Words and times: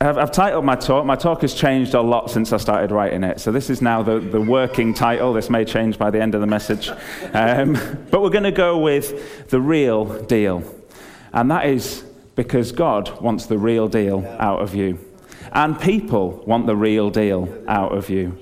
I've, 0.00 0.18
I've, 0.18 0.32
titled 0.32 0.64
my 0.64 0.74
talk. 0.74 1.06
My 1.06 1.14
talk 1.14 1.42
has 1.42 1.54
changed 1.54 1.94
a 1.94 2.00
lot 2.00 2.28
since 2.28 2.52
I 2.52 2.56
started 2.56 2.90
writing 2.90 3.22
it. 3.22 3.38
So 3.38 3.52
this 3.52 3.70
is 3.70 3.80
now 3.80 4.02
the, 4.02 4.18
the 4.18 4.40
working 4.40 4.94
title. 4.94 5.32
This 5.32 5.48
may 5.48 5.64
change 5.64 5.96
by 5.96 6.10
the 6.10 6.20
end 6.20 6.34
of 6.34 6.40
the 6.40 6.46
message. 6.48 6.90
Um, 7.32 7.74
but 8.10 8.20
we're 8.20 8.30
going 8.30 8.42
to 8.42 8.50
go 8.50 8.78
with 8.78 9.48
the 9.48 9.60
real 9.60 10.20
deal. 10.24 10.64
And 11.32 11.52
that 11.52 11.66
is 11.66 12.04
because 12.34 12.72
God 12.72 13.20
wants 13.20 13.46
the 13.46 13.58
real 13.58 13.86
deal 13.86 14.26
out 14.40 14.60
of 14.60 14.74
you. 14.74 14.98
And 15.52 15.80
people 15.80 16.42
want 16.46 16.66
the 16.66 16.74
real 16.74 17.10
deal 17.10 17.62
out 17.68 17.96
of 17.96 18.10
you. 18.10 18.36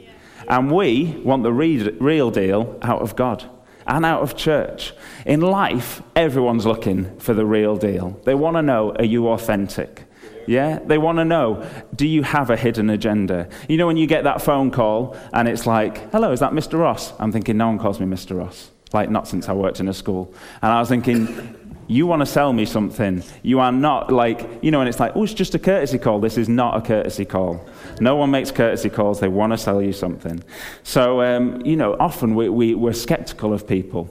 And 0.48 0.70
we 0.72 1.20
want 1.24 1.42
the 1.42 1.52
re- 1.52 1.90
real 2.00 2.30
deal 2.30 2.78
out 2.80 3.02
of 3.02 3.16
God 3.16 3.48
and 3.90 4.06
out 4.06 4.22
of 4.22 4.36
church. 4.36 4.94
In 5.26 5.40
life, 5.40 6.00
everyone's 6.14 6.64
looking 6.64 7.18
for 7.18 7.34
the 7.34 7.44
real 7.44 7.76
deal. 7.76 8.20
They 8.24 8.34
want 8.34 8.56
to 8.56 8.62
know 8.62 8.94
are 8.94 9.04
you 9.04 9.28
authentic? 9.28 10.04
Yeah? 10.46 10.78
They 10.78 10.96
want 10.96 11.18
to 11.18 11.24
know 11.24 11.68
do 11.94 12.06
you 12.06 12.22
have 12.22 12.50
a 12.50 12.56
hidden 12.56 12.88
agenda? 12.88 13.48
You 13.68 13.76
know, 13.76 13.86
when 13.86 13.96
you 13.96 14.06
get 14.06 14.24
that 14.24 14.40
phone 14.40 14.70
call 14.70 15.16
and 15.32 15.48
it's 15.48 15.66
like, 15.66 16.10
hello, 16.12 16.32
is 16.32 16.40
that 16.40 16.52
Mr. 16.52 16.78
Ross? 16.78 17.12
I'm 17.18 17.32
thinking, 17.32 17.56
no 17.56 17.66
one 17.66 17.78
calls 17.78 18.00
me 18.00 18.06
Mr. 18.06 18.38
Ross. 18.38 18.70
Like, 18.92 19.10
not 19.10 19.28
since 19.28 19.48
I 19.48 19.52
worked 19.52 19.80
in 19.80 19.88
a 19.88 19.94
school. 19.94 20.34
And 20.62 20.72
I 20.72 20.80
was 20.80 20.88
thinking, 20.88 21.54
you 21.90 22.06
want 22.06 22.20
to 22.20 22.26
sell 22.26 22.52
me 22.52 22.64
something. 22.64 23.20
You 23.42 23.58
are 23.58 23.72
not 23.72 24.12
like, 24.12 24.62
you 24.62 24.70
know, 24.70 24.78
and 24.78 24.88
it's 24.88 25.00
like, 25.00 25.16
oh, 25.16 25.24
it's 25.24 25.34
just 25.34 25.56
a 25.56 25.58
courtesy 25.58 25.98
call. 25.98 26.20
This 26.20 26.38
is 26.38 26.48
not 26.48 26.76
a 26.76 26.80
courtesy 26.80 27.24
call. 27.24 27.68
No 27.98 28.14
one 28.14 28.30
makes 28.30 28.52
courtesy 28.52 28.88
calls. 28.88 29.18
They 29.18 29.26
want 29.26 29.52
to 29.52 29.58
sell 29.58 29.82
you 29.82 29.92
something. 29.92 30.40
So, 30.84 31.20
um, 31.20 31.60
you 31.66 31.74
know, 31.74 31.96
often 31.98 32.36
we, 32.36 32.48
we, 32.48 32.74
we're 32.76 32.92
skeptical 32.92 33.52
of 33.52 33.66
people 33.66 34.08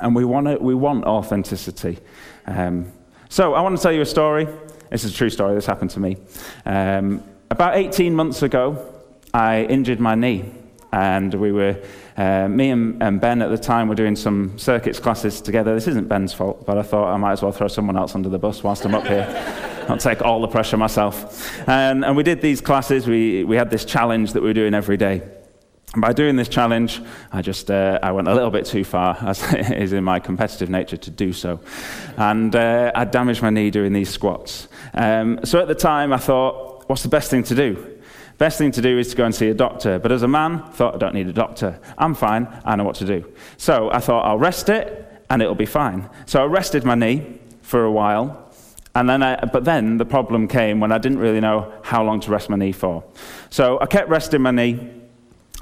and 0.00 0.16
we, 0.16 0.24
wanna, 0.24 0.56
we 0.56 0.74
want 0.74 1.04
authenticity. 1.04 1.98
Um, 2.46 2.90
so, 3.28 3.52
I 3.52 3.60
want 3.60 3.76
to 3.76 3.82
tell 3.82 3.92
you 3.92 4.00
a 4.00 4.06
story. 4.06 4.48
This 4.88 5.04
is 5.04 5.12
a 5.12 5.14
true 5.14 5.28
story. 5.28 5.54
This 5.54 5.66
happened 5.66 5.90
to 5.90 6.00
me. 6.00 6.16
Um, 6.64 7.22
about 7.50 7.76
18 7.76 8.14
months 8.14 8.42
ago, 8.42 8.90
I 9.34 9.64
injured 9.64 10.00
my 10.00 10.14
knee 10.14 10.50
and 10.92 11.34
we 11.34 11.52
were, 11.52 11.78
uh, 12.16 12.48
me 12.48 12.70
and, 12.70 13.02
and, 13.02 13.20
Ben 13.20 13.40
at 13.40 13.50
the 13.50 13.58
time 13.58 13.88
were 13.88 13.94
doing 13.94 14.16
some 14.16 14.58
circuits 14.58 14.98
classes 14.98 15.40
together. 15.40 15.74
This 15.74 15.86
isn't 15.88 16.08
Ben's 16.08 16.34
fault, 16.34 16.66
but 16.66 16.76
I 16.76 16.82
thought 16.82 17.12
I 17.12 17.16
might 17.16 17.32
as 17.32 17.42
well 17.42 17.52
throw 17.52 17.68
someone 17.68 17.96
else 17.96 18.14
under 18.14 18.28
the 18.28 18.38
bus 18.38 18.62
whilst 18.62 18.84
I'm 18.84 18.94
up 18.94 19.06
here. 19.06 19.26
I'll 19.88 19.96
take 19.96 20.22
all 20.22 20.40
the 20.40 20.48
pressure 20.48 20.76
myself. 20.76 21.58
And, 21.68 22.04
and 22.04 22.16
we 22.16 22.22
did 22.22 22.40
these 22.40 22.60
classes. 22.60 23.06
We, 23.06 23.44
we 23.44 23.56
had 23.56 23.70
this 23.70 23.84
challenge 23.84 24.32
that 24.34 24.42
we 24.42 24.48
were 24.48 24.54
doing 24.54 24.74
every 24.74 24.96
day. 24.96 25.22
And 25.94 26.00
by 26.00 26.12
doing 26.12 26.36
this 26.36 26.48
challenge, 26.48 27.02
I 27.32 27.42
just 27.42 27.70
uh, 27.70 27.98
I 28.02 28.12
went 28.12 28.28
a 28.28 28.34
little 28.34 28.50
bit 28.50 28.64
too 28.64 28.84
far, 28.84 29.16
as 29.22 29.42
it 29.52 29.70
is 29.72 29.92
in 29.92 30.04
my 30.04 30.20
competitive 30.20 30.70
nature 30.70 30.96
to 30.96 31.10
do 31.10 31.32
so, 31.32 31.60
and 32.16 32.54
uh, 32.56 32.92
I 32.94 33.04
damaged 33.04 33.42
my 33.42 33.50
knee 33.50 33.70
doing 33.70 33.92
these 33.92 34.08
squats. 34.08 34.68
Um, 34.94 35.40
so 35.44 35.60
at 35.60 35.68
the 35.68 35.74
time, 35.74 36.12
I 36.12 36.16
thought, 36.16 36.88
what's 36.88 37.02
the 37.02 37.10
best 37.10 37.30
thing 37.30 37.42
to 37.44 37.54
do? 37.54 37.91
Best 38.38 38.58
thing 38.58 38.72
to 38.72 38.82
do 38.82 38.98
is 38.98 39.10
to 39.10 39.16
go 39.16 39.24
and 39.24 39.34
see 39.34 39.48
a 39.48 39.54
doctor. 39.54 39.98
But 39.98 40.12
as 40.12 40.22
a 40.22 40.28
man, 40.28 40.62
thought 40.72 40.94
I 40.94 40.98
don't 40.98 41.14
need 41.14 41.28
a 41.28 41.32
doctor. 41.32 41.78
I'm 41.98 42.14
fine. 42.14 42.48
I 42.64 42.76
know 42.76 42.84
what 42.84 42.96
to 42.96 43.04
do. 43.04 43.24
So 43.56 43.90
I 43.90 43.98
thought 43.98 44.24
I'll 44.24 44.38
rest 44.38 44.68
it 44.68 45.24
and 45.30 45.40
it'll 45.40 45.54
be 45.54 45.66
fine. 45.66 46.08
So 46.26 46.42
I 46.42 46.46
rested 46.46 46.84
my 46.84 46.94
knee 46.94 47.38
for 47.62 47.84
a 47.84 47.92
while. 47.92 48.50
And 48.94 49.08
then 49.08 49.22
I, 49.22 49.44
but 49.46 49.64
then 49.64 49.96
the 49.96 50.04
problem 50.04 50.48
came 50.48 50.80
when 50.80 50.92
I 50.92 50.98
didn't 50.98 51.18
really 51.18 51.40
know 51.40 51.72
how 51.82 52.04
long 52.04 52.20
to 52.20 52.30
rest 52.30 52.50
my 52.50 52.56
knee 52.56 52.72
for. 52.72 53.04
So 53.48 53.80
I 53.80 53.86
kept 53.86 54.10
resting 54.10 54.42
my 54.42 54.50
knee 54.50 54.90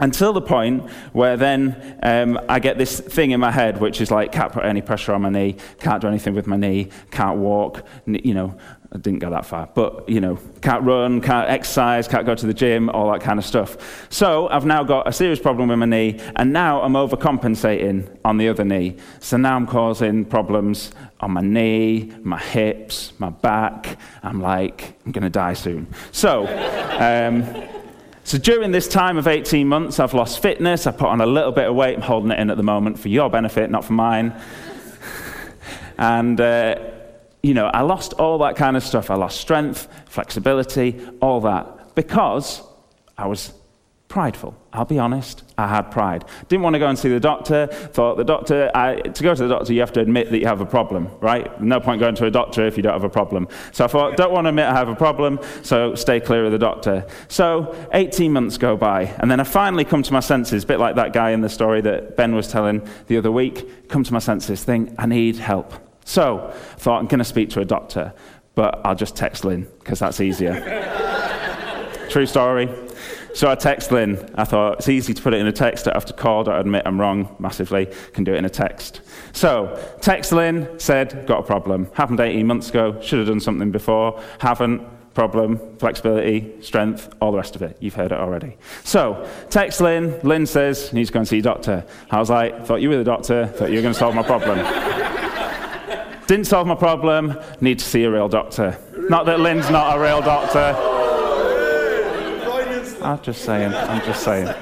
until 0.00 0.32
the 0.32 0.40
point 0.40 0.90
where 1.12 1.36
then 1.36 1.98
um, 2.02 2.40
I 2.48 2.58
get 2.58 2.78
this 2.78 2.98
thing 2.98 3.30
in 3.30 3.40
my 3.40 3.50
head, 3.50 3.80
which 3.80 4.00
is 4.00 4.10
like, 4.10 4.32
can't 4.32 4.52
put 4.52 4.64
any 4.64 4.80
pressure 4.80 5.12
on 5.12 5.22
my 5.22 5.28
knee, 5.28 5.56
can't 5.78 6.00
do 6.00 6.08
anything 6.08 6.34
with 6.34 6.46
my 6.46 6.56
knee, 6.56 6.88
can't 7.10 7.38
walk, 7.38 7.86
you 8.06 8.34
know, 8.34 8.56
I 8.92 8.98
didn't 8.98 9.20
go 9.20 9.30
that 9.30 9.46
far, 9.46 9.68
but 9.72 10.08
you 10.08 10.20
know, 10.20 10.36
can't 10.62 10.82
run, 10.82 11.20
can't 11.20 11.48
exercise, 11.48 12.08
can't 12.08 12.26
go 12.26 12.34
to 12.34 12.44
the 12.44 12.54
gym, 12.54 12.90
all 12.90 13.12
that 13.12 13.20
kind 13.20 13.38
of 13.38 13.44
stuff. 13.44 14.08
So 14.10 14.48
I've 14.48 14.66
now 14.66 14.82
got 14.82 15.06
a 15.06 15.12
serious 15.12 15.38
problem 15.38 15.68
with 15.68 15.78
my 15.78 15.86
knee, 15.86 16.18
and 16.34 16.52
now 16.52 16.82
I'm 16.82 16.94
overcompensating 16.94 18.08
on 18.24 18.36
the 18.36 18.48
other 18.48 18.64
knee. 18.64 18.96
So 19.20 19.36
now 19.36 19.54
I'm 19.54 19.68
causing 19.68 20.24
problems 20.24 20.90
on 21.20 21.30
my 21.30 21.40
knee, 21.40 22.12
my 22.22 22.38
hips, 22.38 23.12
my 23.20 23.30
back. 23.30 23.96
I'm 24.24 24.40
like, 24.40 24.94
I'm 25.06 25.12
going 25.12 25.22
to 25.22 25.30
die 25.30 25.54
soon. 25.54 25.86
So, 26.10 26.48
um, 26.98 27.44
so 28.24 28.38
during 28.38 28.72
this 28.72 28.88
time 28.88 29.18
of 29.18 29.28
18 29.28 29.68
months, 29.68 30.00
I've 30.00 30.14
lost 30.14 30.42
fitness. 30.42 30.88
I 30.88 30.90
put 30.90 31.08
on 31.08 31.20
a 31.20 31.26
little 31.26 31.52
bit 31.52 31.68
of 31.68 31.76
weight. 31.76 31.94
I'm 31.94 32.02
holding 32.02 32.32
it 32.32 32.40
in 32.40 32.50
at 32.50 32.56
the 32.56 32.64
moment 32.64 32.98
for 32.98 33.08
your 33.08 33.30
benefit, 33.30 33.70
not 33.70 33.84
for 33.84 33.92
mine. 33.92 34.34
and 35.98 36.40
uh, 36.40 36.89
you 37.42 37.54
know, 37.54 37.66
I 37.66 37.82
lost 37.82 38.12
all 38.14 38.38
that 38.38 38.56
kind 38.56 38.76
of 38.76 38.82
stuff. 38.82 39.10
I 39.10 39.14
lost 39.14 39.40
strength, 39.40 39.88
flexibility, 40.06 41.00
all 41.20 41.40
that 41.42 41.94
because 41.94 42.62
I 43.16 43.26
was 43.26 43.52
prideful. 44.08 44.56
I'll 44.72 44.84
be 44.84 44.98
honest, 44.98 45.44
I 45.56 45.68
had 45.68 45.90
pride. 45.92 46.24
Didn't 46.48 46.62
want 46.62 46.74
to 46.74 46.80
go 46.80 46.88
and 46.88 46.98
see 46.98 47.08
the 47.08 47.20
doctor. 47.20 47.68
Thought 47.68 48.16
the 48.16 48.24
doctor, 48.24 48.70
I, 48.74 48.96
to 48.96 49.22
go 49.22 49.34
to 49.34 49.42
the 49.42 49.48
doctor, 49.48 49.72
you 49.72 49.80
have 49.80 49.92
to 49.92 50.00
admit 50.00 50.30
that 50.30 50.38
you 50.40 50.46
have 50.46 50.60
a 50.60 50.66
problem, 50.66 51.08
right? 51.20 51.60
No 51.62 51.78
point 51.80 52.00
going 52.00 52.16
to 52.16 52.26
a 52.26 52.30
doctor 52.30 52.66
if 52.66 52.76
you 52.76 52.82
don't 52.82 52.92
have 52.92 53.04
a 53.04 53.08
problem. 53.08 53.46
So 53.72 53.84
I 53.84 53.88
thought, 53.88 54.16
don't 54.16 54.32
want 54.32 54.46
to 54.46 54.48
admit 54.48 54.66
I 54.66 54.74
have 54.74 54.88
a 54.88 54.96
problem, 54.96 55.38
so 55.62 55.94
stay 55.94 56.18
clear 56.18 56.44
of 56.44 56.52
the 56.52 56.58
doctor. 56.58 57.06
So 57.28 57.74
18 57.92 58.32
months 58.32 58.58
go 58.58 58.76
by, 58.76 59.04
and 59.18 59.30
then 59.30 59.38
I 59.38 59.44
finally 59.44 59.84
come 59.84 60.02
to 60.02 60.12
my 60.12 60.20
senses, 60.20 60.64
a 60.64 60.66
bit 60.66 60.80
like 60.80 60.96
that 60.96 61.12
guy 61.12 61.30
in 61.30 61.40
the 61.40 61.48
story 61.48 61.80
that 61.82 62.16
Ben 62.16 62.34
was 62.34 62.48
telling 62.48 62.86
the 63.06 63.16
other 63.16 63.30
week. 63.30 63.88
Come 63.88 64.02
to 64.02 64.12
my 64.12 64.18
senses, 64.18 64.64
think, 64.64 64.92
I 64.98 65.06
need 65.06 65.36
help. 65.36 65.89
So, 66.04 66.48
I 66.48 66.78
thought 66.78 66.98
I'm 66.98 67.06
going 67.06 67.18
to 67.18 67.24
speak 67.24 67.50
to 67.50 67.60
a 67.60 67.64
doctor, 67.64 68.12
but 68.54 68.80
I'll 68.84 68.94
just 68.94 69.16
text 69.16 69.44
Lynn 69.44 69.68
because 69.78 69.98
that's 69.98 70.20
easier. 70.20 70.54
True 72.10 72.26
story. 72.26 72.68
So 73.34 73.48
I 73.48 73.54
text 73.54 73.92
Lynn. 73.92 74.28
I 74.34 74.44
thought 74.44 74.78
it's 74.78 74.88
easy 74.88 75.14
to 75.14 75.22
put 75.22 75.34
it 75.34 75.40
in 75.40 75.46
a 75.46 75.52
text. 75.52 75.86
I 75.86 75.92
have 75.94 76.04
to 76.06 76.12
call. 76.12 76.48
I 76.50 76.58
admit 76.58 76.82
I'm 76.84 77.00
wrong 77.00 77.36
massively. 77.38 77.88
Can 78.12 78.24
do 78.24 78.34
it 78.34 78.38
in 78.38 78.44
a 78.44 78.50
text. 78.50 79.02
So 79.32 79.80
text 80.00 80.32
Lynn 80.32 80.68
said, 80.78 81.26
got 81.26 81.40
a 81.40 81.42
problem. 81.42 81.88
Happened 81.94 82.18
18 82.18 82.46
months 82.46 82.68
ago. 82.70 83.00
Should 83.00 83.20
have 83.20 83.28
done 83.28 83.40
something 83.40 83.70
before. 83.70 84.20
Haven't. 84.38 84.82
Problem, 85.12 85.58
flexibility, 85.78 86.62
strength, 86.62 87.12
all 87.20 87.32
the 87.32 87.36
rest 87.36 87.56
of 87.56 87.62
it. 87.62 87.76
You've 87.80 87.94
heard 87.94 88.12
it 88.12 88.18
already. 88.18 88.56
So 88.84 89.28
text 89.50 89.80
Lynn. 89.80 90.20
Lynn 90.22 90.46
says, 90.46 90.92
needs 90.92 91.10
to 91.10 91.14
go 91.14 91.18
and 91.18 91.28
see 91.28 91.40
a 91.40 91.42
doctor. 91.42 91.84
I 92.12 92.20
was 92.20 92.30
like, 92.30 92.64
thought 92.64 92.80
you 92.80 92.90
were 92.90 92.96
the 92.96 93.04
doctor. 93.04 93.46
Thought 93.46 93.70
you 93.70 93.76
were 93.76 93.82
going 93.82 93.94
to 93.94 93.98
solve 93.98 94.14
my 94.14 94.22
problem. 94.22 94.58
Didn't 96.30 96.46
solve 96.46 96.68
my 96.68 96.76
problem, 96.76 97.36
need 97.60 97.80
to 97.80 97.84
see 97.84 98.04
a 98.04 98.10
real 98.10 98.28
doctor. 98.28 98.78
Not 98.96 99.26
that 99.26 99.40
Lynn's 99.40 99.68
not 99.68 99.96
a 99.96 100.00
real 100.00 100.22
doctor. 100.22 100.76
I'm 103.02 103.20
just 103.20 103.42
saying, 103.42 103.74
I'm 103.74 104.00
just 104.04 104.22
saying. 104.22 104.54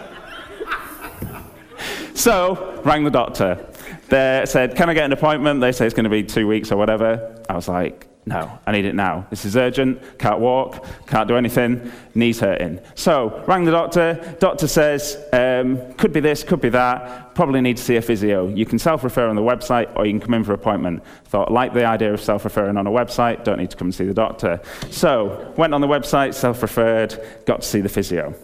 So, 2.15 2.81
rang 2.87 3.05
the 3.05 3.11
doctor. 3.11 3.67
They 4.09 4.45
said, 4.47 4.77
Can 4.77 4.89
I 4.89 4.95
get 4.95 5.05
an 5.05 5.13
appointment? 5.13 5.61
They 5.61 5.73
say 5.73 5.85
it's 5.85 5.95
going 5.95 6.05
to 6.05 6.11
be 6.11 6.23
two 6.23 6.47
weeks 6.47 6.73
or 6.73 6.79
whatever. 6.79 7.39
I 7.51 7.57
was 7.57 7.69
like, 7.69 8.08
No, 8.29 8.59
I 8.67 8.73
need 8.73 8.85
it 8.85 8.95
now. 8.95 9.27
This 9.31 9.47
is 9.47 9.57
urgent. 9.57 10.19
Can't 10.19 10.39
walk. 10.39 10.85
Can't 11.07 11.27
do 11.27 11.37
anything. 11.37 11.91
Knees 12.15 12.39
hurting. 12.41 12.79
So, 12.95 13.43
rang 13.47 13.65
the 13.65 13.71
doctor. 13.71 14.37
Doctor 14.39 14.69
says, 14.69 15.17
um, 15.33 15.95
could 15.95 16.13
be 16.13 16.21
this, 16.21 16.45
could 16.45 16.61
be 16.61 16.69
that. 16.69 17.35
Probably 17.35 17.63
need 17.63 17.79
to 17.79 17.83
see 17.83 17.97
a 17.97 18.03
physio. 18.03 18.47
You 18.49 18.67
can 18.67 18.79
self 18.79 19.03
refer 19.03 19.29
on 19.29 19.35
the 19.35 19.41
website 19.41 19.91
or 19.97 20.05
you 20.05 20.13
can 20.13 20.21
come 20.21 20.35
in 20.35 20.45
for 20.45 20.53
appointment. 20.53 21.03
Thought, 21.25 21.51
like 21.51 21.73
the 21.73 21.87
idea 21.87 22.13
of 22.13 22.21
self 22.21 22.45
referring 22.45 22.77
on 22.77 22.87
a 22.87 22.91
website, 22.91 23.45
don't 23.45 23.59
need 23.59 23.71
to 23.71 23.79
come 23.79 23.87
and 23.87 23.95
see 23.95 24.05
the 24.05 24.13
doctor. 24.13 24.61
So, 24.91 25.55
went 25.57 25.73
on 25.73 25.81
the 25.81 25.89
website, 25.89 26.35
self 26.35 26.61
referred, 26.61 27.19
got 27.47 27.63
to 27.63 27.67
see 27.67 27.81
the 27.81 27.89
physio. 27.89 28.35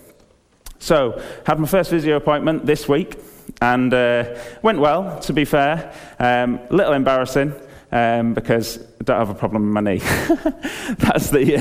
So, 0.78 1.22
had 1.44 1.60
my 1.60 1.66
first 1.66 1.90
physio 1.90 2.16
appointment 2.16 2.64
this 2.64 2.88
week 2.88 3.18
and 3.60 3.92
uh, 3.92 4.34
went 4.62 4.78
well, 4.78 5.20
to 5.20 5.34
be 5.34 5.44
fair. 5.44 5.92
A 6.18 6.44
um, 6.44 6.60
little 6.70 6.94
embarrassing 6.94 7.52
um, 7.94 8.34
because 8.34 8.78
I 8.78 9.04
don't 9.04 9.18
have 9.18 9.30
a 9.30 9.34
problem 9.34 9.62
with 9.62 9.72
my 9.72 9.92
knee. 9.92 9.98
That's 10.98 11.30
the, 11.30 11.56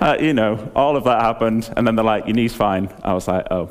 uh, 0.00 0.04
uh, 0.04 0.16
you 0.18 0.32
know, 0.32 0.72
all 0.74 0.96
of 0.96 1.04
that 1.04 1.20
happened, 1.20 1.72
and 1.76 1.86
then 1.86 1.94
they're 1.94 2.04
like, 2.04 2.24
your 2.24 2.34
knee's 2.34 2.54
fine. 2.54 2.92
I 3.04 3.12
was 3.12 3.28
like, 3.28 3.46
oh. 3.52 3.70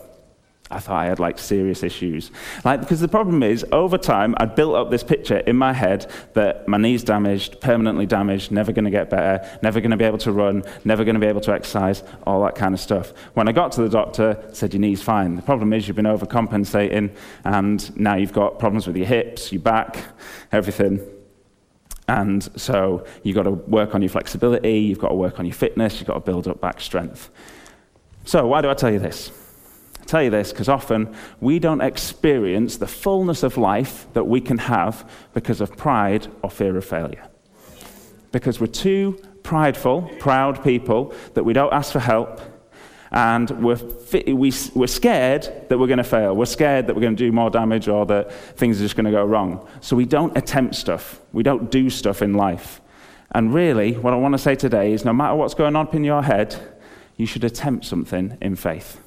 I 0.72 0.78
thought 0.78 0.98
I 0.98 1.06
had 1.06 1.19
like 1.19 1.40
serious 1.40 1.81
issues. 1.81 2.30
Like, 2.63 2.80
because 2.80 3.00
the 3.00 3.07
problem 3.07 3.42
is, 3.42 3.66
over 3.72 3.98
time, 3.98 4.36
I'd 4.38 4.54
built 4.54 4.75
up 4.75 4.92
this 4.92 5.04
picture 5.04 5.38
in 5.38 5.56
my 5.56 5.74
head 5.74 6.12
that 6.36 6.68
my 6.68 6.78
knee's 6.78 7.04
damaged, 7.04 7.60
permanently 7.60 8.06
damaged, 8.06 8.51
never 8.51 8.72
going 8.72 8.86
to 8.86 8.92
get 8.92 9.10
better, 9.10 9.50
never 9.63 9.81
going 9.81 9.90
to 9.90 9.98
be 9.98 10.06
able 10.06 10.19
to 10.19 10.31
run, 10.31 10.63
never 10.86 11.04
going 11.04 11.16
to 11.16 11.19
be 11.19 11.25
able 11.25 11.42
to 11.42 11.54
exercise, 11.54 12.04
all 12.28 12.44
that 12.44 12.54
kind 12.54 12.75
of 12.75 12.80
stuff. 12.80 13.13
When 13.34 13.48
I 13.48 13.51
got 13.51 13.72
to 13.72 13.81
the 13.81 13.90
doctor, 13.90 14.48
said 14.54 14.75
your 14.75 14.81
knee's 14.81 15.01
fine. 15.01 15.38
The 15.38 15.42
problem 15.42 15.74
is 15.74 15.88
you've 15.88 15.96
been 15.96 16.06
overcompensating, 16.06 17.16
and 17.46 17.98
now 17.98 18.13
you've 18.13 18.34
got 18.34 18.60
problems 18.60 18.86
with 18.86 18.96
your 18.96 19.07
hips, 19.07 19.51
your 19.51 19.63
back, 19.63 19.98
everything. 20.51 21.00
And 22.10 22.50
so 22.60 23.06
you've 23.22 23.36
got 23.36 23.44
to 23.44 23.52
work 23.52 23.94
on 23.94 24.02
your 24.02 24.10
flexibility, 24.10 24.80
you've 24.80 24.98
got 24.98 25.10
to 25.10 25.16
work 25.16 25.40
on 25.40 25.46
your 25.46 25.54
fitness, 25.54 26.00
you've 26.00 26.08
got 26.08 26.16
to 26.16 26.20
build 26.22 26.48
up 26.48 26.60
back 26.60 26.82
strength. 26.82 27.30
So, 28.26 28.48
why 28.48 28.62
do 28.62 28.70
I 28.70 28.74
tell 28.74 28.92
you 28.92 28.98
this? 28.98 29.32
I 30.02 30.06
tell 30.06 30.24
you 30.24 30.32
this 30.32 30.52
because 30.52 30.70
often 30.70 31.16
we 31.40 31.60
don't 31.60 31.82
experience 31.82 32.78
the 32.78 32.88
fullness 32.88 33.44
of 33.44 33.58
life 33.58 34.08
that 34.14 34.24
we 34.24 34.42
can 34.42 34.58
have 34.58 35.08
because 35.36 35.62
of 35.62 35.78
pride 35.78 36.28
or 36.42 36.50
fear 36.50 36.76
of 36.78 36.84
failure. 36.84 37.28
Because 38.32 38.60
we're 38.60 38.68
too 38.68 39.20
prideful, 39.44 40.10
proud 40.18 40.64
people 40.64 41.14
that 41.36 41.44
we 41.44 41.54
don't 41.54 41.72
ask 41.72 41.92
for 41.92 42.00
help, 42.00 42.42
and 43.12 43.50
we're, 43.64 43.80
we, 44.28 44.54
we're 44.76 44.88
scared 44.88 45.50
that 45.70 45.78
we're 45.80 45.88
going 45.88 45.98
to 45.98 46.04
fail. 46.04 46.36
We're 46.36 46.46
scared 46.46 46.88
that 46.88 46.96
we're 46.96 47.02
going 47.02 47.16
to 47.16 47.24
do 47.24 47.32
more 47.32 47.50
damage 47.50 47.88
or 47.88 48.06
that 48.06 48.32
things 48.32 48.80
are 48.80 48.84
just 48.84 48.96
going 48.96 49.06
to 49.06 49.12
go 49.12 49.26
wrong. 49.26 49.68
So 49.82 49.96
we 49.96 50.06
don't 50.06 50.38
attempt 50.38 50.76
stuff. 50.76 51.20
We 51.34 51.42
don't 51.42 51.72
do 51.72 51.90
stuff 51.90 52.22
in 52.22 52.36
life. 52.36 52.82
And 53.32 53.54
really, 53.54 53.94
what 53.94 54.14
I 54.14 54.18
want 54.18 54.34
to 54.34 54.40
say 54.40 54.56
today 54.56 54.94
is 54.94 55.06
no 55.06 55.14
matter 55.14 55.36
what's 55.36 55.54
going 55.54 55.76
on 55.76 55.90
in 55.94 56.04
your 56.04 56.22
head, 56.22 56.56
you 57.18 57.26
should 57.26 57.44
attempt 57.44 57.86
something 57.86 58.38
in 58.42 58.56
faith. 58.56 59.02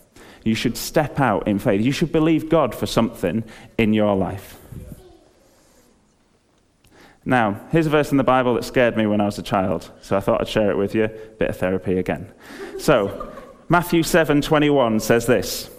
You 0.45 0.55
should 0.55 0.77
step 0.77 1.21
out 1.21 1.47
in 1.47 1.59
faith. 1.59 1.81
You 1.81 1.93
should 1.93 2.11
believe 2.11 2.49
God 2.49 2.75
for 2.75 2.87
something 2.87 3.45
in 3.79 3.95
your 3.95 4.17
life. 4.17 4.59
Now, 7.25 7.61
here's 7.71 7.87
a 7.87 7.91
verse 7.91 8.11
in 8.11 8.17
the 8.17 8.25
Bible 8.25 8.55
that 8.55 8.65
scared 8.65 8.97
me 8.97 9.07
when 9.07 9.21
I 9.21 9.27
was 9.27 9.39
a 9.39 9.43
child, 9.43 9.93
so 10.01 10.17
I 10.17 10.21
thought 10.21 10.41
I'd 10.41 10.49
share 10.49 10.73
it 10.73 10.77
with 10.77 10.93
you. 10.93 11.07
Bit 11.39 11.51
of 11.51 11.57
therapy 11.57 11.99
again. 11.99 12.33
So, 12.79 13.33
Matthew 13.73 14.03
7:21 14.03 15.01
says 15.01 15.25
this, 15.25 15.71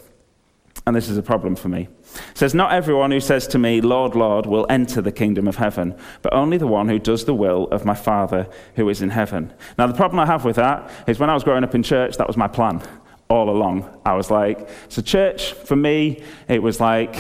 and 0.88 0.96
this 0.96 1.10
is 1.10 1.16
a 1.16 1.22
problem 1.22 1.56
for 1.56 1.70
me. 1.70 1.90
It 2.32 2.38
says, 2.40 2.56
Not 2.56 2.74
everyone 2.74 3.12
who 3.12 3.20
says 3.20 3.46
to 3.50 3.60
me, 3.60 3.82
Lord, 3.82 4.16
Lord, 4.16 4.48
will 4.48 4.66
enter 4.68 5.00
the 5.00 5.12
kingdom 5.12 5.48
of 5.48 5.58
heaven, 5.58 5.96
but 6.24 6.34
only 6.34 6.58
the 6.58 6.66
one 6.66 6.90
who 6.90 6.98
does 6.98 7.26
the 7.26 7.36
will 7.36 7.68
of 7.68 7.86
my 7.86 7.94
Father 7.94 8.48
who 8.78 8.90
is 8.90 9.04
in 9.04 9.12
heaven. 9.12 9.54
Now, 9.78 9.86
the 9.86 9.94
problem 9.94 10.18
I 10.18 10.26
have 10.26 10.44
with 10.44 10.56
that 10.56 10.90
is 11.06 11.20
when 11.20 11.30
I 11.30 11.36
was 11.36 11.44
growing 11.44 11.64
up 11.64 11.76
in 11.76 11.84
church, 11.84 12.18
that 12.18 12.26
was 12.26 12.36
my 12.36 12.48
plan 12.48 12.82
all 13.30 13.48
along. 13.48 13.88
I 14.04 14.16
was 14.16 14.32
like, 14.32 14.68
so 14.90 15.04
church, 15.04 15.54
for 15.54 15.76
me, 15.76 16.24
it 16.48 16.64
was 16.64 16.80
like, 16.80 17.16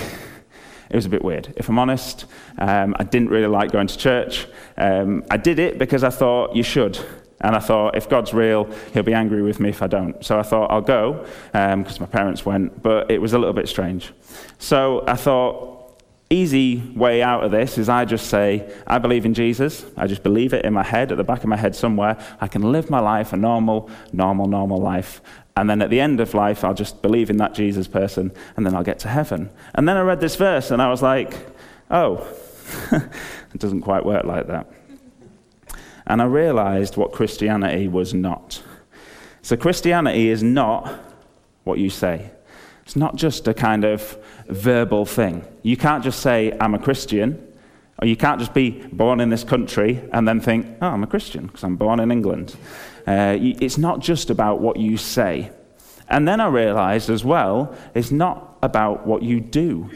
it 0.89 0.95
was 0.95 1.05
a 1.05 1.09
bit 1.09 1.23
weird. 1.23 1.53
If 1.55 1.69
I'm 1.69 1.77
honest, 1.77 2.25
um, 2.57 2.95
I 2.97 3.03
didn't 3.03 3.29
really 3.29 3.45
like 3.45 3.71
going 3.71 3.85
to 3.85 3.97
church. 3.97 4.47
Um, 4.75 5.23
I 5.29 5.37
did 5.37 5.59
it 5.59 5.77
because 5.77 6.03
I 6.03 6.09
thought 6.09 6.55
you 6.55 6.63
should. 6.63 6.97
And 7.43 7.55
I 7.55 7.59
thought, 7.59 7.95
if 7.95 8.09
God's 8.09 8.33
real, 8.33 8.69
he'll 8.93 9.03
be 9.03 9.13
angry 9.13 9.41
with 9.41 9.59
me 9.59 9.69
if 9.69 9.81
I 9.81 9.87
don't. 9.87 10.23
So 10.25 10.39
I 10.39 10.43
thought, 10.43 10.71
I'll 10.71 10.81
go, 10.81 11.25
because 11.51 11.99
um, 11.99 12.01
my 12.01 12.05
parents 12.05 12.45
went, 12.45 12.81
but 12.81 13.11
it 13.11 13.21
was 13.21 13.33
a 13.33 13.37
little 13.37 13.53
bit 13.53 13.67
strange. 13.67 14.13
So 14.59 15.03
I 15.07 15.15
thought, 15.15 15.73
easy 16.29 16.81
way 16.95 17.21
out 17.21 17.43
of 17.43 17.51
this 17.51 17.77
is 17.77 17.89
I 17.89 18.05
just 18.05 18.27
say, 18.27 18.73
I 18.87 18.97
believe 18.97 19.25
in 19.25 19.33
Jesus. 19.33 19.85
I 19.97 20.07
just 20.07 20.23
believe 20.23 20.53
it 20.53 20.65
in 20.65 20.73
my 20.73 20.83
head, 20.83 21.11
at 21.11 21.17
the 21.17 21.23
back 21.23 21.43
of 21.43 21.49
my 21.49 21.57
head 21.57 21.75
somewhere. 21.75 22.17
I 22.41 22.47
can 22.47 22.71
live 22.71 22.89
my 22.89 22.99
life, 22.99 23.33
a 23.33 23.37
normal, 23.37 23.89
normal, 24.11 24.47
normal 24.47 24.79
life. 24.79 25.21
And 25.55 25.69
then 25.69 25.81
at 25.81 25.89
the 25.89 25.99
end 25.99 26.19
of 26.19 26.33
life, 26.33 26.63
I'll 26.63 26.73
just 26.73 27.01
believe 27.01 27.29
in 27.29 27.37
that 27.37 27.53
Jesus 27.53 27.87
person, 27.87 28.31
and 28.57 28.65
then 28.65 28.73
I'll 28.73 28.83
get 28.83 28.99
to 28.99 29.07
heaven. 29.07 29.51
And 29.75 29.87
then 29.87 29.97
I 29.97 30.01
read 30.01 30.19
this 30.19 30.35
verse, 30.35 30.71
and 30.71 30.81
I 30.81 30.89
was 30.89 31.01
like, 31.01 31.35
oh, 31.91 32.25
it 32.91 33.59
doesn't 33.59 33.81
quite 33.81 34.05
work 34.05 34.25
like 34.25 34.47
that. 34.47 34.67
And 36.05 36.21
I 36.21 36.25
realized 36.25 36.97
what 36.97 37.11
Christianity 37.11 37.87
was 37.87 38.13
not. 38.13 38.61
So, 39.41 39.57
Christianity 39.57 40.29
is 40.29 40.43
not 40.43 40.93
what 41.63 41.79
you 41.79 41.89
say. 41.89 42.31
It's 42.83 42.95
not 42.95 43.15
just 43.15 43.47
a 43.47 43.53
kind 43.53 43.85
of 43.85 44.17
verbal 44.47 45.05
thing. 45.05 45.45
You 45.61 45.77
can't 45.77 46.03
just 46.03 46.19
say, 46.19 46.55
I'm 46.59 46.73
a 46.73 46.79
Christian, 46.79 47.45
or 48.01 48.07
you 48.07 48.17
can't 48.17 48.39
just 48.39 48.53
be 48.53 48.71
born 48.71 49.19
in 49.21 49.29
this 49.29 49.43
country 49.43 50.01
and 50.11 50.27
then 50.27 50.41
think, 50.41 50.67
oh, 50.81 50.87
I'm 50.87 51.03
a 51.03 51.07
Christian 51.07 51.47
because 51.47 51.63
I'm 51.63 51.77
born 51.77 51.99
in 51.99 52.11
England. 52.11 52.55
Uh, 53.07 53.37
it's 53.39 53.77
not 53.77 53.99
just 53.99 54.29
about 54.29 54.59
what 54.59 54.77
you 54.77 54.97
say. 54.97 55.51
And 56.09 56.27
then 56.27 56.41
I 56.41 56.47
realized 56.47 57.09
as 57.09 57.23
well, 57.23 57.75
it's 57.95 58.11
not 58.11 58.57
about 58.61 59.07
what 59.07 59.23
you 59.23 59.39
do. 59.39 59.89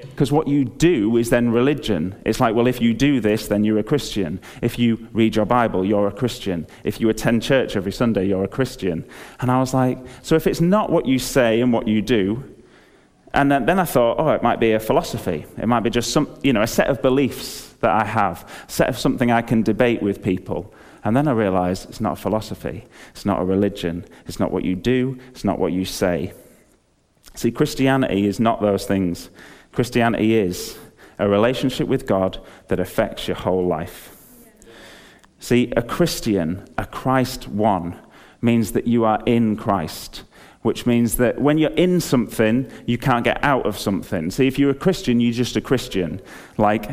Because 0.00 0.32
what 0.32 0.48
you 0.48 0.64
do 0.64 1.16
is 1.16 1.30
then 1.30 1.50
religion. 1.50 2.20
It's 2.24 2.40
like, 2.40 2.54
well, 2.54 2.66
if 2.66 2.80
you 2.80 2.94
do 2.94 3.20
this, 3.20 3.48
then 3.48 3.64
you're 3.64 3.78
a 3.78 3.84
Christian. 3.84 4.40
If 4.62 4.78
you 4.78 5.08
read 5.12 5.36
your 5.36 5.46
Bible, 5.46 5.84
you're 5.84 6.08
a 6.08 6.12
Christian. 6.12 6.66
If 6.84 7.00
you 7.00 7.08
attend 7.08 7.42
church 7.42 7.76
every 7.76 7.92
Sunday, 7.92 8.26
you're 8.26 8.44
a 8.44 8.48
Christian. 8.48 9.04
And 9.40 9.50
I 9.50 9.60
was 9.60 9.74
like, 9.74 9.98
so 10.22 10.34
if 10.34 10.46
it's 10.46 10.60
not 10.60 10.90
what 10.90 11.06
you 11.06 11.18
say 11.18 11.60
and 11.60 11.72
what 11.72 11.86
you 11.86 12.02
do, 12.02 12.42
and 13.34 13.52
then 13.52 13.66
then 13.66 13.78
I 13.78 13.84
thought, 13.84 14.16
oh, 14.18 14.30
it 14.30 14.42
might 14.42 14.58
be 14.58 14.72
a 14.72 14.80
philosophy. 14.80 15.44
It 15.58 15.66
might 15.66 15.80
be 15.80 15.90
just 15.90 16.12
some, 16.12 16.28
you 16.42 16.52
know, 16.52 16.62
a 16.62 16.66
set 16.66 16.88
of 16.88 17.02
beliefs 17.02 17.74
that 17.80 17.90
I 17.90 18.04
have, 18.04 18.48
set 18.68 18.88
of 18.88 18.98
something 18.98 19.30
I 19.30 19.42
can 19.42 19.62
debate 19.62 20.02
with 20.02 20.22
people. 20.22 20.72
And 21.04 21.16
then 21.16 21.28
I 21.28 21.32
realized 21.32 21.88
it's 21.88 22.00
not 22.00 22.14
a 22.14 22.16
philosophy. 22.16 22.84
It's 23.10 23.24
not 23.24 23.40
a 23.40 23.44
religion. 23.44 24.04
It's 24.26 24.40
not 24.40 24.50
what 24.50 24.64
you 24.64 24.74
do. 24.74 25.18
It's 25.30 25.44
not 25.44 25.58
what 25.58 25.72
you 25.72 25.84
say. 25.84 26.32
See, 27.34 27.52
Christianity 27.52 28.26
is 28.26 28.40
not 28.40 28.60
those 28.60 28.84
things. 28.84 29.30
Christianity 29.72 30.36
is 30.36 30.78
a 31.18 31.28
relationship 31.28 31.88
with 31.88 32.06
God 32.06 32.38
that 32.68 32.80
affects 32.80 33.28
your 33.28 33.36
whole 33.36 33.66
life. 33.66 34.14
See, 35.40 35.72
a 35.76 35.82
Christian, 35.82 36.68
a 36.76 36.86
Christ 36.86 37.48
one, 37.48 37.98
means 38.40 38.72
that 38.72 38.86
you 38.86 39.04
are 39.04 39.22
in 39.26 39.56
Christ, 39.56 40.24
which 40.62 40.86
means 40.86 41.16
that 41.16 41.40
when 41.40 41.58
you're 41.58 41.70
in 41.70 42.00
something, 42.00 42.70
you 42.86 42.98
can't 42.98 43.24
get 43.24 43.42
out 43.44 43.66
of 43.66 43.78
something. 43.78 44.30
See, 44.30 44.46
if 44.46 44.58
you're 44.58 44.70
a 44.70 44.74
Christian, 44.74 45.20
you're 45.20 45.32
just 45.32 45.56
a 45.56 45.60
Christian, 45.60 46.20
like 46.56 46.90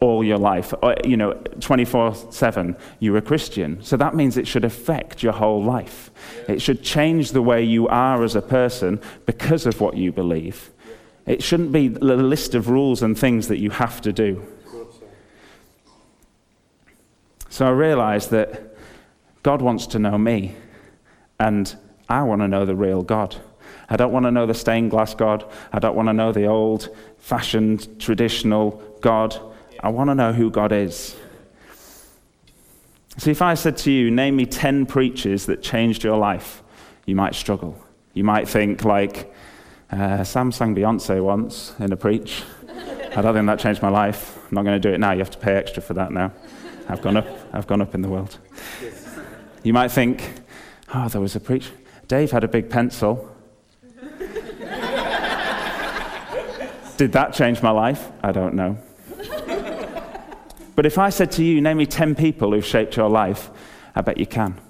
all 0.00 0.22
your 0.22 0.38
life, 0.38 0.72
uh, 0.82 0.94
you 1.04 1.16
know, 1.16 1.32
24 1.60 2.14
7, 2.30 2.76
you're 3.00 3.16
a 3.16 3.22
Christian. 3.22 3.82
So 3.82 3.96
that 3.96 4.14
means 4.14 4.36
it 4.36 4.46
should 4.46 4.64
affect 4.64 5.22
your 5.22 5.32
whole 5.32 5.62
life. 5.62 6.10
It 6.48 6.62
should 6.62 6.82
change 6.82 7.32
the 7.32 7.42
way 7.42 7.64
you 7.64 7.88
are 7.88 8.22
as 8.22 8.36
a 8.36 8.42
person 8.42 9.00
because 9.26 9.66
of 9.66 9.80
what 9.80 9.96
you 9.96 10.12
believe. 10.12 10.70
It 11.28 11.42
shouldn't 11.42 11.72
be 11.72 11.88
a 11.88 11.90
list 11.90 12.54
of 12.54 12.70
rules 12.70 13.02
and 13.02 13.16
things 13.16 13.48
that 13.48 13.58
you 13.58 13.70
have 13.70 14.00
to 14.00 14.12
do. 14.12 14.42
So 17.50 17.66
I 17.66 17.70
realized 17.70 18.30
that 18.30 18.74
God 19.42 19.60
wants 19.60 19.86
to 19.88 19.98
know 19.98 20.16
me, 20.16 20.54
and 21.38 21.76
I 22.08 22.22
want 22.22 22.40
to 22.40 22.48
know 22.48 22.64
the 22.64 22.74
real 22.74 23.02
God. 23.02 23.36
I 23.90 23.96
don't 23.96 24.10
want 24.10 24.24
to 24.24 24.30
know 24.30 24.46
the 24.46 24.54
stained 24.54 24.90
glass 24.90 25.14
God. 25.14 25.44
I 25.70 25.78
don't 25.78 25.94
want 25.94 26.08
to 26.08 26.14
know 26.14 26.32
the 26.32 26.46
old 26.46 26.88
fashioned, 27.18 28.00
traditional 28.00 28.82
God. 29.00 29.38
I 29.80 29.90
want 29.90 30.08
to 30.08 30.14
know 30.14 30.32
who 30.32 30.50
God 30.50 30.72
is. 30.72 31.14
See, 33.18 33.30
if 33.30 33.42
I 33.42 33.54
said 33.54 33.76
to 33.78 33.90
you, 33.90 34.10
name 34.10 34.36
me 34.36 34.46
10 34.46 34.86
preachers 34.86 35.46
that 35.46 35.62
changed 35.62 36.04
your 36.04 36.16
life, 36.16 36.62
you 37.04 37.16
might 37.16 37.34
struggle. 37.34 37.78
You 38.14 38.24
might 38.24 38.48
think, 38.48 38.84
like, 38.84 39.34
uh, 39.90 40.24
Sam 40.24 40.52
sang 40.52 40.74
Beyonce 40.74 41.22
once 41.22 41.74
in 41.78 41.92
a 41.92 41.96
preach. 41.96 42.42
I 43.16 43.22
don't 43.22 43.34
think 43.34 43.46
that 43.46 43.58
changed 43.58 43.82
my 43.82 43.88
life. 43.88 44.36
I'm 44.36 44.54
not 44.54 44.64
going 44.64 44.80
to 44.80 44.88
do 44.88 44.94
it 44.94 44.98
now. 44.98 45.12
You 45.12 45.18
have 45.18 45.30
to 45.30 45.38
pay 45.38 45.54
extra 45.54 45.82
for 45.82 45.94
that 45.94 46.12
now. 46.12 46.32
I've 46.88 47.02
gone 47.02 47.16
up. 47.16 47.26
I've 47.52 47.66
gone 47.66 47.80
up 47.80 47.94
in 47.94 48.02
the 48.02 48.08
world. 48.08 48.38
You 49.62 49.72
might 49.72 49.88
think, 49.88 50.22
oh, 50.94 51.08
there 51.08 51.20
was 51.20 51.34
a 51.36 51.40
preach. 51.40 51.70
Dave 52.06 52.30
had 52.30 52.44
a 52.44 52.48
big 52.48 52.70
pencil. 52.70 53.34
Did 56.96 57.12
that 57.12 57.32
change 57.32 57.62
my 57.62 57.70
life? 57.70 58.10
I 58.22 58.32
don't 58.32 58.54
know. 58.54 58.78
But 60.74 60.86
if 60.86 60.98
I 60.98 61.10
said 61.10 61.32
to 61.32 61.44
you, 61.44 61.60
name 61.60 61.78
me 61.78 61.86
10 61.86 62.14
people 62.14 62.52
who've 62.52 62.64
shaped 62.64 62.96
your 62.96 63.08
life, 63.08 63.50
I 63.94 64.00
bet 64.00 64.18
you 64.18 64.26
can. 64.26 64.60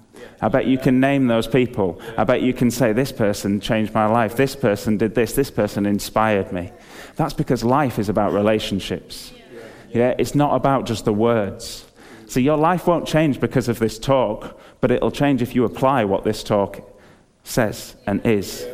I 0.41 0.49
bet 0.49 0.67
you 0.67 0.79
can 0.79 1.01
name 1.01 1.27
those 1.27 1.47
people. 1.47 2.01
I 2.17 2.25
bet 2.25 2.43
you 2.43 2.53
can 2.53 2.71
say, 2.71 2.93
this 2.93 3.13
person 3.13 3.61
changed 3.61 3.93
my 3.93 4.07
life. 4.07 4.37
This 4.37 4.55
person 4.55 4.97
did 4.97 5.15
this. 5.15 5.33
This 5.33 5.51
person 5.51 5.85
inspired 5.85 6.53
me. 6.53 6.71
That's 7.17 7.35
because 7.35 7.65
life 7.65 7.99
is 7.99 8.09
about 8.09 8.33
relationships. 8.33 9.33
Yeah, 9.93 10.15
it's 10.19 10.35
not 10.35 10.55
about 10.55 10.87
just 10.87 11.05
the 11.05 11.13
words. 11.13 11.85
See, 12.27 12.43
your 12.43 12.59
life 12.59 12.87
won't 12.87 13.09
change 13.09 13.41
because 13.41 13.69
of 13.69 13.79
this 13.79 13.99
talk, 13.99 14.61
but 14.81 14.91
it'll 14.91 15.11
change 15.11 15.43
if 15.43 15.55
you 15.55 15.65
apply 15.65 16.05
what 16.05 16.25
this 16.25 16.45
talk 16.45 16.81
says 17.43 17.97
and 18.07 18.25
is. 18.25 18.67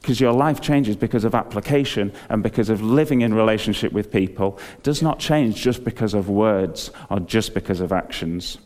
Because 0.00 0.20
your 0.20 0.32
life 0.32 0.60
changes 0.60 0.96
because 0.96 1.24
of 1.24 1.34
application 1.34 2.12
and 2.28 2.42
because 2.42 2.68
of 2.68 2.82
living 2.82 3.22
in 3.22 3.32
relationship 3.32 3.90
with 3.92 4.12
people. 4.12 4.58
It 4.74 4.82
does 4.82 5.00
not 5.00 5.18
change 5.18 5.56
just 5.56 5.82
because 5.82 6.12
of 6.12 6.28
words 6.28 6.90
or 7.08 7.20
just 7.20 7.54
because 7.54 7.80
of 7.80 7.90
actions. 7.90 8.58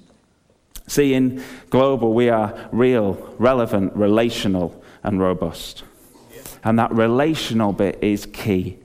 See, 0.88 1.14
in 1.14 1.44
global, 1.70 2.14
we 2.14 2.30
are 2.30 2.68
real, 2.72 3.14
relevant, 3.38 3.94
relational, 3.94 4.82
and 5.02 5.20
robust. 5.20 5.84
And 6.64 6.78
that 6.78 6.92
relational 6.92 7.72
bit 7.72 7.98
is 8.02 8.26
key. 8.26 8.78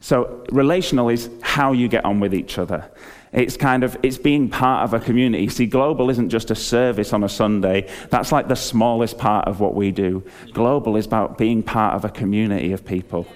So, 0.00 0.44
relational 0.52 1.08
is 1.08 1.28
how 1.42 1.72
you 1.72 1.88
get 1.88 2.04
on 2.04 2.20
with 2.20 2.32
each 2.32 2.58
other. 2.58 2.88
It's 3.32 3.56
kind 3.56 3.82
of 3.82 3.98
it's 4.02 4.16
being 4.16 4.48
part 4.48 4.84
of 4.84 4.94
a 4.94 5.04
community. 5.04 5.48
See, 5.48 5.66
global 5.66 6.08
isn't 6.08 6.30
just 6.30 6.50
a 6.50 6.54
service 6.54 7.12
on 7.12 7.24
a 7.24 7.28
Sunday. 7.28 7.90
That's 8.08 8.30
like 8.30 8.46
the 8.48 8.54
smallest 8.54 9.18
part 9.18 9.48
of 9.48 9.58
what 9.58 9.74
we 9.74 9.90
do. 9.90 10.24
Global 10.52 10.96
is 10.96 11.06
about 11.06 11.36
being 11.36 11.62
part 11.62 11.94
of 11.94 12.04
a 12.04 12.08
community 12.08 12.72
of 12.72 12.84
people. 12.84 13.26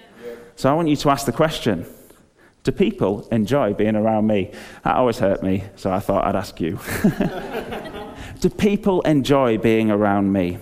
So 0.55 0.71
I 0.71 0.75
want 0.75 0.89
you 0.89 0.97
to 0.97 1.11
ask 1.11 1.27
the 1.27 1.33
question: 1.33 1.85
Do 2.63 2.73
people 2.73 3.27
enjoy 3.29 3.73
being 3.73 3.97
around 3.97 4.27
me? 4.27 4.53
That 4.85 4.97
always 4.97 5.19
hurt 5.19 5.43
me, 5.43 5.65
so 5.77 5.91
I 5.91 6.01
thought 6.01 6.25
I'd 6.25 6.37
ask 6.37 6.61
you. 6.61 6.79
do 8.41 8.51
people 8.51 9.01
enjoy 9.03 9.57
being 9.59 9.91
around 9.91 10.33
me? 10.33 10.59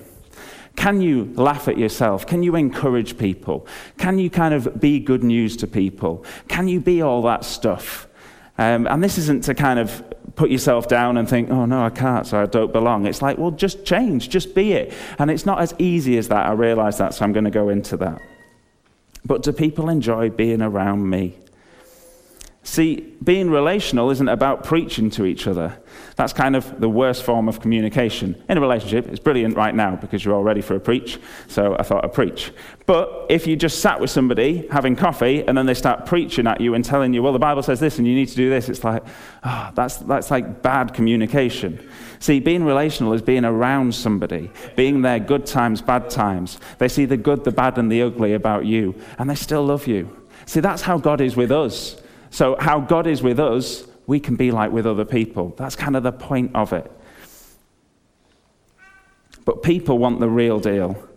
Can 0.76 1.00
you 1.00 1.32
laugh 1.34 1.66
at 1.66 1.76
yourself? 1.76 2.24
Can 2.24 2.44
you 2.44 2.54
encourage 2.54 3.18
people? 3.18 3.66
Can 3.98 4.20
you 4.20 4.30
kind 4.30 4.54
of 4.54 4.80
be 4.80 5.00
good 5.00 5.24
news 5.24 5.56
to 5.56 5.66
people? 5.66 6.24
Can 6.46 6.68
you 6.68 6.78
be 6.78 7.02
all 7.02 7.22
that 7.22 7.44
stuff? 7.44 8.06
Um, 8.58 8.86
and 8.86 9.02
this 9.02 9.18
isn't 9.18 9.42
to 9.44 9.54
kind 9.54 9.80
of 9.80 10.04
put 10.36 10.50
yourself 10.50 10.86
down 10.86 11.16
and 11.16 11.28
think, 11.28 11.50
oh 11.50 11.64
no, 11.64 11.84
I 11.84 11.90
can't, 11.90 12.28
so 12.28 12.40
I 12.40 12.46
don't 12.46 12.72
belong. 12.72 13.06
It's 13.06 13.20
like, 13.20 13.38
well, 13.38 13.50
just 13.50 13.84
change, 13.84 14.28
just 14.28 14.54
be 14.54 14.72
it. 14.72 14.92
And 15.18 15.32
it's 15.32 15.44
not 15.44 15.60
as 15.60 15.74
easy 15.78 16.16
as 16.16 16.28
that. 16.28 16.46
I 16.46 16.52
realize 16.52 16.96
that, 16.98 17.12
so 17.12 17.24
I'm 17.24 17.32
going 17.32 17.44
to 17.44 17.50
go 17.50 17.70
into 17.70 17.96
that. 17.96 18.20
But 19.24 19.42
do 19.42 19.52
people 19.52 19.88
enjoy 19.88 20.30
being 20.30 20.62
around 20.62 21.10
me? 21.10 21.36
See, 22.68 23.14
being 23.24 23.48
relational 23.48 24.10
isn't 24.10 24.28
about 24.28 24.62
preaching 24.62 25.08
to 25.12 25.24
each 25.24 25.46
other. 25.46 25.80
That's 26.16 26.34
kind 26.34 26.54
of 26.54 26.80
the 26.80 26.88
worst 26.88 27.22
form 27.22 27.48
of 27.48 27.62
communication. 27.62 28.40
In 28.46 28.58
a 28.58 28.60
relationship, 28.60 29.08
it's 29.08 29.18
brilliant 29.18 29.56
right 29.56 29.74
now 29.74 29.96
because 29.96 30.22
you're 30.22 30.34
all 30.34 30.42
ready 30.42 30.60
for 30.60 30.76
a 30.76 30.78
preach, 30.78 31.18
so 31.48 31.74
I 31.78 31.82
thought 31.82 32.04
I'd 32.04 32.12
preach. 32.12 32.52
But 32.84 33.24
if 33.30 33.46
you 33.46 33.56
just 33.56 33.80
sat 33.80 33.98
with 33.98 34.10
somebody 34.10 34.68
having 34.70 34.96
coffee 34.96 35.48
and 35.48 35.56
then 35.56 35.64
they 35.64 35.72
start 35.72 36.04
preaching 36.04 36.46
at 36.46 36.60
you 36.60 36.74
and 36.74 36.84
telling 36.84 37.14
you, 37.14 37.22
well, 37.22 37.32
the 37.32 37.38
Bible 37.38 37.62
says 37.62 37.80
this 37.80 37.96
and 37.96 38.06
you 38.06 38.14
need 38.14 38.28
to 38.28 38.36
do 38.36 38.50
this, 38.50 38.68
it's 38.68 38.84
like, 38.84 39.02
oh, 39.44 39.70
that's, 39.74 39.96
that's 39.96 40.30
like 40.30 40.60
bad 40.60 40.92
communication. 40.92 41.88
See, 42.18 42.38
being 42.38 42.64
relational 42.64 43.14
is 43.14 43.22
being 43.22 43.46
around 43.46 43.94
somebody, 43.94 44.50
being 44.76 45.00
there 45.00 45.18
good 45.18 45.46
times, 45.46 45.80
bad 45.80 46.10
times. 46.10 46.60
They 46.76 46.88
see 46.88 47.06
the 47.06 47.16
good, 47.16 47.44
the 47.44 47.50
bad, 47.50 47.78
and 47.78 47.90
the 47.90 48.02
ugly 48.02 48.34
about 48.34 48.66
you, 48.66 48.94
and 49.18 49.30
they 49.30 49.36
still 49.36 49.64
love 49.64 49.86
you. 49.86 50.14
See, 50.44 50.60
that's 50.60 50.82
how 50.82 50.98
God 50.98 51.22
is 51.22 51.34
with 51.34 51.50
us. 51.50 51.98
So, 52.30 52.56
how 52.58 52.80
God 52.80 53.06
is 53.06 53.22
with 53.22 53.40
us, 53.40 53.84
we 54.06 54.20
can 54.20 54.36
be 54.36 54.50
like 54.50 54.72
with 54.72 54.86
other 54.86 55.04
people. 55.04 55.54
That's 55.56 55.76
kind 55.76 55.96
of 55.96 56.02
the 56.02 56.12
point 56.12 56.52
of 56.54 56.72
it. 56.72 56.90
But 59.44 59.62
people 59.62 59.98
want 59.98 60.20
the 60.20 60.28
real 60.28 60.60
deal. 60.60 61.08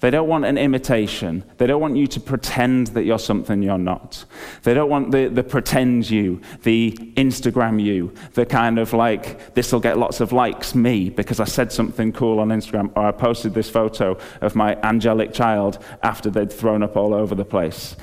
They 0.00 0.10
don't 0.10 0.28
want 0.28 0.44
an 0.44 0.58
imitation. 0.58 1.42
They 1.56 1.66
don't 1.66 1.80
want 1.80 1.96
you 1.96 2.06
to 2.08 2.20
pretend 2.20 2.88
that 2.88 3.04
you're 3.04 3.18
something 3.18 3.62
you're 3.62 3.78
not. 3.78 4.24
They 4.62 4.74
don't 4.74 4.90
want 4.90 5.10
the, 5.10 5.28
the 5.28 5.42
pretend 5.42 6.10
you, 6.10 6.42
the 6.64 6.92
Instagram 7.16 7.82
you, 7.82 8.12
the 8.34 8.44
kind 8.44 8.78
of 8.78 8.92
like, 8.92 9.54
this 9.54 9.72
will 9.72 9.80
get 9.80 9.96
lots 9.98 10.20
of 10.20 10.32
likes 10.32 10.74
me 10.74 11.08
because 11.08 11.40
I 11.40 11.44
said 11.44 11.72
something 11.72 12.12
cool 12.12 12.40
on 12.40 12.48
Instagram 12.48 12.92
or 12.94 13.06
I 13.06 13.12
posted 13.12 13.54
this 13.54 13.70
photo 13.70 14.18
of 14.42 14.54
my 14.54 14.76
angelic 14.82 15.32
child 15.32 15.82
after 16.02 16.28
they'd 16.28 16.52
thrown 16.52 16.82
up 16.82 16.96
all 16.96 17.14
over 17.14 17.34
the 17.34 17.44
place 17.44 17.96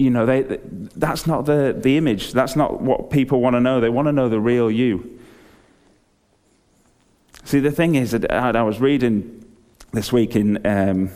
you 0.00 0.08
know, 0.08 0.24
they, 0.24 0.42
that's 0.96 1.26
not 1.26 1.44
the, 1.44 1.76
the 1.78 1.98
image. 1.98 2.32
That's 2.32 2.56
not 2.56 2.80
what 2.80 3.10
people 3.10 3.42
want 3.42 3.54
to 3.54 3.60
know. 3.60 3.80
They 3.80 3.90
want 3.90 4.08
to 4.08 4.12
know 4.12 4.30
the 4.30 4.40
real 4.40 4.70
you. 4.70 5.18
See, 7.44 7.60
the 7.60 7.70
thing 7.70 7.96
is 7.96 8.12
that 8.12 8.30
I 8.30 8.62
was 8.62 8.80
reading 8.80 9.44
this 9.92 10.10
week 10.10 10.36
in 10.36 10.66
um, 10.66 11.10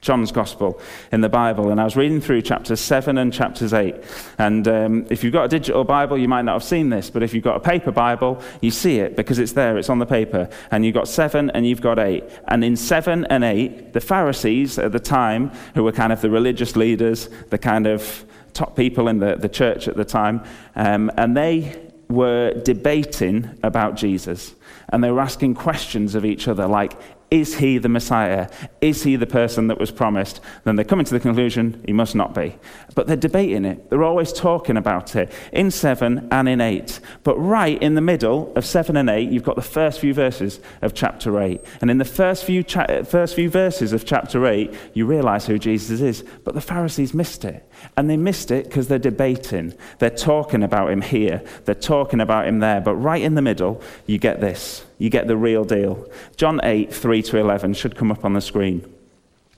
John's 0.00 0.32
Gospel 0.32 0.80
in 1.12 1.20
the 1.20 1.28
Bible, 1.28 1.70
and 1.70 1.78
I 1.80 1.84
was 1.84 1.94
reading 1.94 2.22
through 2.22 2.40
chapters 2.42 2.80
7 2.80 3.18
and 3.18 3.32
chapters 3.32 3.74
8. 3.74 3.94
And 4.38 4.66
um, 4.66 5.06
if 5.10 5.22
you've 5.22 5.32
got 5.32 5.44
a 5.44 5.48
digital 5.48 5.84
Bible, 5.84 6.16
you 6.16 6.26
might 6.26 6.42
not 6.42 6.54
have 6.54 6.64
seen 6.64 6.88
this, 6.88 7.10
but 7.10 7.22
if 7.22 7.34
you've 7.34 7.44
got 7.44 7.56
a 7.56 7.60
paper 7.60 7.92
Bible, 7.92 8.40
you 8.62 8.70
see 8.70 8.98
it 8.98 9.14
because 9.14 9.38
it's 9.38 9.52
there, 9.52 9.76
it's 9.76 9.90
on 9.90 9.98
the 9.98 10.06
paper. 10.06 10.48
And 10.70 10.86
you've 10.86 10.94
got 10.94 11.06
7 11.06 11.50
and 11.50 11.66
you've 11.66 11.82
got 11.82 11.98
8. 11.98 12.24
And 12.48 12.64
in 12.64 12.76
7 12.76 13.26
and 13.26 13.44
8, 13.44 13.92
the 13.92 14.00
Pharisees 14.00 14.78
at 14.78 14.92
the 14.92 15.00
time, 15.00 15.50
who 15.74 15.84
were 15.84 15.92
kind 15.92 16.14
of 16.14 16.22
the 16.22 16.30
religious 16.30 16.76
leaders, 16.76 17.28
the 17.50 17.58
kind 17.58 17.86
of 17.86 18.24
top 18.54 18.76
people 18.76 19.06
in 19.06 19.18
the, 19.18 19.36
the 19.36 19.48
church 19.50 19.86
at 19.86 19.96
the 19.96 20.04
time, 20.04 20.42
um, 20.76 21.10
and 21.18 21.36
they 21.36 21.90
were 22.08 22.54
debating 22.64 23.50
about 23.62 23.96
Jesus. 23.96 24.54
And 24.88 25.04
they 25.04 25.10
were 25.10 25.20
asking 25.20 25.54
questions 25.54 26.14
of 26.14 26.24
each 26.24 26.48
other, 26.48 26.66
like, 26.66 26.94
is 27.30 27.58
he 27.58 27.78
the 27.78 27.88
Messiah? 27.88 28.50
Is 28.80 29.04
he 29.04 29.14
the 29.14 29.26
person 29.26 29.68
that 29.68 29.78
was 29.78 29.92
promised? 29.92 30.40
Then 30.64 30.74
they 30.74 30.82
come 30.82 31.02
to 31.02 31.14
the 31.14 31.20
conclusion, 31.20 31.80
he 31.86 31.92
must 31.92 32.16
not 32.16 32.34
be. 32.34 32.56
But 32.96 33.06
they're 33.06 33.16
debating 33.16 33.64
it. 33.64 33.88
They're 33.88 34.02
always 34.02 34.32
talking 34.32 34.76
about 34.76 35.14
it 35.14 35.32
in 35.52 35.70
7 35.70 36.26
and 36.32 36.48
in 36.48 36.60
8. 36.60 36.98
But 37.22 37.36
right 37.36 37.80
in 37.80 37.94
the 37.94 38.00
middle 38.00 38.52
of 38.56 38.66
7 38.66 38.96
and 38.96 39.08
8, 39.08 39.30
you've 39.30 39.44
got 39.44 39.54
the 39.54 39.62
first 39.62 40.00
few 40.00 40.12
verses 40.12 40.58
of 40.82 40.92
chapter 40.92 41.40
8. 41.40 41.60
And 41.80 41.88
in 41.88 41.98
the 41.98 42.04
first 42.04 42.44
few, 42.44 42.64
cha- 42.64 43.04
first 43.04 43.36
few 43.36 43.48
verses 43.48 43.92
of 43.92 44.04
chapter 44.04 44.44
8, 44.44 44.74
you 44.94 45.06
realize 45.06 45.46
who 45.46 45.56
Jesus 45.56 46.00
is. 46.00 46.24
But 46.42 46.54
the 46.54 46.60
Pharisees 46.60 47.14
missed 47.14 47.44
it. 47.44 47.64
And 47.96 48.10
they 48.10 48.16
missed 48.16 48.50
it 48.50 48.64
because 48.64 48.88
they're 48.88 48.98
debating. 48.98 49.74
They're 50.00 50.10
talking 50.10 50.64
about 50.64 50.90
him 50.90 51.02
here, 51.02 51.44
they're 51.64 51.76
talking 51.76 52.20
about 52.20 52.48
him 52.48 52.58
there. 52.58 52.80
But 52.80 52.96
right 52.96 53.22
in 53.22 53.36
the 53.36 53.42
middle, 53.42 53.80
you 54.06 54.18
get 54.18 54.40
this 54.40 54.84
you 55.00 55.08
get 55.08 55.26
the 55.26 55.36
real 55.36 55.64
deal. 55.64 56.06
John 56.36 56.60
8, 56.62 56.92
3 56.92 57.22
to 57.22 57.38
11 57.38 57.72
should 57.72 57.96
come 57.96 58.12
up 58.12 58.22
on 58.22 58.34
the 58.34 58.40
screen. 58.42 58.80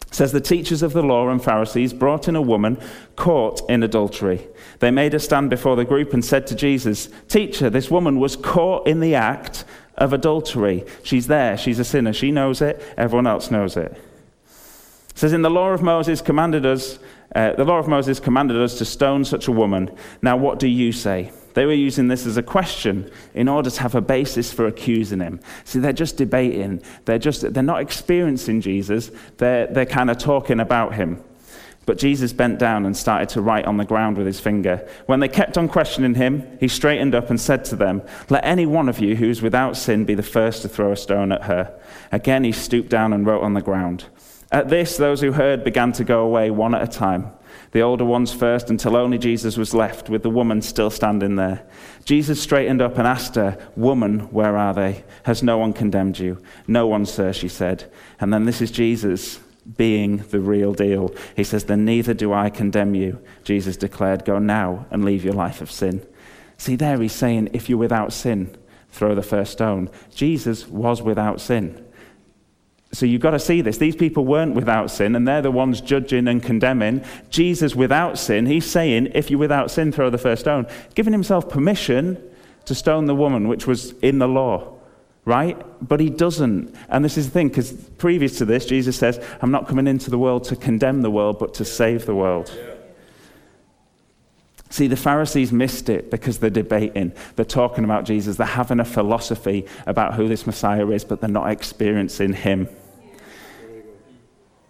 It 0.07 0.15
says 0.15 0.31
the 0.31 0.41
teachers 0.41 0.83
of 0.83 0.93
the 0.93 1.03
law 1.03 1.29
and 1.29 1.43
Pharisees 1.43 1.93
brought 1.93 2.29
in 2.29 2.37
a 2.37 2.41
woman 2.41 2.79
caught 3.17 3.69
in 3.69 3.83
adultery. 3.83 4.47
They 4.79 4.93
made 4.93 5.15
her 5.15 5.19
stand 5.19 5.51
before 5.51 5.75
the 5.75 5.85
group 5.85 6.15
and 6.15 6.25
said 6.25 6.47
to 6.47 6.55
Jesus, 6.55 7.09
Teacher, 7.27 7.69
this 7.69 7.91
woman 7.91 8.21
was 8.21 8.37
caught 8.37 8.87
in 8.87 9.01
the 9.01 9.17
act 9.17 9.65
of 9.99 10.13
adultery. 10.13 10.85
She's 11.03 11.27
there, 11.27 11.59
she's 11.59 11.81
a 11.81 11.85
sinner, 11.85 12.13
she 12.13 12.31
knows 12.31 12.63
it, 12.63 12.81
everyone 12.97 13.27
else 13.27 13.51
knows 13.51 13.77
it. 13.77 13.91
It 13.91 15.19
says, 15.19 15.33
In 15.33 15.43
the 15.43 15.51
law 15.51 15.71
of 15.71 15.83
Moses 15.83 16.21
commanded 16.21 16.65
us, 16.65 17.01
uh, 17.35 17.53
the 17.53 17.65
law 17.65 17.79
of 17.79 17.89
Moses 17.89 18.21
commanded 18.21 18.57
us 18.57 18.79
to 18.79 18.85
stone 18.85 19.25
such 19.25 19.49
a 19.49 19.53
woman. 19.53 19.91
Now 20.21 20.37
what 20.37 20.59
do 20.59 20.69
you 20.69 20.93
say? 20.93 21.33
They 21.55 21.67
were 21.67 21.73
using 21.73 22.09
this 22.09 22.27
as 22.27 22.37
a 22.37 22.43
question 22.43 23.11
in 23.35 23.49
order 23.49 23.71
to 23.71 23.83
have 23.83 23.95
a 23.95 24.01
basis 24.01 24.53
for 24.53 24.67
accusing 24.67 25.21
him. 25.21 25.41
See, 25.65 25.79
they're 25.79 25.93
just 25.93 26.17
debating. 26.17 26.83
They're, 27.05 27.19
just, 27.19 27.53
they're 27.53 27.63
not 27.63 27.81
experiencing 27.81 28.61
Jesus, 28.61 29.11
they're, 29.39 29.67
they're 29.67 29.87
kind 29.87 30.11
of 30.11 30.19
talking 30.19 30.61
about 30.61 30.95
him. 30.95 31.23
But 31.85 31.99
Jesus 31.99 32.33
bent 32.33 32.61
down 32.61 32.87
and 32.87 32.97
started 32.97 33.29
to 33.31 33.43
write 33.43 33.65
on 33.65 33.77
the 33.77 33.85
ground 33.85 34.17
with 34.17 34.27
his 34.27 34.39
finger. 34.39 34.89
When 35.07 35.19
they 35.19 35.29
kept 35.29 35.59
on 35.59 35.69
questioning 35.69 36.15
him, 36.15 36.47
he 36.61 36.69
straightened 36.69 37.13
up 37.15 37.29
and 37.29 37.41
said 37.41 37.65
to 37.67 37.77
them, 37.77 38.03
Let 38.29 38.45
any 38.45 38.67
one 38.67 38.89
of 38.89 39.01
you 39.01 39.17
who 39.17 39.29
is 39.29 39.43
without 39.43 39.77
sin 39.77 40.05
be 40.05 40.15
the 40.15 40.23
first 40.23 40.63
to 40.63 40.69
throw 40.69 40.93
a 40.93 40.97
stone 40.97 41.33
at 41.33 41.45
her. 41.45 41.77
Again, 42.13 42.45
he 42.45 42.53
stooped 42.53 42.89
down 42.89 43.13
and 43.13 43.27
wrote 43.27 43.43
on 43.43 43.55
the 43.55 43.61
ground. 43.61 44.05
At 44.53 44.69
this, 44.69 44.97
those 44.97 45.21
who 45.21 45.33
heard 45.33 45.65
began 45.65 45.91
to 45.93 46.05
go 46.05 46.23
away 46.23 46.51
one 46.51 46.75
at 46.75 46.83
a 46.83 46.87
time 46.87 47.33
the 47.73 47.81
older 47.81 48.05
ones 48.05 48.33
first, 48.33 48.69
until 48.69 48.97
only 48.97 49.17
Jesus 49.17 49.57
was 49.57 49.73
left, 49.73 50.11
with 50.11 50.23
the 50.23 50.31
woman 50.31 50.61
still 50.61 50.91
standing 50.91 51.37
there. 51.37 51.67
Jesus 52.05 52.41
straightened 52.41 52.83
up 52.83 52.99
and 52.99 53.07
asked 53.07 53.35
her, 53.37 53.59
Woman, 53.77 54.21
where 54.31 54.59
are 54.59 54.75
they? 54.75 55.05
Has 55.25 55.43
no 55.43 55.57
one 55.57 55.73
condemned 55.73 56.19
you? 56.19 56.43
No 56.67 56.87
one, 56.87 57.07
sir, 57.07 57.33
she 57.33 57.49
said. 57.49 57.91
And 58.21 58.33
then 58.33 58.45
this 58.45 58.61
is 58.61 58.71
Jesus 58.71 59.41
being 59.77 60.19
the 60.19 60.41
real 60.41 60.75
deal. 60.75 61.15
He 61.35 61.45
says, 61.45 61.65
Then 61.65 61.87
neither 61.87 62.13
do 62.13 62.33
I 62.33 62.51
condemn 62.51 62.95
you. 62.95 63.23
Jesus 63.43 63.79
declared, 63.79 64.27
Go 64.27 64.39
now 64.39 64.85
and 64.91 65.03
leave 65.03 65.25
your 65.25 65.35
life 65.35 65.63
of 65.63 65.71
sin. 65.71 66.07
See, 66.59 66.77
there 66.77 67.01
he's 67.01 67.15
saying, 67.15 67.51
If 67.55 67.71
you're 67.71 67.79
without 67.79 68.13
sin, 68.13 68.55
throw 68.91 69.15
the 69.15 69.23
first 69.23 69.53
stone. 69.53 69.89
Jesus 70.15 70.69
was 70.69 71.01
without 71.01 71.41
sin. 71.41 71.82
So 72.95 73.07
you've 73.07 73.23
got 73.23 73.31
to 73.31 73.39
see 73.39 73.63
this. 73.63 73.79
These 73.79 73.97
people 73.97 74.27
weren't 74.27 74.55
without 74.55 74.91
sin, 74.91 75.17
and 75.17 75.27
they're 75.27 75.41
the 75.41 75.51
ones 75.51 75.81
judging 75.81 76.29
and 76.29 76.43
condemning. 76.43 77.03
Jesus, 77.31 77.75
without 77.75 78.19
sin, 78.19 78.45
he's 78.45 78.67
saying, 78.67 79.13
if 79.15 79.31
you're 79.31 79.39
without 79.39 79.71
sin, 79.71 79.93
throw 79.93 80.11
the 80.11 80.19
first 80.19 80.43
stone, 80.43 80.67
giving 80.95 81.15
himself 81.15 81.49
permission 81.49 82.23
to 82.67 82.75
stone 82.75 83.07
the 83.07 83.15
woman, 83.15 83.49
which 83.49 83.67
was 83.67 83.93
in 84.01 84.19
the 84.19 84.29
law, 84.29 84.75
right? 85.25 85.57
But 85.81 86.01
he 86.01 86.11
doesn't. 86.11 86.77
And 86.91 87.03
this 87.03 87.17
is 87.17 87.27
the 87.27 87.33
thing, 87.33 87.49
because 87.49 87.73
previous 87.73 88.37
to 88.39 88.45
this, 88.45 88.67
Jesus 88.67 88.99
says, 88.99 89.25
I'm 89.41 89.51
not 89.51 89.69
coming 89.69 89.87
into 89.87 90.11
the 90.11 90.19
world 90.19 90.45
to 90.45 90.57
condemn 90.57 91.01
the 91.01 91.11
world, 91.11 91.39
but 91.39 91.55
to 91.55 91.65
save 91.65 92.05
the 92.05 92.15
world. 92.15 92.53
Yeah. 92.55 92.75
See, 94.69 94.87
the 94.87 94.97
Pharisees 94.97 95.51
missed 95.53 95.89
it 95.89 96.11
because 96.11 96.39
they're 96.39 96.51
debating. 96.51 97.13
They're 97.37 97.45
talking 97.45 97.85
about 97.85 98.05
Jesus. 98.05 98.37
They're 98.37 98.47
having 98.47 98.81
a 98.81 98.85
philosophy 98.87 99.67
about 99.87 100.15
who 100.15 100.29
this 100.29 100.47
Messiah 100.47 100.89
is, 100.91 101.05
but 101.05 101.21
they're 101.21 101.31
not 101.31 101.51
experiencing 101.51 102.33
him. 102.33 102.69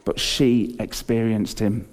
But 0.04 0.18
she 0.18 0.76
experienced 0.78 1.58
him 1.60 1.88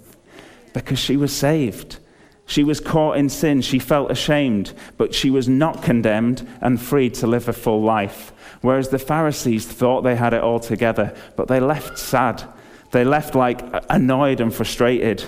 because 0.74 1.00
she 1.00 1.18
was 1.18 1.36
saved. 1.36 2.00
She 2.46 2.64
was 2.64 2.80
caught 2.80 3.18
in 3.18 3.30
sin. 3.30 3.62
She 3.62 3.78
felt 3.78 4.10
ashamed, 4.10 4.74
but 4.98 5.14
she 5.14 5.30
was 5.30 5.48
not 5.48 5.84
condemned 5.84 6.48
and 6.62 6.82
free 6.82 7.10
to 7.12 7.28
live 7.28 7.48
a 7.48 7.54
full 7.54 7.82
life. 7.82 8.34
Whereas 8.62 8.90
the 8.90 9.00
Pharisees 9.00 9.68
thought 9.68 10.02
they 10.02 10.16
had 10.16 10.34
it 10.34 10.42
all 10.42 10.60
together, 10.60 11.16
but 11.36 11.48
they 11.48 11.60
left 11.60 12.00
sad. 12.00 12.44
They 12.92 13.06
left 13.06 13.36
like 13.36 13.62
annoyed 13.90 14.42
and 14.42 14.54
frustrated. 14.54 15.24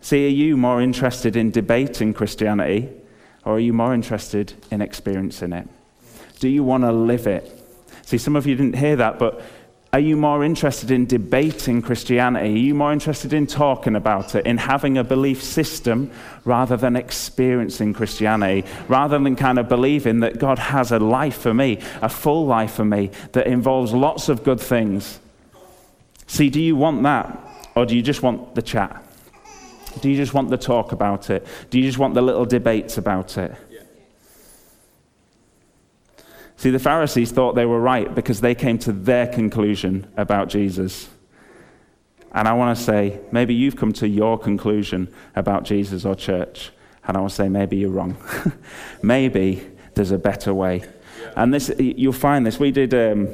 See, 0.00 0.26
are 0.26 0.30
you 0.30 0.56
more 0.56 0.80
interested 0.80 1.36
in 1.36 1.50
debating 1.50 2.12
Christianity 2.12 2.90
or 3.44 3.54
are 3.54 3.60
you 3.60 3.72
more 3.72 3.94
interested 3.94 4.52
in 4.70 4.82
experiencing 4.82 5.52
it? 5.54 5.66
Do 6.38 6.48
you 6.48 6.62
want 6.62 6.84
to 6.84 6.92
live 6.92 7.26
it? 7.26 7.50
See, 8.02 8.18
some 8.18 8.36
of 8.36 8.46
you 8.46 8.54
didn't 8.54 8.76
hear 8.76 8.96
that, 8.96 9.18
but 9.18 9.42
are 9.92 10.00
you 10.00 10.16
more 10.16 10.44
interested 10.44 10.90
in 10.90 11.06
debating 11.06 11.80
Christianity? 11.80 12.50
Are 12.50 12.58
you 12.58 12.74
more 12.74 12.92
interested 12.92 13.32
in 13.32 13.46
talking 13.46 13.96
about 13.96 14.34
it, 14.34 14.44
in 14.44 14.58
having 14.58 14.98
a 14.98 15.04
belief 15.04 15.42
system 15.42 16.10
rather 16.44 16.76
than 16.76 16.94
experiencing 16.94 17.94
Christianity, 17.94 18.68
rather 18.88 19.18
than 19.18 19.34
kind 19.34 19.58
of 19.58 19.68
believing 19.68 20.20
that 20.20 20.38
God 20.38 20.58
has 20.58 20.92
a 20.92 20.98
life 20.98 21.38
for 21.38 21.54
me, 21.54 21.80
a 22.02 22.08
full 22.08 22.46
life 22.46 22.74
for 22.74 22.84
me 22.84 23.10
that 23.32 23.46
involves 23.46 23.94
lots 23.94 24.28
of 24.28 24.44
good 24.44 24.60
things? 24.60 25.20
See, 26.26 26.50
do 26.50 26.60
you 26.60 26.76
want 26.76 27.02
that, 27.04 27.38
or 27.74 27.86
do 27.86 27.96
you 27.96 28.02
just 28.02 28.22
want 28.22 28.54
the 28.54 28.62
chat? 28.62 29.02
Do 30.02 30.10
you 30.10 30.16
just 30.16 30.34
want 30.34 30.50
the 30.50 30.58
talk 30.58 30.92
about 30.92 31.30
it? 31.30 31.46
Do 31.70 31.78
you 31.78 31.86
just 31.86 31.98
want 31.98 32.12
the 32.12 32.22
little 32.22 32.44
debates 32.44 32.98
about 32.98 33.38
it? 33.38 33.54
See, 36.58 36.70
the 36.70 36.80
Pharisees 36.80 37.30
thought 37.30 37.54
they 37.54 37.66
were 37.66 37.80
right 37.80 38.12
because 38.12 38.40
they 38.40 38.56
came 38.56 38.78
to 38.78 38.90
their 38.90 39.28
conclusion 39.28 40.12
about 40.16 40.48
Jesus. 40.48 41.08
And 42.32 42.48
I 42.48 42.52
want 42.54 42.76
to 42.76 42.82
say, 42.82 43.20
maybe 43.30 43.54
you've 43.54 43.76
come 43.76 43.92
to 43.92 44.08
your 44.08 44.36
conclusion 44.36 45.14
about 45.36 45.62
Jesus 45.62 46.04
or 46.04 46.16
church. 46.16 46.72
And 47.06 47.16
I 47.16 47.20
want 47.20 47.30
to 47.30 47.36
say, 47.36 47.48
maybe 47.48 47.76
you're 47.76 47.90
wrong. 47.90 48.16
maybe 49.02 49.68
there's 49.94 50.10
a 50.10 50.18
better 50.18 50.52
way. 50.52 50.82
And 51.36 51.54
this, 51.54 51.70
you'll 51.78 52.12
find 52.12 52.44
this. 52.44 52.58
We 52.58 52.72
did. 52.72 52.92
Um, 52.92 53.28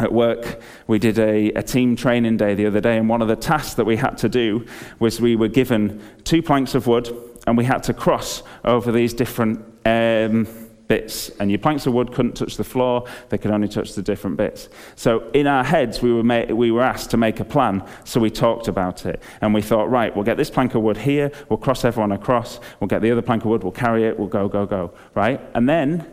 at 0.00 0.12
work, 0.12 0.60
we 0.88 0.98
did 0.98 1.20
a, 1.20 1.52
a, 1.52 1.62
team 1.62 1.94
training 1.94 2.36
day 2.36 2.56
the 2.56 2.66
other 2.66 2.80
day, 2.80 2.98
and 2.98 3.08
one 3.08 3.22
of 3.22 3.28
the 3.28 3.36
tasks 3.36 3.74
that 3.74 3.84
we 3.84 3.94
had 3.94 4.18
to 4.18 4.28
do 4.28 4.66
was 4.98 5.20
we 5.20 5.36
were 5.36 5.46
given 5.46 6.02
two 6.24 6.42
planks 6.42 6.74
of 6.74 6.88
wood, 6.88 7.16
and 7.46 7.56
we 7.56 7.64
had 7.64 7.84
to 7.84 7.94
cross 7.94 8.42
over 8.64 8.90
these 8.90 9.14
different 9.14 9.64
um, 9.86 10.48
bits, 10.88 11.30
and 11.40 11.50
your 11.50 11.58
planks 11.58 11.86
of 11.86 11.94
wood 11.94 12.12
couldn't 12.12 12.34
touch 12.34 12.56
the 12.56 12.64
floor, 12.64 13.06
they 13.28 13.38
could 13.38 13.50
only 13.50 13.68
touch 13.68 13.94
the 13.94 14.02
different 14.02 14.36
bits. 14.36 14.68
So 14.96 15.30
in 15.30 15.46
our 15.46 15.64
heads, 15.64 16.02
we 16.02 16.12
were, 16.12 16.54
we 16.54 16.70
were 16.70 16.82
asked 16.82 17.10
to 17.10 17.16
make 17.16 17.40
a 17.40 17.44
plan, 17.44 17.84
so 18.04 18.20
we 18.20 18.30
talked 18.30 18.68
about 18.68 19.06
it. 19.06 19.22
And 19.40 19.54
we 19.54 19.62
thought, 19.62 19.90
right, 19.90 20.14
we'll 20.14 20.24
get 20.24 20.36
this 20.36 20.50
plank 20.50 20.74
of 20.74 20.82
wood 20.82 20.96
here, 20.96 21.30
we'll 21.48 21.58
cross 21.58 21.84
everyone 21.84 22.12
across, 22.12 22.60
we'll 22.80 22.88
get 22.88 23.02
the 23.02 23.10
other 23.10 23.22
plank 23.22 23.44
of 23.44 23.50
wood, 23.50 23.62
we'll 23.62 23.72
carry 23.72 24.04
it, 24.04 24.18
we'll 24.18 24.28
go, 24.28 24.48
go, 24.48 24.66
go, 24.66 24.92
right? 25.14 25.40
And 25.54 25.68
then 25.68 26.06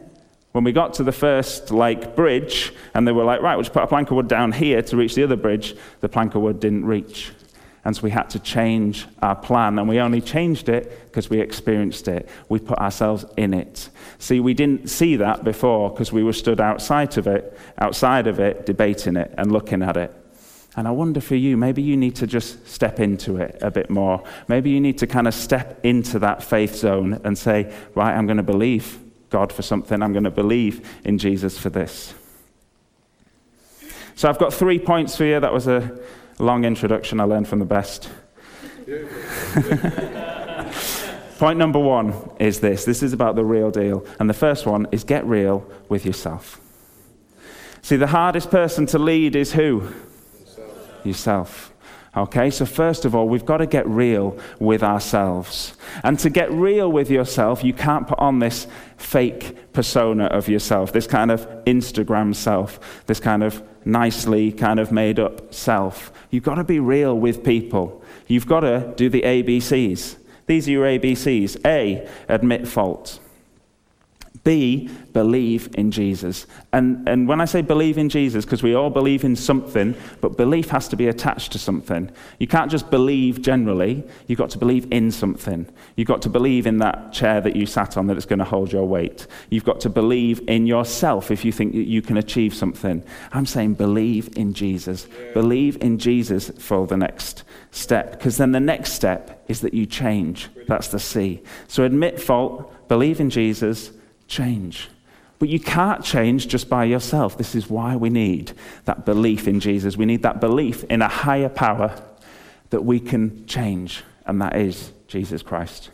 when 0.52 0.64
we 0.64 0.72
got 0.72 0.94
to 0.96 1.04
the 1.04 1.12
first 1.12 1.72
like 1.72 2.16
bridge, 2.16 2.74
and 2.94 3.08
they 3.08 3.12
were 3.12 3.24
like, 3.24 3.42
right, 3.42 3.56
we'll 3.56 3.64
just 3.64 3.74
put 3.74 3.84
a 3.84 3.88
plank 3.88 4.12
of 4.12 4.18
wood 4.18 4.28
down 4.28 4.52
here 4.52 4.82
to 4.82 4.98
reach 4.98 5.16
the 5.16 5.24
other 5.24 5.36
bridge, 5.36 5.76
the 6.02 6.10
plank 6.10 6.36
of 6.36 6.42
wood 6.42 6.60
didn't 6.60 6.86
reach. 6.86 7.32
And 7.84 7.96
so 7.96 8.04
we 8.04 8.12
had 8.12 8.30
to 8.32 8.40
change 8.40 9.08
our 9.22 9.36
plan. 9.36 9.80
And 9.80 9.90
we 9.90 10.00
only 10.00 10.22
changed 10.22 10.70
it 10.70 11.06
because 11.06 11.30
we 11.30 11.40
experienced 11.40 12.08
it. 12.08 12.30
We 12.48 12.60
put 12.60 12.78
ourselves 12.78 13.26
in 13.38 13.54
it. 13.54 13.90
See, 14.20 14.40
we 14.40 14.54
didn't 14.54 14.90
see 14.90 15.16
that 15.16 15.44
before 15.44 15.90
because 15.90 16.12
we 16.12 16.24
were 16.24 16.34
stood 16.34 16.62
outside 16.62 17.18
of 17.18 17.26
it, 17.26 17.58
outside 17.80 18.28
of 18.28 18.40
it, 18.40 18.66
debating 18.66 19.16
it 19.16 19.34
and 19.38 19.52
looking 19.52 19.82
at 19.82 19.98
it. 19.98 20.14
And 20.78 20.88
I 20.88 20.92
wonder 20.92 21.20
for 21.20 21.36
you, 21.36 21.58
maybe 21.58 21.82
you 21.82 21.98
need 21.98 22.16
to 22.18 22.28
just 22.28 22.66
step 22.68 23.00
into 23.00 23.38
it 23.38 23.58
a 23.62 23.72
bit 23.72 23.90
more. 23.90 24.24
Maybe 24.48 24.70
you 24.70 24.80
need 24.80 25.00
to 25.00 25.08
kind 25.08 25.28
of 25.28 25.34
step 25.34 25.84
into 25.84 26.20
that 26.20 26.44
faith 26.44 26.76
zone 26.76 27.20
and 27.26 27.38
say, 27.38 27.74
right, 27.94 28.16
I'm 28.16 28.26
going 28.26 28.38
to 28.38 28.44
believe 28.44 29.00
God 29.30 29.52
for 29.52 29.64
something. 29.64 30.02
I'm 30.02 30.14
going 30.14 30.24
to 30.24 30.32
believe 30.32 30.88
in 31.04 31.18
Jesus 31.18 31.58
for 31.58 31.70
this. 31.70 32.14
So 34.16 34.30
I've 34.30 34.38
got 34.38 34.54
three 34.54 34.80
points 34.80 35.18
for 35.18 35.26
you. 35.26 35.40
That 35.40 35.52
was 35.52 35.68
a 35.68 36.00
long 36.40 36.66
introduction. 36.66 37.20
I 37.20 37.24
learned 37.24 37.48
from 37.48 37.60
the 37.60 37.66
best. 37.66 38.10
Point 41.38 41.58
number 41.58 41.80
one 41.80 42.14
is 42.40 42.60
this 42.60 42.86
this 42.86 43.02
is 43.02 43.14
about 43.14 43.36
the 43.36 43.44
real 43.44 43.72
deal. 43.72 44.06
And 44.20 44.30
the 44.30 44.34
first 44.34 44.66
one 44.66 44.88
is 44.92 45.04
get 45.04 45.26
real 45.26 45.66
with 45.90 46.06
yourself. 46.06 46.60
See, 47.82 47.96
the 47.96 48.08
hardest 48.08 48.52
person 48.52 48.86
to 48.88 49.00
lead 49.00 49.36
is 49.36 49.54
who? 49.54 49.92
Yourself. 50.40 51.06
yourself. 51.06 51.71
Okay, 52.16 52.50
so 52.50 52.66
first 52.66 53.06
of 53.06 53.16
all, 53.16 53.30
we've 53.30 53.46
got 53.46 53.58
to 53.58 53.66
get 53.66 53.88
real 53.88 54.38
with 54.60 54.84
ourselves. 54.84 55.78
And 56.04 56.20
to 56.20 56.30
get 56.30 56.52
real 56.52 56.92
with 56.92 57.10
yourself, 57.10 57.64
you 57.64 57.72
can't 57.72 58.06
put 58.06 58.20
on 58.20 58.40
this 58.40 58.68
fake 58.98 59.72
persona 59.72 60.26
of 60.26 60.50
yourself, 60.50 60.92
this 60.92 61.08
kind 61.08 61.32
of 61.32 61.48
Instagram 61.64 62.36
self, 62.36 63.06
this 63.06 63.22
kind 63.22 63.44
of 63.44 63.64
nicely 63.86 64.52
kind 64.52 64.78
of 64.78 64.92
made 64.92 65.20
up 65.20 65.54
self. 65.54 66.12
You've 66.32 66.44
got 66.44 66.56
to 66.56 66.66
be 66.66 66.82
real 66.82 67.18
with 67.18 67.46
people. 67.46 68.04
You've 68.28 68.48
got 68.48 68.60
to 68.62 68.94
do 68.98 69.10
the 69.10 69.22
ABCs. 69.22 70.18
These 70.48 70.68
are 70.68 70.72
your 70.72 70.86
ABCs. 70.86 71.66
A, 71.66 72.10
admit 72.28 72.68
fault. 72.68 73.21
B, 74.44 74.90
believe 75.14 75.70
in 75.76 75.92
Jesus. 75.92 76.48
And, 76.74 77.08
and 77.08 77.28
when 77.28 77.40
I 77.42 77.46
say 77.46 77.62
believe 77.62 78.00
in 78.00 78.10
Jesus, 78.10 78.44
because 78.44 78.64
we 78.64 78.74
all 78.74 78.90
believe 78.90 79.24
in 79.24 79.36
something, 79.36 79.96
but 80.20 80.36
belief 80.36 80.70
has 80.70 80.88
to 80.88 80.96
be 80.96 81.08
attached 81.08 81.52
to 81.52 81.60
something. 81.60 82.10
You 82.40 82.48
can't 82.48 82.72
just 82.72 82.90
believe 82.90 83.42
generally, 83.44 84.04
you've 84.26 84.40
got 84.40 84.50
to 84.52 84.58
believe 84.58 84.88
in 84.92 85.12
something. 85.12 85.68
You've 85.96 86.08
got 86.08 86.24
to 86.24 86.30
believe 86.30 86.66
in 86.66 86.80
that 86.80 87.14
chair 87.14 87.40
that 87.40 87.56
you 87.56 87.68
sat 87.68 87.98
on 87.98 88.08
that 88.08 88.18
it's 88.18 88.26
going 88.26 88.40
to 88.40 88.46
hold 88.46 88.72
your 88.72 88.88
weight. 88.88 89.28
You've 89.52 89.66
got 89.66 89.80
to 89.82 89.90
believe 89.90 90.42
in 90.48 90.66
yourself 90.66 91.30
if 91.30 91.46
you 91.46 91.52
think 91.52 91.76
you 91.76 92.02
can 92.02 92.18
achieve 92.18 92.56
something. 92.56 93.04
I'm 93.34 93.46
saying 93.46 93.76
believe 93.76 94.36
in 94.36 94.54
Jesus. 94.54 95.08
Yeah. 95.08 95.34
Believe 95.34 95.78
in 95.82 96.00
Jesus 96.00 96.50
for 96.58 96.88
the 96.88 96.98
next 96.98 97.44
step, 97.70 98.12
because 98.12 98.38
then 98.38 98.54
the 98.54 98.60
next 98.60 98.94
step 98.94 99.44
is 99.48 99.62
that 99.62 99.76
you 99.76 99.86
change. 99.86 100.50
That's 100.68 100.88
the 100.88 101.00
C. 101.00 101.44
So 101.68 101.84
admit 101.84 102.20
fault, 102.20 102.88
believe 102.88 103.20
in 103.20 103.30
Jesus 103.30 103.92
change. 104.32 104.90
But 105.38 105.50
you 105.50 105.60
can't 105.60 106.04
change 106.04 106.48
just 106.48 106.70
by 106.70 106.86
yourself. 106.86 107.38
This 107.38 107.54
is 107.54 107.70
why 107.70 107.96
we 107.96 108.10
need 108.10 108.54
that 108.86 109.06
belief 109.06 109.48
in 109.48 109.60
Jesus. 109.60 109.98
We 109.98 110.06
need 110.06 110.24
that 110.24 110.40
belief 110.40 110.84
in 110.86 111.02
a 111.02 111.08
higher 111.08 111.50
power 111.50 112.02
that 112.70 112.86
we 112.86 113.00
can 113.00 113.46
change, 113.46 114.04
and 114.26 114.42
that 114.42 114.56
is 114.56 114.92
Jesus 115.08 115.42
Christ. 115.42 115.90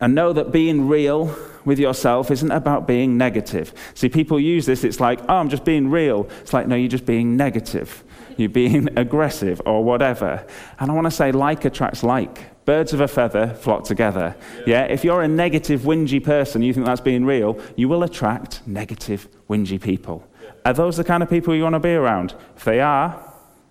And 0.00 0.14
know 0.14 0.32
that 0.32 0.52
being 0.52 0.88
real 0.88 1.34
with 1.64 1.78
yourself 1.78 2.30
isn't 2.30 2.50
about 2.50 2.86
being 2.86 3.16
negative. 3.16 3.72
See, 3.94 4.08
people 4.08 4.38
use 4.38 4.66
this, 4.66 4.84
it's 4.84 5.00
like, 5.00 5.20
oh, 5.28 5.36
I'm 5.36 5.48
just 5.48 5.64
being 5.64 5.90
real. 5.90 6.28
It's 6.40 6.52
like, 6.52 6.66
no, 6.66 6.76
you're 6.76 6.88
just 6.88 7.06
being 7.06 7.36
negative. 7.36 8.04
You're 8.36 8.48
being 8.48 8.88
aggressive 8.98 9.62
or 9.64 9.82
whatever. 9.84 10.44
And 10.78 10.90
I 10.90 10.94
want 10.94 11.06
to 11.06 11.10
say, 11.10 11.32
like 11.32 11.64
attracts 11.64 12.02
like. 12.02 12.53
Birds 12.64 12.92
of 12.92 13.00
a 13.00 13.08
feather 13.08 13.48
flock 13.54 13.84
together. 13.84 14.36
Yeah. 14.60 14.64
yeah. 14.66 14.84
If 14.84 15.04
you're 15.04 15.22
a 15.22 15.28
negative, 15.28 15.82
whingy 15.82 16.22
person, 16.22 16.62
you 16.62 16.72
think 16.72 16.86
that's 16.86 17.00
being 17.00 17.24
real, 17.24 17.60
you 17.76 17.88
will 17.88 18.02
attract 18.02 18.66
negative, 18.66 19.28
whingy 19.48 19.80
people. 19.80 20.26
Yeah. 20.42 20.50
Are 20.66 20.72
those 20.72 20.96
the 20.96 21.04
kind 21.04 21.22
of 21.22 21.28
people 21.28 21.54
you 21.54 21.62
want 21.62 21.74
to 21.74 21.80
be 21.80 21.92
around? 21.92 22.34
If 22.56 22.64
they 22.64 22.80
are, 22.80 23.22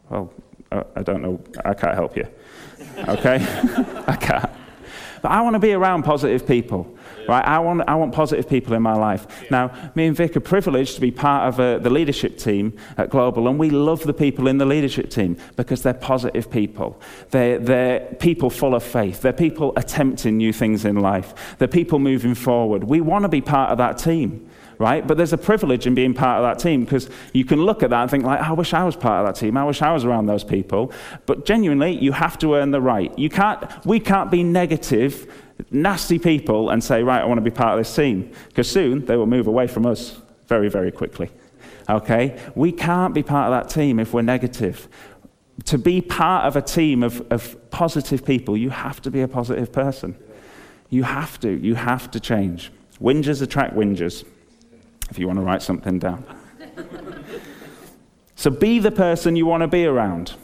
well, 0.10 0.32
uh, 0.72 0.84
I 0.96 1.02
don't 1.02 1.22
know. 1.22 1.42
I 1.66 1.74
can't 1.74 1.96
help 1.96 2.16
you. 2.18 2.28
Okay? 3.08 3.38
I 4.08 4.16
can't. 4.16 4.52
But 5.24 5.32
I 5.32 5.42
want 5.42 5.56
to 5.56 5.60
be 5.60 5.74
around 5.74 6.04
positive 6.04 6.46
people. 6.46 6.96
Right? 7.28 7.46
I 7.46 7.60
want, 7.60 7.84
I 7.88 7.96
want 7.96 8.14
positive 8.14 8.48
people 8.48 8.74
in 8.74 8.82
my 8.82 8.94
life. 8.94 9.50
Now, 9.50 9.92
me 9.96 10.08
and 10.08 10.16
Vic 10.16 10.36
are 10.36 10.42
privileged 10.42 10.96
to 10.96 11.02
be 11.02 11.12
part 11.12 11.48
of 11.48 11.60
uh, 11.60 11.80
the 11.80 11.90
leadership 11.90 12.38
team 12.38 12.78
at 12.98 13.10
Global, 13.10 13.48
and 13.48 13.58
we 13.58 13.70
love 13.70 14.04
the 14.04 14.14
people 14.14 14.48
in 14.48 14.58
the 14.58 14.66
leadership 14.66 15.10
team 15.10 15.38
because 15.56 15.84
they're 15.84 15.94
positive 15.94 16.50
people. 16.50 17.00
They're, 17.32 17.60
they're 17.60 18.00
people 18.20 18.50
full 18.50 18.76
of 18.76 18.84
faith. 18.84 19.22
They're 19.22 19.34
people 19.34 19.74
attempting 19.78 20.38
new 20.38 20.54
things 20.54 20.86
in 20.86 20.98
life. 20.98 21.58
They're 21.58 21.68
people 21.68 22.00
moving 22.00 22.36
forward. 22.36 22.84
We 22.84 23.02
want 23.02 23.24
to 23.24 23.30
be 23.30 23.42
part 23.42 23.72
of 23.72 23.78
that 23.78 23.98
team 23.98 24.50
right? 24.80 25.06
But 25.06 25.18
there's 25.18 25.34
a 25.34 25.38
privilege 25.38 25.88
in 25.88 25.96
being 25.96 26.14
part 26.14 26.44
of 26.44 26.44
that 26.44 26.62
team 26.62 26.84
because 26.84 27.10
you 27.34 27.46
can 27.46 27.62
look 27.62 27.84
at 27.84 27.90
that 27.92 28.02
and 28.02 28.12
think 28.12 28.26
like, 28.26 28.40
I 28.40 28.52
wish 28.52 28.74
I 28.74 28.84
was 28.84 28.96
part 28.96 29.26
of 29.26 29.34
that 29.34 29.40
team. 29.40 29.58
I 29.58 29.64
wish 29.64 29.82
I 29.82 29.94
was 29.94 30.04
around 30.04 30.26
those 30.26 30.44
people. 30.44 30.92
But 31.26 31.46
genuinely, 31.46 31.92
you 31.92 32.12
have 32.12 32.38
to 32.40 32.56
earn 32.56 32.72
the 32.72 32.82
right. 32.82 33.18
You 33.18 33.30
can't, 33.30 33.64
we 33.86 34.00
can't 34.00 34.32
be 34.32 34.44
negative 34.44 35.32
nasty 35.72 36.20
people 36.20 36.70
and 36.70 36.84
say, 36.84 37.04
right, 37.04 37.22
I 37.22 37.26
want 37.26 37.38
to 37.38 37.44
be 37.44 37.52
part 37.52 37.74
of 37.74 37.86
this 37.86 37.96
team. 37.96 38.32
Because 38.48 38.70
soon 38.70 39.06
they 39.06 39.16
will 39.16 39.28
move 39.28 39.48
away 39.48 39.68
from 39.68 39.86
us 39.86 40.18
very, 40.48 40.70
very 40.70 40.92
quickly. 40.92 41.30
Okay? 41.90 42.40
We 42.56 42.72
can't 42.72 43.14
be 43.14 43.24
part 43.24 43.52
of 43.52 43.64
that 43.64 43.74
team 43.74 44.00
if 44.00 44.14
we're 44.14 44.22
negative. 44.22 44.88
To 45.66 45.78
be 45.78 46.02
part 46.02 46.46
of 46.46 46.56
a 46.56 46.62
team 46.62 47.04
of, 47.04 47.26
of 47.32 47.70
positive 47.72 48.26
people, 48.26 48.58
you 48.58 48.70
have 48.70 49.02
to 49.04 49.12
be 49.12 49.22
a 49.22 49.28
positive 49.28 49.72
person. 49.72 50.18
You 50.90 51.04
have 51.04 51.40
to. 51.42 51.50
You 51.50 51.76
have 51.76 52.12
to 52.12 52.20
change. 52.20 52.72
Whingers 53.02 53.42
attract 53.42 53.76
whingers, 53.76 54.24
if 55.10 55.20
you 55.20 55.28
want 55.28 55.40
to 55.40 55.46
write 55.46 55.62
something 55.62 56.00
down. 56.00 56.24
so 58.36 58.50
be 58.50 58.80
the 58.80 58.92
person 58.92 59.36
you 59.36 59.46
want 59.46 59.62
to 59.62 59.68
be 59.68 59.86
around. 59.86 60.36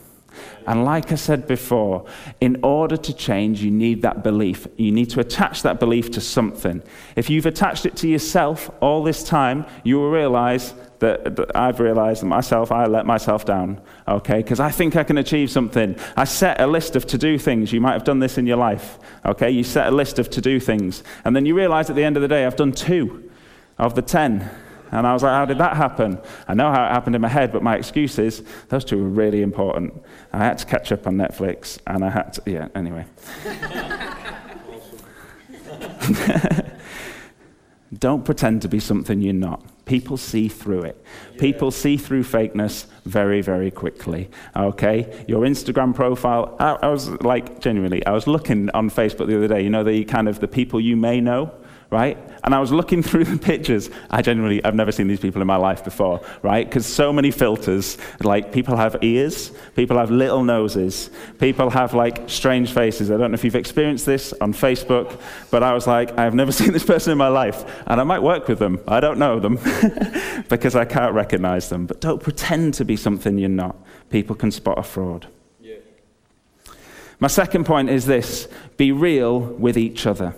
And 0.67 0.86
like 0.86 1.12
I 1.12 1.15
said 1.15 1.47
before, 1.47 2.06
in 2.39 2.60
order 2.63 2.97
to 2.97 3.13
change, 3.13 3.62
you 3.62 3.71
need 3.71 4.02
that 4.04 4.23
belief. 4.23 4.67
You 4.78 4.91
need 4.91 5.10
to 5.12 5.19
attach 5.19 5.63
that 5.63 5.80
belief 5.80 6.12
to 6.12 6.21
something. 6.21 6.84
If 7.15 7.30
you've 7.30 7.45
attached 7.45 7.86
it 7.86 7.95
to 7.97 8.08
yourself 8.08 8.69
all 8.82 9.04
this 9.04 9.23
time, 9.23 9.65
you 9.84 9.97
will 9.97 10.12
realize 10.12 10.73
that, 10.99 11.36
that 11.38 11.56
I've 11.56 11.80
realized 11.80 12.21
that 12.21 12.28
myself, 12.28 12.71
I 12.71 12.86
let 12.86 13.06
myself 13.06 13.45
down, 13.45 13.82
okay? 14.08 14.38
Because 14.38 14.60
I 14.60 14.69
think 14.69 14.95
I 14.95 15.04
can 15.04 15.17
achieve 15.17 15.49
something. 15.49 15.95
I 16.15 16.25
set 16.25 16.60
a 16.60 16.67
list 16.67 16.95
of 16.95 17.08
to 17.08 17.17
do 17.17 17.38
things. 17.38 17.71
You 17.71 17.82
might 17.82 17.93
have 17.93 18.04
done 18.04 18.19
this 18.19 18.38
in 18.38 18.45
your 18.45 18.58
life, 18.58 18.99
okay? 19.25 19.49
You 19.49 19.63
set 19.63 19.88
a 19.88 19.91
list 19.91 20.19
of 20.19 20.30
to 20.32 20.41
do 20.41 20.60
things. 20.60 21.04
And 21.25 21.36
then 21.36 21.45
you 21.45 21.56
realize 21.56 21.89
at 21.89 21.95
the 21.95 22.04
end 22.04 22.17
of 22.17 22.21
the 22.21 22.28
day, 22.28 22.45
I've 22.45 22.58
done 22.58 22.73
two 22.73 23.32
of 23.78 23.95
the 23.95 24.02
ten. 24.02 24.49
And 24.91 25.06
I 25.06 25.13
was 25.13 25.23
like, 25.23 25.34
how 25.34 25.45
did 25.45 25.58
that 25.60 25.78
happen? 25.78 26.19
I 26.47 26.54
know 26.54 26.71
how 26.71 26.86
it 26.86 26.89
happened 26.89 27.15
in 27.15 27.21
my 27.21 27.28
head, 27.28 27.52
but 27.52 27.62
my 27.62 27.75
excuse 27.75 28.17
is 28.17 28.43
those 28.69 28.84
two 28.84 28.97
were 28.97 29.10
really 29.10 29.41
important. 29.41 30.02
I 30.34 30.39
had 30.39 30.58
to 30.60 30.65
catch 30.65 30.91
up 30.91 31.08
on 31.08 31.15
Netflix, 31.15 31.80
and 31.88 32.04
I 32.04 32.10
had 32.10 32.34
to, 32.34 32.41
yeah, 32.45 32.67
anyway. 32.75 33.06
Don't 37.97 38.23
pretend 38.23 38.62
to 38.62 38.67
be 38.67 38.80
something 38.80 39.19
you're 39.19 39.34
not. 39.34 39.63
People 39.86 40.17
see 40.17 40.47
through 40.47 40.84
it. 40.84 41.04
Yeah. 41.34 41.39
People 41.39 41.71
see 41.71 41.97
through 41.97 42.23
fakeness 42.23 42.86
very, 43.06 43.41
very 43.41 43.71
quickly. 43.71 44.30
Okay? 44.56 45.25
Your 45.28 45.41
Instagram 45.41 45.95
profile, 45.95 46.56
I, 46.60 46.73
I 46.84 46.88
was 46.89 47.10
like, 47.21 47.60
genuinely, 47.60 48.06
I 48.06 48.12
was 48.12 48.28
looking 48.28 48.69
on 48.71 48.91
Facebook 48.91 49.25
the 49.25 49.38
other 49.38 49.47
day, 49.47 49.63
you 49.63 49.71
know, 49.71 49.84
the 49.84 50.06
kind 50.06 50.30
of 50.30 50.39
the 50.39 50.47
people 50.47 50.80
you 50.80 50.95
may 50.95 51.19
know 51.19 51.52
right? 51.89 52.17
And 52.43 52.54
I 52.54 52.60
was 52.60 52.71
looking 52.71 53.02
through 53.10 53.25
the 53.25 53.38
pictures. 53.38 53.89
I 54.10 54.21
genuinely, 54.21 54.63
I've 54.63 54.75
never 54.75 54.91
seen 54.91 55.08
these 55.08 55.19
people 55.19 55.41
in 55.41 55.47
my 55.47 55.56
life 55.56 55.84
before, 55.84 56.21
right? 56.41 56.67
Because 56.67 56.86
so 56.86 57.12
many 57.12 57.32
filters. 57.32 57.97
Like, 58.21 58.52
people 58.52 58.78
have 58.78 58.97
ears, 59.02 59.52
people 59.75 59.97
have 59.97 60.12
little 60.12 60.43
noses, 60.43 61.10
people 61.39 61.69
have 61.69 61.93
like 61.93 62.30
strange 62.30 62.73
faces. 62.73 63.12
I 63.12 63.17
don't 63.17 63.32
know 63.32 63.36
if 63.36 63.43
you've 63.43 63.56
experienced 63.56 64.06
this 64.06 64.34
on 64.41 64.54
Facebook, 64.54 65.19
but 65.52 65.63
I 65.63 65.73
was 65.73 65.88
like, 65.88 66.17
I've 66.17 66.36
never 66.36 66.52
seen 66.60 66.71
this 66.71 66.86
person 66.86 67.12
in 67.12 67.17
my 67.17 67.30
life. 67.30 67.65
And 67.88 67.99
I 67.99 68.04
might 68.04 68.21
work 68.21 68.47
with 68.47 68.60
them. 68.60 68.80
I 68.88 68.99
don't 68.99 69.19
know 69.19 69.39
them 69.39 69.56
because 70.49 70.75
I 70.75 70.86
can't 70.86 71.13
recognize 71.13 71.69
them. 71.69 71.86
But 71.86 72.02
don't 72.02 72.21
pretend 72.21 72.75
to 72.75 72.86
be 72.86 72.95
something 72.95 73.38
you're 73.38 73.49
not. 73.49 73.75
People 74.10 74.36
can 74.36 74.52
spot 74.52 74.78
a 74.78 74.84
fraud. 74.84 75.28
My 77.19 77.28
second 77.28 77.65
point 77.65 77.89
is 77.89 78.06
this 78.06 78.47
be 78.78 78.91
real 78.91 79.39
with 79.39 79.78
each 79.78 80.08
other. 80.08 80.36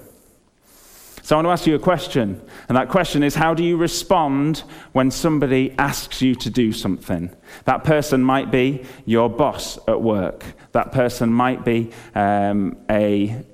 So 1.31 1.37
I 1.37 1.43
want 1.43 1.47
to 1.47 1.51
ask 1.51 1.65
you 1.65 1.75
a 1.75 1.79
question. 1.79 2.41
And 2.67 2.75
that 2.75 2.89
question 2.89 3.23
is 3.23 3.35
how 3.35 3.53
do 3.53 3.63
you 3.63 3.77
respond 3.77 4.65
when 4.91 5.09
somebody 5.11 5.73
asks 5.77 6.21
you 6.21 6.35
to 6.35 6.49
do 6.49 6.73
something? 6.73 7.33
That 7.63 7.85
person 7.85 8.21
might 8.21 8.51
be 8.51 8.83
your 9.05 9.29
boss 9.29 9.79
at 9.87 10.01
work. 10.01 10.43
That 10.73 10.91
person 10.91 11.31
might 11.31 11.63
be 11.63 11.93
um, 12.15 12.75
a, 12.89 13.45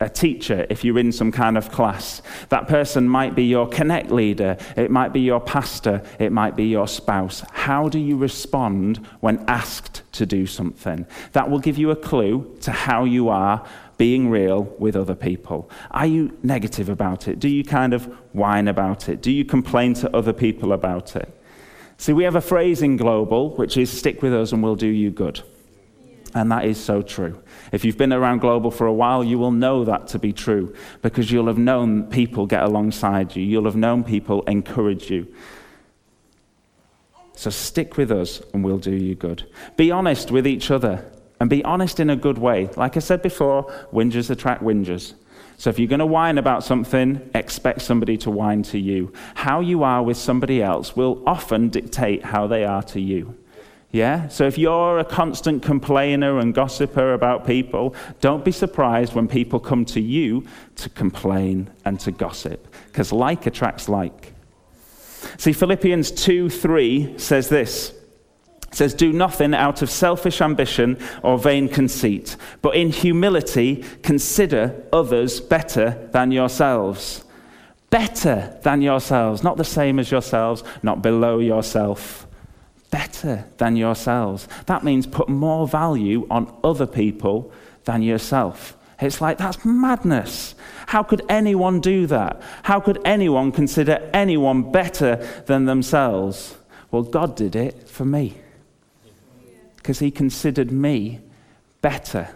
a 0.00 0.08
teacher 0.08 0.66
if 0.70 0.82
you're 0.82 0.98
in 0.98 1.12
some 1.12 1.30
kind 1.30 1.58
of 1.58 1.70
class. 1.70 2.22
That 2.48 2.68
person 2.68 3.06
might 3.06 3.34
be 3.34 3.44
your 3.44 3.68
connect 3.68 4.10
leader. 4.10 4.56
It 4.74 4.90
might 4.90 5.12
be 5.12 5.20
your 5.20 5.40
pastor. 5.40 6.02
It 6.18 6.32
might 6.32 6.56
be 6.56 6.64
your 6.64 6.88
spouse. 6.88 7.44
How 7.52 7.90
do 7.90 7.98
you 7.98 8.16
respond 8.16 9.06
when 9.20 9.44
asked 9.46 10.10
to 10.12 10.24
do 10.24 10.46
something? 10.46 11.06
That 11.32 11.50
will 11.50 11.58
give 11.58 11.76
you 11.76 11.90
a 11.90 11.96
clue 11.96 12.56
to 12.62 12.72
how 12.72 13.04
you 13.04 13.28
are 13.28 13.62
being 13.96 14.28
real 14.28 14.64
with 14.78 14.96
other 14.96 15.14
people? 15.14 15.70
Are 15.90 16.06
you 16.06 16.36
negative 16.42 16.88
about 16.88 17.28
it? 17.28 17.38
Do 17.38 17.48
you 17.48 17.64
kind 17.64 17.94
of 17.94 18.04
whine 18.32 18.68
about 18.68 19.08
it? 19.08 19.22
Do 19.22 19.30
you 19.30 19.44
complain 19.44 19.94
to 19.94 20.16
other 20.16 20.32
people 20.32 20.72
about 20.72 21.16
it? 21.16 21.32
See, 21.98 22.12
we 22.12 22.24
have 22.24 22.36
a 22.36 22.40
phrase 22.40 22.82
in 22.82 22.96
Global 22.96 23.56
which 23.56 23.76
is 23.76 23.90
stick 23.90 24.22
with 24.22 24.34
us 24.34 24.52
and 24.52 24.62
we'll 24.62 24.76
do 24.76 24.86
you 24.86 25.10
good. 25.10 25.42
And 26.34 26.52
that 26.52 26.66
is 26.66 26.82
so 26.82 27.00
true. 27.00 27.42
If 27.72 27.84
you've 27.84 27.96
been 27.96 28.12
around 28.12 28.40
Global 28.40 28.70
for 28.70 28.86
a 28.86 28.92
while, 28.92 29.24
you 29.24 29.38
will 29.38 29.52
know 29.52 29.84
that 29.84 30.08
to 30.08 30.18
be 30.18 30.34
true 30.34 30.74
because 31.00 31.30
you'll 31.30 31.46
have 31.46 31.56
known 31.56 32.04
people 32.04 32.46
get 32.46 32.62
alongside 32.62 33.34
you, 33.34 33.42
you'll 33.42 33.64
have 33.64 33.76
known 33.76 34.04
people 34.04 34.42
encourage 34.42 35.10
you. 35.10 35.32
So 37.34 37.48
stick 37.50 37.96
with 37.96 38.10
us 38.12 38.42
and 38.52 38.62
we'll 38.64 38.78
do 38.78 38.92
you 38.92 39.14
good. 39.14 39.50
Be 39.76 39.90
honest 39.90 40.30
with 40.30 40.46
each 40.46 40.70
other 40.70 41.04
and 41.40 41.50
be 41.50 41.64
honest 41.64 42.00
in 42.00 42.10
a 42.10 42.16
good 42.16 42.38
way. 42.38 42.68
Like 42.76 42.96
I 42.96 43.00
said 43.00 43.22
before, 43.22 43.64
whingers 43.92 44.30
attract 44.30 44.62
whingers. 44.62 45.14
So 45.58 45.70
if 45.70 45.78
you're 45.78 45.88
going 45.88 46.00
to 46.00 46.06
whine 46.06 46.38
about 46.38 46.64
something, 46.64 47.30
expect 47.34 47.80
somebody 47.80 48.18
to 48.18 48.30
whine 48.30 48.62
to 48.64 48.78
you. 48.78 49.12
How 49.34 49.60
you 49.60 49.82
are 49.82 50.02
with 50.02 50.16
somebody 50.16 50.62
else 50.62 50.94
will 50.94 51.22
often 51.26 51.70
dictate 51.70 52.24
how 52.24 52.46
they 52.46 52.64
are 52.64 52.82
to 52.84 53.00
you. 53.00 53.36
Yeah? 53.90 54.28
So 54.28 54.46
if 54.46 54.58
you're 54.58 54.98
a 54.98 55.04
constant 55.04 55.62
complainer 55.62 56.38
and 56.38 56.52
gossiper 56.52 57.14
about 57.14 57.46
people, 57.46 57.94
don't 58.20 58.44
be 58.44 58.52
surprised 58.52 59.14
when 59.14 59.28
people 59.28 59.58
come 59.58 59.86
to 59.86 60.00
you 60.00 60.44
to 60.76 60.90
complain 60.90 61.70
and 61.86 61.98
to 62.00 62.10
gossip, 62.12 62.68
because 62.88 63.12
like 63.12 63.46
attracts 63.46 63.88
like. 63.88 64.34
See, 65.38 65.54
Philippians 65.54 66.10
2 66.10 66.50
3 66.50 67.18
says 67.18 67.48
this 67.48 67.94
says, 68.72 68.94
Do 68.94 69.12
nothing 69.12 69.54
out 69.54 69.82
of 69.82 69.90
selfish 69.90 70.40
ambition 70.40 70.98
or 71.22 71.38
vain 71.38 71.68
conceit, 71.68 72.36
but 72.62 72.74
in 72.76 72.90
humility 72.90 73.84
consider 74.02 74.84
others 74.92 75.40
better 75.40 76.08
than 76.12 76.30
yourselves. 76.30 77.24
Better 77.90 78.58
than 78.62 78.82
yourselves, 78.82 79.42
not 79.42 79.56
the 79.56 79.64
same 79.64 79.98
as 79.98 80.10
yourselves, 80.10 80.64
not 80.82 81.02
below 81.02 81.38
yourself. 81.38 82.26
Better 82.90 83.46
than 83.58 83.76
yourselves. 83.76 84.48
That 84.66 84.84
means 84.84 85.06
put 85.06 85.28
more 85.28 85.66
value 85.68 86.26
on 86.30 86.52
other 86.64 86.86
people 86.86 87.52
than 87.84 88.02
yourself. 88.02 88.76
It's 89.00 89.20
like, 89.20 89.38
that's 89.38 89.64
madness. 89.64 90.54
How 90.86 91.02
could 91.02 91.22
anyone 91.28 91.80
do 91.80 92.06
that? 92.06 92.40
How 92.62 92.80
could 92.80 92.98
anyone 93.04 93.52
consider 93.52 94.08
anyone 94.12 94.72
better 94.72 95.16
than 95.46 95.66
themselves? 95.66 96.56
Well, 96.90 97.02
God 97.02 97.36
did 97.36 97.54
it 97.54 97.88
for 97.88 98.04
me 98.04 98.38
because 99.86 100.00
he 100.00 100.10
considered 100.10 100.72
me 100.72 101.20
better. 101.80 102.28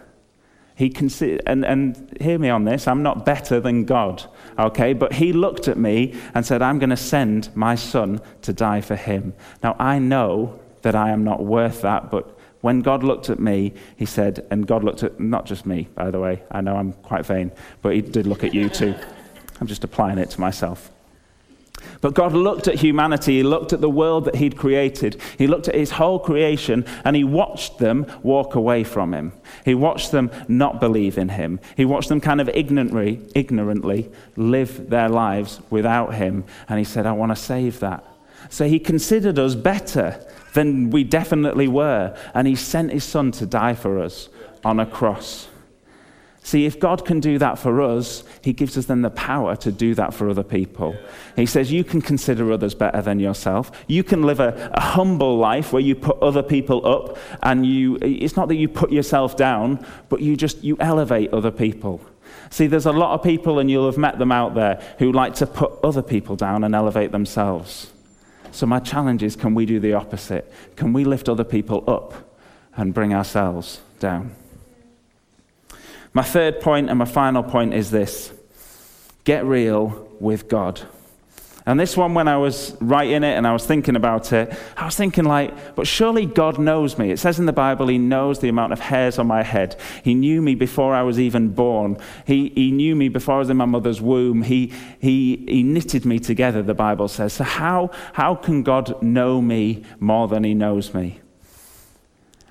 He 0.73 0.89
considered, 0.89 1.41
and, 1.45 1.65
and 1.65 2.17
hear 2.21 2.39
me 2.39 2.49
on 2.49 2.63
this, 2.63 2.87
I'm 2.87 3.03
not 3.03 3.25
better 3.25 3.59
than 3.59 3.83
God, 3.83 4.23
okay? 4.57 4.93
But 4.93 5.11
he 5.11 5.33
looked 5.33 5.67
at 5.67 5.77
me 5.77 6.17
and 6.33 6.45
said, 6.45 6.61
I'm 6.61 6.79
going 6.79 6.91
to 6.91 6.95
send 6.95 7.53
my 7.53 7.75
son 7.75 8.21
to 8.43 8.53
die 8.53 8.79
for 8.79 8.95
him. 8.95 9.33
Now, 9.61 9.75
I 9.79 9.99
know 9.99 10.61
that 10.83 10.95
I 10.95 11.09
am 11.09 11.25
not 11.25 11.43
worth 11.43 11.81
that, 11.81 12.09
but 12.09 12.39
when 12.61 12.79
God 12.79 13.03
looked 13.03 13.29
at 13.29 13.37
me, 13.37 13.73
he 13.97 14.05
said, 14.05 14.47
and 14.49 14.65
God 14.65 14.85
looked 14.85 15.03
at 15.03 15.19
not 15.19 15.45
just 15.45 15.65
me, 15.65 15.89
by 15.93 16.09
the 16.09 16.21
way, 16.21 16.43
I 16.51 16.61
know 16.61 16.77
I'm 16.77 16.93
quite 16.93 17.25
vain, 17.25 17.51
but 17.81 17.93
he 17.93 17.99
did 17.99 18.27
look 18.27 18.45
at 18.45 18.53
you 18.53 18.69
too. 18.69 18.95
I'm 19.59 19.67
just 19.67 19.83
applying 19.83 20.19
it 20.19 20.29
to 20.29 20.39
myself. 20.39 20.89
But 22.01 22.15
God 22.15 22.33
looked 22.33 22.67
at 22.67 22.75
humanity, 22.75 23.37
He 23.37 23.43
looked 23.43 23.73
at 23.73 23.81
the 23.81 23.89
world 23.89 24.25
that 24.25 24.35
He'd 24.35 24.57
created, 24.57 25.21
He 25.37 25.47
looked 25.47 25.67
at 25.67 25.75
His 25.75 25.91
whole 25.91 26.19
creation, 26.19 26.85
and 27.03 27.15
He 27.15 27.23
watched 27.23 27.77
them 27.77 28.05
walk 28.23 28.55
away 28.55 28.83
from 28.83 29.13
Him. 29.13 29.33
He 29.63 29.75
watched 29.75 30.11
them 30.11 30.31
not 30.47 30.79
believe 30.79 31.17
in 31.17 31.29
Him. 31.29 31.59
He 31.77 31.85
watched 31.85 32.09
them 32.09 32.21
kind 32.21 32.41
of 32.41 32.49
ignorantly, 32.49 33.21
ignorantly 33.35 34.09
live 34.35 34.89
their 34.89 35.09
lives 35.09 35.59
without 35.69 36.15
Him. 36.15 36.43
And 36.67 36.79
He 36.79 36.85
said, 36.85 37.05
I 37.05 37.11
want 37.11 37.31
to 37.31 37.35
save 37.35 37.79
that. 37.79 38.03
So 38.49 38.67
He 38.67 38.79
considered 38.79 39.37
us 39.37 39.55
better 39.55 40.19
than 40.53 40.89
we 40.89 41.03
definitely 41.03 41.67
were, 41.67 42.17
and 42.33 42.47
He 42.47 42.55
sent 42.55 42.91
His 42.91 43.03
Son 43.03 43.31
to 43.33 43.45
die 43.45 43.75
for 43.75 43.99
us 43.99 44.29
on 44.63 44.79
a 44.79 44.85
cross. 44.85 45.47
See, 46.43 46.65
if 46.65 46.79
God 46.79 47.05
can 47.05 47.19
do 47.19 47.37
that 47.37 47.59
for 47.59 47.81
us, 47.81 48.23
He 48.41 48.51
gives 48.51 48.75
us 48.77 48.87
then 48.87 49.03
the 49.03 49.11
power 49.11 49.55
to 49.57 49.71
do 49.71 49.93
that 49.95 50.13
for 50.13 50.27
other 50.27 50.43
people. 50.43 50.95
He 51.35 51.45
says, 51.45 51.71
You 51.71 51.83
can 51.83 52.01
consider 52.01 52.51
others 52.51 52.73
better 52.73 53.01
than 53.01 53.19
yourself. 53.19 53.71
You 53.87 54.03
can 54.03 54.23
live 54.23 54.39
a, 54.39 54.71
a, 54.73 54.81
humble 54.81 55.37
life 55.37 55.71
where 55.71 55.81
you 55.81 55.95
put 55.95 56.17
other 56.19 56.41
people 56.41 56.85
up 56.85 57.17
and 57.43 57.65
you, 57.65 57.97
it's 58.01 58.35
not 58.35 58.47
that 58.47 58.55
you 58.55 58.67
put 58.67 58.91
yourself 58.91 59.37
down, 59.37 59.85
but 60.09 60.21
you 60.21 60.35
just, 60.35 60.63
you 60.63 60.77
elevate 60.79 61.31
other 61.31 61.51
people. 61.51 62.01
See, 62.49 62.65
there's 62.65 62.87
a 62.87 62.91
lot 62.91 63.13
of 63.13 63.23
people, 63.23 63.59
and 63.59 63.69
you'll 63.69 63.85
have 63.85 63.97
met 63.97 64.17
them 64.17 64.31
out 64.31 64.55
there, 64.55 64.81
who 64.97 65.11
like 65.11 65.35
to 65.35 65.47
put 65.47 65.71
other 65.83 66.01
people 66.01 66.35
down 66.35 66.63
and 66.63 66.73
elevate 66.73 67.11
themselves. 67.11 67.91
So, 68.51 68.65
my 68.65 68.79
challenge 68.79 69.23
is 69.23 69.35
can 69.35 69.53
we 69.53 69.65
do 69.65 69.79
the 69.79 69.93
opposite? 69.93 70.51
Can 70.75 70.91
we 70.91 71.05
lift 71.05 71.29
other 71.29 71.43
people 71.43 71.83
up 71.87 72.13
and 72.75 72.93
bring 72.93 73.13
ourselves 73.13 73.79
down? 73.99 74.35
My 76.13 76.23
third 76.23 76.59
point 76.59 76.89
and 76.89 76.99
my 76.99 77.05
final 77.05 77.43
point 77.43 77.73
is 77.73 77.91
this 77.91 78.31
get 79.23 79.45
real 79.45 80.07
with 80.19 80.47
God. 80.47 80.81
And 81.63 81.79
this 81.79 81.95
one, 81.95 82.15
when 82.15 82.27
I 82.27 82.37
was 82.37 82.75
writing 82.81 83.23
it 83.23 83.37
and 83.37 83.45
I 83.45 83.53
was 83.53 83.67
thinking 83.67 83.95
about 83.95 84.33
it, 84.33 84.51
I 84.75 84.85
was 84.85 84.95
thinking, 84.95 85.25
like, 85.25 85.75
but 85.75 85.85
surely 85.85 86.25
God 86.25 86.57
knows 86.57 86.97
me. 86.97 87.11
It 87.11 87.19
says 87.19 87.37
in 87.37 87.45
the 87.45 87.53
Bible, 87.53 87.87
He 87.87 87.99
knows 87.99 88.39
the 88.39 88.49
amount 88.49 88.73
of 88.73 88.79
hairs 88.79 89.19
on 89.19 89.27
my 89.27 89.43
head. 89.43 89.79
He 90.03 90.15
knew 90.15 90.41
me 90.41 90.55
before 90.55 90.95
I 90.95 91.03
was 91.03 91.19
even 91.19 91.49
born. 91.49 91.97
He, 92.25 92.49
he 92.55 92.71
knew 92.71 92.95
me 92.95 93.09
before 93.09 93.35
I 93.35 93.39
was 93.39 93.51
in 93.51 93.57
my 93.57 93.65
mother's 93.65 94.01
womb. 94.01 94.41
He, 94.41 94.73
he, 94.99 95.45
he 95.47 95.61
knitted 95.61 96.03
me 96.03 96.17
together, 96.17 96.63
the 96.63 96.73
Bible 96.73 97.07
says. 97.07 97.33
So, 97.33 97.43
how, 97.43 97.91
how 98.13 98.33
can 98.33 98.63
God 98.63 99.01
know 99.03 99.39
me 99.39 99.83
more 99.99 100.27
than 100.27 100.43
He 100.43 100.55
knows 100.55 100.95
me? 100.95 101.20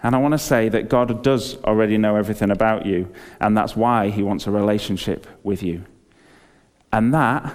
And 0.02 0.14
I 0.14 0.18
want 0.18 0.32
to 0.32 0.38
say 0.38 0.68
that 0.70 0.88
God 0.88 1.22
does 1.22 1.56
already 1.64 1.98
know 1.98 2.16
everything 2.16 2.50
about 2.50 2.86
you, 2.86 3.12
and 3.40 3.56
that's 3.56 3.76
why 3.76 4.10
He 4.10 4.22
wants 4.22 4.46
a 4.46 4.50
relationship 4.50 5.26
with 5.42 5.62
you. 5.62 5.84
And 6.92 7.12
that, 7.14 7.54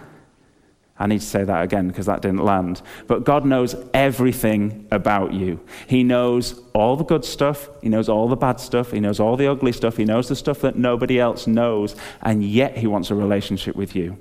I 0.97 1.07
need 1.07 1.19
to 1.19 1.25
say 1.25 1.43
that 1.43 1.63
again 1.63 1.87
because 1.87 2.05
that 2.05 2.21
didn't 2.21 2.45
land, 2.45 2.81
but 3.07 3.25
God 3.25 3.45
knows 3.45 3.75
everything 3.93 4.87
about 4.91 5.33
you. 5.33 5.59
He 5.87 6.03
knows 6.03 6.61
all 6.73 6.95
the 6.95 7.03
good 7.03 7.25
stuff, 7.25 7.67
He 7.81 7.89
knows 7.89 8.07
all 8.07 8.27
the 8.27 8.35
bad 8.35 8.59
stuff, 8.59 8.91
He 8.91 8.99
knows 8.99 9.19
all 9.19 9.35
the 9.35 9.47
ugly 9.47 9.71
stuff, 9.71 9.97
He 9.97 10.05
knows 10.05 10.29
the 10.29 10.35
stuff 10.35 10.61
that 10.61 10.77
nobody 10.77 11.19
else 11.19 11.47
knows, 11.47 11.95
and 12.21 12.43
yet 12.43 12.77
He 12.77 12.87
wants 12.87 13.09
a 13.09 13.15
relationship 13.15 13.75
with 13.75 13.95
you. 13.95 14.17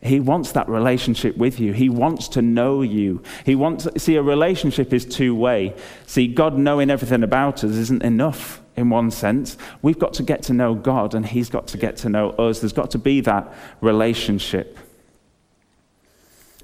He 0.00 0.20
wants 0.20 0.52
that 0.52 0.68
relationship 0.68 1.36
with 1.36 1.58
you. 1.58 1.72
He 1.72 1.88
wants 1.88 2.28
to 2.28 2.42
know 2.42 2.82
you. 2.82 3.22
He 3.44 3.56
wants, 3.56 3.88
see, 3.96 4.14
a 4.14 4.22
relationship 4.22 4.92
is 4.92 5.04
two 5.04 5.34
way. 5.34 5.74
See, 6.06 6.28
God 6.28 6.56
knowing 6.56 6.88
everything 6.88 7.24
about 7.24 7.64
us 7.64 7.72
isn't 7.72 8.04
enough 8.04 8.62
in 8.76 8.90
one 8.90 9.10
sense. 9.10 9.56
We've 9.82 9.98
got 9.98 10.12
to 10.14 10.22
get 10.22 10.42
to 10.44 10.52
know 10.52 10.74
God, 10.74 11.14
and 11.16 11.26
He's 11.26 11.50
got 11.50 11.66
to 11.68 11.76
get 11.76 11.96
to 11.98 12.08
know 12.08 12.30
us. 12.30 12.60
There's 12.60 12.72
got 12.72 12.92
to 12.92 12.98
be 12.98 13.20
that 13.22 13.52
relationship. 13.80 14.78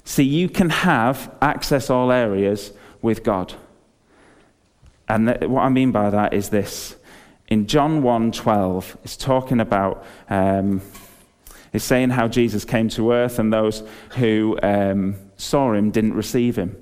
See, 0.05 0.23
you 0.23 0.47
can 0.47 0.69
have 0.69 1.35
access 1.41 1.89
all 1.89 2.13
areas 2.13 2.71
with 3.01 3.23
God. 3.23 3.53
And 5.09 5.27
th- 5.27 5.49
what 5.49 5.63
I 5.63 5.69
mean 5.69 5.91
by 5.91 6.09
that 6.09 6.33
is 6.33 6.49
this. 6.49 6.95
In 7.49 7.67
John 7.67 8.01
1 8.01 8.31
12, 8.31 8.97
it's 9.03 9.17
talking 9.17 9.59
about. 9.59 10.05
Um, 10.29 10.81
is 11.75 11.83
saying 11.83 12.09
how 12.09 12.27
Jesus 12.27 12.63
came 12.65 12.89
to 12.89 13.11
earth 13.11 13.37
and 13.37 13.51
those 13.51 13.83
who 14.11 14.57
um, 14.63 15.15
saw 15.35 15.73
him 15.73 15.91
didn't 15.91 16.13
receive 16.13 16.55
him. 16.55 16.77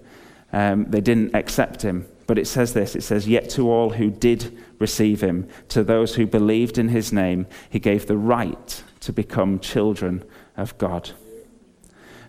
Um, 0.52 0.86
they 0.90 1.02
didn't 1.02 1.34
accept 1.36 1.82
him. 1.82 2.06
But 2.28 2.38
it 2.38 2.48
says 2.48 2.74
this 2.74 2.96
it 2.96 3.04
says, 3.04 3.28
Yet 3.28 3.50
to 3.52 3.70
all 3.70 3.90
who 3.90 4.10
did 4.10 4.58
receive 4.80 5.22
him, 5.22 5.48
to 5.70 5.84
those 5.84 6.16
who 6.16 6.26
believed 6.26 6.78
in 6.78 6.90
his 6.90 7.12
name, 7.12 7.48
he 7.70 7.80
gave 7.80 8.06
the 8.06 8.18
right 8.18 8.84
to 9.02 9.12
become 9.12 9.60
children 9.60 10.24
of 10.56 10.78
God. 10.78 11.12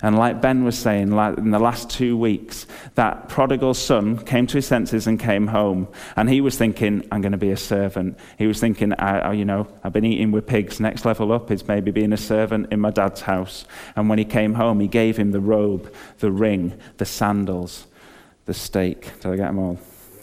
And 0.04 0.18
like 0.18 0.42
Ben 0.42 0.64
was 0.64 0.76
saying 0.76 1.12
in 1.14 1.50
the 1.50 1.58
last 1.58 1.88
two 1.88 2.14
weeks, 2.14 2.66
that 2.94 3.30
prodigal 3.30 3.72
son 3.72 4.18
came 4.18 4.46
to 4.48 4.58
his 4.58 4.66
senses 4.66 5.06
and 5.06 5.18
came 5.18 5.46
home. 5.46 5.88
And 6.14 6.28
he 6.28 6.42
was 6.42 6.58
thinking, 6.58 7.08
I'm 7.10 7.22
going 7.22 7.32
to 7.32 7.38
be 7.38 7.52
a 7.52 7.56
servant. 7.56 8.18
He 8.36 8.46
was 8.46 8.60
thinking, 8.60 8.92
I, 8.92 9.20
I, 9.20 9.32
you 9.32 9.46
know, 9.46 9.66
I've 9.82 9.94
been 9.94 10.04
eating 10.04 10.30
with 10.30 10.46
pigs. 10.46 10.78
Next 10.78 11.06
level 11.06 11.32
up 11.32 11.50
is 11.50 11.66
maybe 11.66 11.90
being 11.90 12.12
a 12.12 12.18
servant 12.18 12.70
in 12.70 12.80
my 12.80 12.90
dad's 12.90 13.22
house. 13.22 13.64
And 13.96 14.10
when 14.10 14.18
he 14.18 14.26
came 14.26 14.52
home, 14.52 14.78
he 14.80 14.88
gave 14.88 15.16
him 15.16 15.30
the 15.30 15.40
robe, 15.40 15.90
the 16.18 16.30
ring, 16.30 16.78
the 16.98 17.06
sandals, 17.06 17.86
the 18.44 18.52
steak. 18.52 19.10
Did 19.20 19.32
I 19.32 19.36
get 19.36 19.46
them 19.46 19.58
all? 19.58 19.78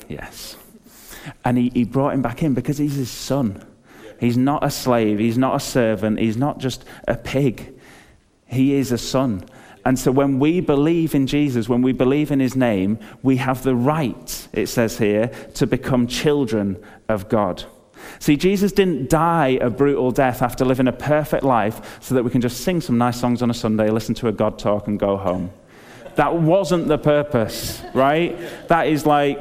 Yes. 0.07 0.57
And 1.43 1.57
he, 1.57 1.71
he 1.73 1.85
brought 1.85 2.13
him 2.13 2.21
back 2.21 2.43
in 2.43 2.53
because 2.53 2.77
he's 2.77 2.97
his 2.97 3.09
son. 3.09 3.65
He's 4.19 4.37
not 4.37 4.63
a 4.63 4.69
slave. 4.69 5.17
He's 5.17 5.39
not 5.39 5.55
a 5.55 5.59
servant. 5.59 6.19
He's 6.19 6.37
not 6.37 6.59
just 6.59 6.85
a 7.07 7.15
pig. 7.15 7.73
He 8.45 8.75
is 8.75 8.91
a 8.91 8.99
son. 8.99 9.43
And 9.85 9.97
so 9.97 10.11
when 10.11 10.39
we 10.39 10.59
believe 10.61 11.15
in 11.15 11.27
Jesus, 11.27 11.67
when 11.67 11.81
we 11.81 11.91
believe 11.91 12.31
in 12.31 12.39
his 12.39 12.55
name, 12.55 12.99
we 13.23 13.37
have 13.37 13.63
the 13.63 13.75
right, 13.75 14.47
it 14.53 14.67
says 14.67 14.97
here, 14.97 15.27
to 15.55 15.65
become 15.65 16.07
children 16.07 16.81
of 17.09 17.29
God. 17.29 17.63
See, 18.19 18.35
Jesus 18.37 18.71
didn't 18.71 19.09
die 19.09 19.59
a 19.61 19.69
brutal 19.69 20.11
death 20.11 20.41
after 20.41 20.65
living 20.65 20.87
a 20.87 20.91
perfect 20.91 21.43
life 21.43 21.99
so 22.01 22.15
that 22.15 22.23
we 22.23 22.29
can 22.29 22.41
just 22.41 22.61
sing 22.61 22.81
some 22.81 22.97
nice 22.97 23.19
songs 23.19 23.41
on 23.41 23.49
a 23.49 23.53
Sunday, 23.53 23.89
listen 23.89 24.15
to 24.15 24.27
a 24.27 24.31
God 24.31 24.59
talk, 24.59 24.87
and 24.87 24.99
go 24.99 25.17
home. 25.17 25.51
That 26.15 26.35
wasn't 26.35 26.87
the 26.87 26.97
purpose, 26.97 27.81
right? 27.93 28.37
That 28.67 28.87
is 28.87 29.05
like, 29.05 29.39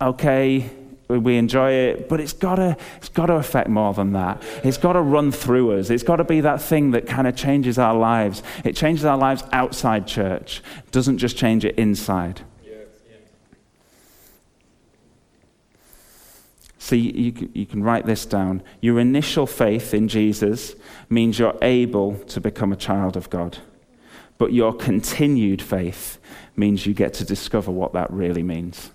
okay, 0.00 0.70
we 1.08 1.38
enjoy 1.38 1.72
it, 1.72 2.08
but 2.08 2.20
it's 2.20 2.34
got 2.34 2.56
to 2.56 2.76
it's 2.98 3.08
got 3.08 3.26
to 3.26 3.34
affect 3.34 3.68
more 3.68 3.94
than 3.94 4.12
that. 4.12 4.42
It's 4.62 4.76
got 4.76 4.92
to 4.92 5.00
run 5.00 5.32
through 5.32 5.78
us. 5.78 5.88
It's 5.88 6.02
got 6.02 6.16
to 6.16 6.24
be 6.24 6.42
that 6.42 6.60
thing 6.60 6.90
that 6.90 7.06
kind 7.06 7.26
of 7.26 7.34
changes 7.34 7.78
our 7.78 7.94
lives. 7.94 8.42
It 8.62 8.76
changes 8.76 9.06
our 9.06 9.16
lives 9.16 9.42
outside 9.52 10.06
church. 10.06 10.62
It 10.84 10.92
doesn't 10.92 11.18
just 11.18 11.36
change 11.36 11.64
it 11.64 11.78
inside. 11.78 12.42
See, 16.80 16.98
you, 16.98 17.50
you 17.52 17.66
can 17.66 17.82
write 17.82 18.06
this 18.06 18.24
down. 18.24 18.62
Your 18.80 18.98
initial 18.98 19.46
faith 19.46 19.92
in 19.92 20.08
Jesus 20.08 20.74
means 21.10 21.38
you're 21.38 21.58
able 21.60 22.18
to 22.20 22.40
become 22.40 22.72
a 22.72 22.76
child 22.76 23.14
of 23.14 23.28
God. 23.28 23.58
But 24.38 24.52
your 24.54 24.72
continued 24.72 25.60
faith 25.60 26.18
means 26.56 26.86
you 26.86 26.94
get 26.94 27.12
to 27.14 27.24
discover 27.24 27.70
what 27.70 27.92
that 27.92 28.10
really 28.10 28.42
means 28.42 28.90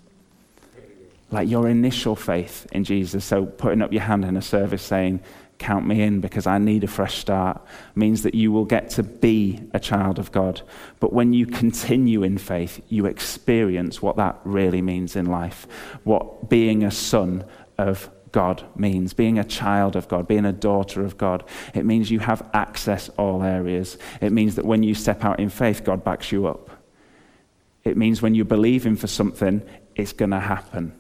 like 1.34 1.50
your 1.50 1.68
initial 1.68 2.16
faith 2.16 2.68
in 2.72 2.84
Jesus. 2.84 3.26
So 3.26 3.46
putting 3.46 3.82
up 3.82 3.92
your 3.92 4.04
hand 4.04 4.24
in 4.24 4.38
a 4.38 4.42
service 4.42 4.84
saying, 4.84 5.22
Count 5.60 5.88
me 5.88 6.02
in 6.02 6.20
because 6.20 6.46
I 6.46 6.58
need 6.58 6.84
a 6.84 6.88
fresh 6.88 7.20
start 7.20 7.62
means 7.96 8.24
that 8.24 8.36
you 8.36 8.52
will 8.52 8.66
get 8.66 8.90
to 8.92 9.04
be 9.04 9.62
a 9.74 9.80
child 9.80 10.20
of 10.20 10.32
God. 10.32 10.62
But 11.00 11.14
when 11.14 11.32
you 11.32 11.46
continue 11.46 12.24
in 12.24 12.38
faith, 12.38 12.82
you 12.90 13.06
experience 13.06 14.02
what 14.02 14.18
that 14.18 14.40
really 14.44 14.82
means 14.82 15.16
in 15.16 15.28
life, 15.28 15.68
what 16.04 16.50
being 16.50 16.84
a 16.84 16.92
son 16.92 17.46
of 17.78 18.10
God 18.34 18.66
means, 18.76 19.14
being 19.14 19.40
a 19.40 19.44
child 19.44 19.96
of 19.96 20.08
God, 20.10 20.28
being 20.28 20.44
a 20.44 20.52
daughter 20.52 21.06
of 21.06 21.18
God. 21.18 21.46
It 21.74 21.86
means 21.86 22.12
you 22.12 22.20
have 22.20 22.46
access 22.54 23.08
all 23.10 23.44
areas. 23.44 23.98
It 24.22 24.32
means 24.32 24.56
that 24.56 24.66
when 24.66 24.84
you 24.84 24.96
step 24.96 25.24
out 25.24 25.40
in 25.40 25.50
faith, 25.50 25.84
God 25.86 26.04
backs 26.04 26.32
you 26.32 26.48
up. 26.48 26.72
It 27.84 27.96
means 27.96 28.22
when 28.22 28.34
you're 28.34 28.44
believing 28.44 28.96
for 28.96 29.08
something, 29.08 29.62
it's 29.96 30.14
going 30.14 30.32
to 30.32 30.40
happen. 30.40 31.00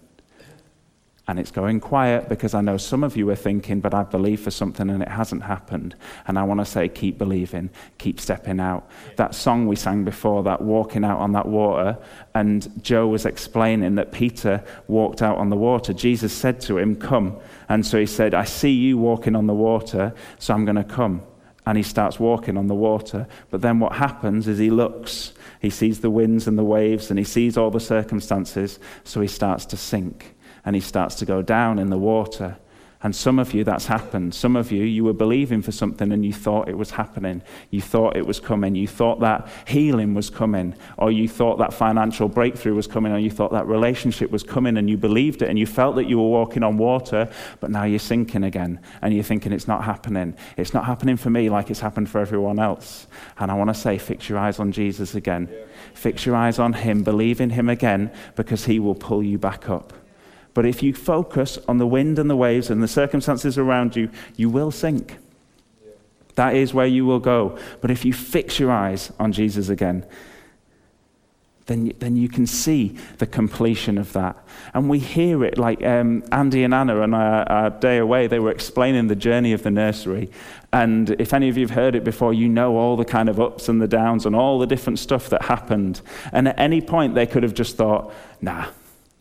And 1.25 1.39
it's 1.39 1.51
going 1.51 1.79
quiet 1.79 2.27
because 2.27 2.53
I 2.53 2.59
know 2.59 2.75
some 2.75 3.01
of 3.01 3.15
you 3.15 3.29
are 3.29 3.35
thinking, 3.35 3.79
but 3.79 3.93
I 3.93 4.03
believe 4.03 4.41
for 4.41 4.51
something 4.51 4.89
and 4.89 5.01
it 5.01 5.07
hasn't 5.07 5.43
happened. 5.43 5.95
And 6.27 6.37
I 6.37 6.43
want 6.43 6.59
to 6.59 6.65
say, 6.65 6.89
keep 6.89 7.17
believing, 7.17 7.69
keep 7.97 8.19
stepping 8.19 8.59
out. 8.59 8.89
That 9.15 9.33
song 9.33 9.65
we 9.65 9.77
sang 9.77 10.03
before, 10.03 10.43
that 10.43 10.61
walking 10.61 11.05
out 11.05 11.19
on 11.19 11.31
that 11.31 11.45
water, 11.45 11.97
and 12.35 12.69
Joe 12.83 13.07
was 13.07 13.25
explaining 13.25 13.95
that 13.95 14.11
Peter 14.11 14.65
walked 14.89 15.21
out 15.21 15.37
on 15.37 15.49
the 15.49 15.55
water. 15.55 15.93
Jesus 15.93 16.33
said 16.33 16.59
to 16.61 16.77
him, 16.77 16.97
Come. 16.97 17.37
And 17.69 17.85
so 17.85 17.97
he 17.97 18.05
said, 18.05 18.33
I 18.33 18.43
see 18.43 18.71
you 18.71 18.97
walking 18.97 19.37
on 19.37 19.47
the 19.47 19.53
water, 19.53 20.13
so 20.39 20.53
I'm 20.53 20.65
going 20.65 20.75
to 20.75 20.83
come. 20.83 21.21
And 21.65 21.77
he 21.77 21.83
starts 21.83 22.19
walking 22.19 22.57
on 22.57 22.67
the 22.67 22.75
water. 22.75 23.27
But 23.49 23.61
then 23.61 23.79
what 23.79 23.93
happens 23.93 24.49
is 24.49 24.59
he 24.59 24.69
looks. 24.69 25.31
He 25.61 25.69
sees 25.69 26.01
the 26.01 26.09
winds 26.09 26.47
and 26.47 26.57
the 26.57 26.65
waves, 26.65 27.09
and 27.09 27.17
he 27.17 27.23
sees 27.23 27.55
all 27.55 27.71
the 27.71 27.79
circumstances, 27.79 28.77
so 29.05 29.21
he 29.21 29.29
starts 29.29 29.65
to 29.67 29.77
sink 29.77 30.35
and 30.65 30.75
he 30.75 30.81
starts 30.81 31.15
to 31.15 31.25
go 31.25 31.41
down 31.41 31.79
in 31.79 31.89
the 31.89 31.97
water. 31.97 32.57
And 33.03 33.13
some 33.13 33.37
of 33.37 33.53
you, 33.53 33.65
that's 33.65 33.87
happened. 33.87 34.33
Some 34.33 34.55
of 34.55 34.71
you, 34.71 34.83
you 34.83 35.03
were 35.03 35.11
believing 35.11 35.61
for 35.61 35.73
something 35.73 36.13
and 36.13 36.25
you 36.25 36.31
thought 36.31 36.69
it 36.69 36.77
was 36.77 36.91
happening. 36.91 37.41
You 37.69 37.81
thought 37.81 38.15
it 38.15 38.25
was 38.25 38.39
coming. 38.39 38.75
You 38.75 38.87
thought 38.87 39.19
that 39.19 39.49
healing 39.67 40.13
was 40.13 40.29
coming. 40.29 40.73
Or 40.97 41.11
you 41.11 41.27
thought 41.27 41.57
that 41.57 41.73
financial 41.73 42.29
breakthrough 42.29 42.75
was 42.75 42.87
coming. 42.87 43.11
Or 43.11 43.19
you 43.19 43.29
thought 43.29 43.51
that 43.51 43.67
relationship 43.67 44.31
was 44.31 44.41
coming 44.41 44.77
and 44.77 44.89
you 44.89 44.95
believed 44.95 45.41
it 45.41 45.49
and 45.49 45.59
you 45.59 45.65
felt 45.65 45.97
that 45.97 46.05
you 46.05 46.17
were 46.17 46.29
walking 46.29 46.63
on 46.63 46.77
water, 46.77 47.29
but 47.59 47.71
now 47.71 47.83
you're 47.83 47.99
sinking 47.99 48.45
again. 48.45 48.79
And 49.01 49.13
you're 49.13 49.21
thinking 49.21 49.51
it's 49.51 49.67
not 49.67 49.83
happening. 49.83 50.37
It's 50.55 50.73
not 50.73 50.85
happening 50.85 51.17
for 51.17 51.29
me 51.29 51.49
like 51.49 51.69
it's 51.69 51.81
happened 51.81 52.09
for 52.09 52.21
everyone 52.21 52.57
else. 52.57 53.07
And 53.37 53.51
I 53.51 53.55
want 53.55 53.69
to 53.69 53.73
say, 53.73 53.97
fix 53.97 54.29
your 54.29 54.39
eyes 54.39 54.59
on 54.59 54.71
Jesus 54.71 55.13
again. 55.13 55.49
Yeah. 55.51 55.65
Fix 55.93 56.25
your 56.25 56.37
eyes 56.37 56.57
on 56.57 56.71
Him. 56.71 57.03
Believe 57.03 57.41
in 57.41 57.49
Him 57.49 57.67
again 57.67 58.13
because 58.37 58.63
He 58.63 58.79
will 58.79 58.95
pull 58.95 59.21
you 59.21 59.37
back 59.37 59.69
up. 59.69 59.91
But 60.53 60.65
if 60.65 60.83
you 60.83 60.93
focus 60.93 61.57
on 61.67 61.77
the 61.77 61.87
wind 61.87 62.19
and 62.19 62.29
the 62.29 62.35
waves 62.35 62.69
and 62.69 62.81
the 62.83 62.87
circumstances 62.87 63.57
around 63.57 63.95
you, 63.95 64.09
you 64.35 64.49
will 64.49 64.71
sink. 64.71 65.17
That 66.35 66.55
is 66.55 66.73
where 66.73 66.87
you 66.87 67.05
will 67.05 67.19
go. 67.19 67.57
But 67.81 67.91
if 67.91 68.05
you 68.05 68.13
fix 68.13 68.59
your 68.59 68.71
eyes 68.71 69.11
on 69.19 69.31
Jesus 69.31 69.69
again, 69.69 70.05
then, 71.65 71.93
then 71.99 72.17
you 72.17 72.27
can 72.27 72.45
see 72.45 72.97
the 73.19 73.25
completion 73.25 73.97
of 73.97 74.11
that. 74.13 74.35
And 74.73 74.89
we 74.89 74.99
hear 74.99 75.45
it 75.45 75.57
like 75.57 75.83
um, 75.83 76.23
Andy 76.31 76.63
and 76.63 76.73
Anna 76.73 76.99
on 76.99 77.13
our, 77.13 77.49
our, 77.49 77.69
day 77.69 77.99
away, 77.99 78.27
they 78.27 78.39
were 78.39 78.51
explaining 78.51 79.07
the 79.07 79.15
journey 79.15 79.53
of 79.53 79.63
the 79.63 79.71
nursery. 79.71 80.29
And 80.73 81.11
if 81.11 81.33
any 81.33 81.47
of 81.47 81.57
you 81.57 81.65
have 81.65 81.75
heard 81.75 81.95
it 81.95 82.03
before, 82.03 82.33
you 82.33 82.49
know 82.49 82.75
all 82.75 82.97
the 82.97 83.05
kind 83.05 83.29
of 83.29 83.39
ups 83.39 83.69
and 83.69 83.81
the 83.81 83.87
downs 83.87 84.25
and 84.25 84.35
all 84.35 84.59
the 84.59 84.67
different 84.67 84.99
stuff 84.99 85.29
that 85.29 85.43
happened. 85.43 86.01
And 86.33 86.49
at 86.49 86.59
any 86.59 86.81
point, 86.81 87.15
they 87.15 87.25
could 87.25 87.43
have 87.43 87.53
just 87.53 87.77
thought, 87.77 88.13
nah, 88.41 88.67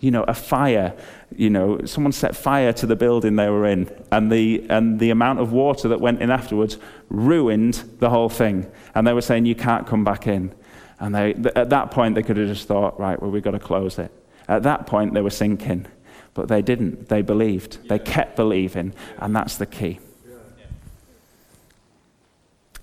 you 0.01 0.11
know, 0.11 0.25
a 0.25 0.35
fire, 0.35 0.95
you 1.37 1.51
know, 1.51 1.85
someone 1.85 2.13
set 2.13 2.37
fire 2.37 2.73
to 2.75 2.87
the 2.87 2.97
building 2.97 3.37
they 3.37 3.49
were 3.49 3.67
in, 3.67 3.91
and 4.11 4.31
the, 4.31 4.67
and 4.69 4.99
the 4.99 5.11
amount 5.11 5.41
of 5.41 5.53
water 5.53 5.89
that 5.89 6.01
went 6.01 6.23
in 6.23 6.31
afterwards 6.31 6.79
ruined 7.09 7.83
the 7.99 8.11
whole 8.11 8.29
thing. 8.29 8.71
And 8.95 9.07
they 9.07 9.13
were 9.13 9.23
saying, 9.23 9.47
you 9.47 9.55
can't 9.55 9.87
come 9.87 10.05
back 10.05 10.27
in. 10.27 10.55
And 11.01 11.15
they, 11.15 11.35
at 11.57 11.71
that 11.71 11.91
point, 11.91 12.15
they 12.15 12.23
could 12.23 12.37
have 12.37 12.49
just 12.49 12.69
thought, 12.69 12.99
right, 12.99 13.21
well, 13.21 13.31
we've 13.31 13.43
got 13.43 13.53
to 13.53 13.59
close 13.59 13.99
it. 13.99 14.13
At 14.49 14.63
that 14.63 14.87
point, 14.87 15.15
they 15.15 15.23
were 15.23 15.31
sinking. 15.31 15.87
But 16.35 16.49
they 16.49 16.63
didn't. 16.63 17.09
They 17.09 17.23
believed. 17.23 17.89
They 17.89 17.99
kept 17.99 18.37
believing. 18.37 18.95
And 19.19 19.35
that's 19.35 19.57
the 19.57 19.67
key. 19.67 19.99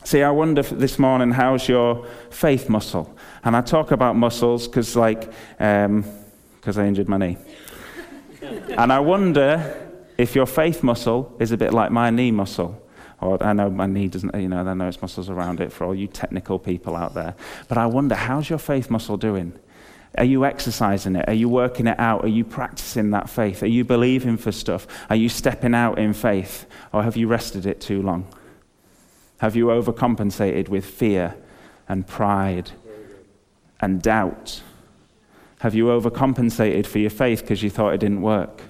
See, 0.03 0.23
I 0.23 0.31
wonder 0.31 0.63
this 0.63 0.97
morning, 0.97 1.31
how's 1.31 1.67
your 1.67 2.05
faith 2.29 2.69
muscle? 2.69 3.15
And 3.43 3.55
I 3.55 3.61
talk 3.61 3.91
about 3.91 4.15
muscles 4.15 4.67
because, 4.67 4.95
like, 4.95 5.29
because 5.57 5.85
um, 5.85 6.03
I 6.77 6.87
injured 6.87 7.07
my 7.09 7.17
knee. 7.17 7.37
And 8.77 8.91
I 8.91 8.99
wonder 8.99 9.89
if 10.17 10.35
your 10.35 10.45
faith 10.45 10.83
muscle 10.83 11.35
is 11.39 11.51
a 11.51 11.57
bit 11.57 11.73
like 11.73 11.91
my 11.91 12.09
knee 12.09 12.31
muscle. 12.31 12.81
Or 13.21 13.41
I 13.43 13.53
know 13.53 13.69
my 13.69 13.85
knee 13.85 14.07
doesn't, 14.07 14.33
you 14.35 14.47
know, 14.47 14.65
I 14.65 14.73
know 14.73 14.87
it's 14.87 15.01
muscles 15.01 15.29
around 15.29 15.59
it 15.59 15.71
for 15.73 15.85
all 15.85 15.95
you 15.95 16.07
technical 16.07 16.57
people 16.57 16.95
out 16.95 17.13
there. 17.13 17.35
But 17.67 17.77
I 17.77 17.85
wonder, 17.85 18.15
how's 18.15 18.49
your 18.49 18.59
faith 18.59 18.89
muscle 18.89 19.17
doing? 19.17 19.53
Are 20.17 20.23
you 20.23 20.45
exercising 20.45 21.15
it? 21.15 21.27
Are 21.27 21.33
you 21.33 21.49
working 21.49 21.87
it 21.87 21.99
out? 21.99 22.23
Are 22.23 22.29
you 22.29 22.43
practicing 22.43 23.11
that 23.11 23.29
faith? 23.29 23.61
Are 23.61 23.67
you 23.67 23.83
believing 23.83 24.37
for 24.37 24.51
stuff? 24.51 24.87
Are 25.09 25.15
you 25.15 25.29
stepping 25.29 25.75
out 25.75 25.99
in 25.99 26.13
faith? 26.13 26.65
Or 26.91 27.03
have 27.03 27.15
you 27.15 27.27
rested 27.27 27.65
it 27.65 27.79
too 27.79 28.01
long? 28.01 28.27
Have 29.39 29.55
you 29.55 29.67
overcompensated 29.67 30.67
with 30.67 30.85
fear 30.85 31.35
and 31.87 32.07
pride 32.07 32.71
and 33.79 34.01
doubt? 34.01 34.61
Have 35.59 35.75
you 35.75 35.85
overcompensated 35.85 36.85
for 36.85 36.99
your 36.99 37.09
faith 37.09 37.41
because 37.41 37.63
you 37.63 37.69
thought 37.69 37.93
it 37.93 37.99
didn't 37.99 38.21
work? 38.21 38.61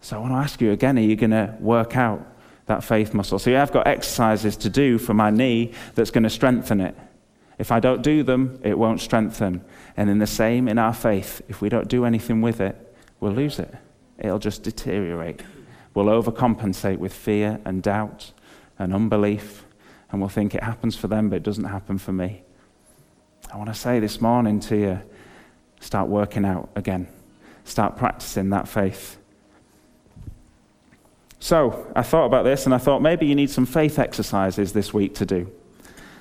So 0.00 0.16
I 0.16 0.20
want 0.20 0.32
to 0.32 0.36
ask 0.36 0.60
you 0.60 0.72
again 0.72 0.98
are 0.98 1.02
you 1.02 1.16
going 1.16 1.30
to 1.30 1.56
work 1.60 1.96
out 1.96 2.26
that 2.66 2.82
faith 2.82 3.12
muscle. 3.12 3.38
So, 3.38 3.50
yeah, 3.50 3.62
I've 3.62 3.72
got 3.72 3.86
exercises 3.86 4.56
to 4.58 4.70
do 4.70 4.98
for 4.98 5.14
my 5.14 5.30
knee 5.30 5.72
that's 5.94 6.10
going 6.10 6.24
to 6.24 6.30
strengthen 6.30 6.80
it. 6.80 6.96
If 7.58 7.70
I 7.70 7.78
don't 7.78 8.02
do 8.02 8.22
them, 8.22 8.58
it 8.62 8.78
won't 8.78 9.00
strengthen. 9.00 9.64
And 9.96 10.10
in 10.10 10.18
the 10.18 10.26
same, 10.26 10.66
in 10.66 10.78
our 10.78 10.94
faith, 10.94 11.42
if 11.48 11.60
we 11.60 11.68
don't 11.68 11.88
do 11.88 12.04
anything 12.04 12.40
with 12.40 12.60
it, 12.60 12.76
we'll 13.20 13.32
lose 13.32 13.58
it. 13.58 13.72
It'll 14.18 14.38
just 14.38 14.62
deteriorate. 14.62 15.42
We'll 15.92 16.06
overcompensate 16.06 16.98
with 16.98 17.12
fear 17.12 17.60
and 17.64 17.82
doubt 17.82 18.32
and 18.78 18.92
unbelief, 18.92 19.64
and 20.10 20.20
we'll 20.20 20.30
think 20.30 20.54
it 20.54 20.62
happens 20.62 20.96
for 20.96 21.06
them, 21.06 21.28
but 21.28 21.36
it 21.36 21.42
doesn't 21.42 21.64
happen 21.64 21.98
for 21.98 22.12
me. 22.12 22.42
I 23.52 23.56
want 23.56 23.68
to 23.68 23.74
say 23.74 24.00
this 24.00 24.20
morning 24.20 24.58
to 24.60 24.76
you 24.76 25.02
start 25.80 26.08
working 26.08 26.44
out 26.44 26.70
again, 26.76 27.08
start 27.64 27.96
practicing 27.96 28.50
that 28.50 28.68
faith. 28.68 29.18
So 31.38 31.92
I 31.94 32.02
thought 32.02 32.26
about 32.26 32.44
this 32.44 32.64
and 32.64 32.74
I 32.74 32.78
thought 32.78 33.02
maybe 33.02 33.26
you 33.26 33.34
need 33.34 33.50
some 33.50 33.66
faith 33.66 33.98
exercises 33.98 34.72
this 34.72 34.94
week 34.94 35.14
to 35.16 35.26
do. 35.26 35.52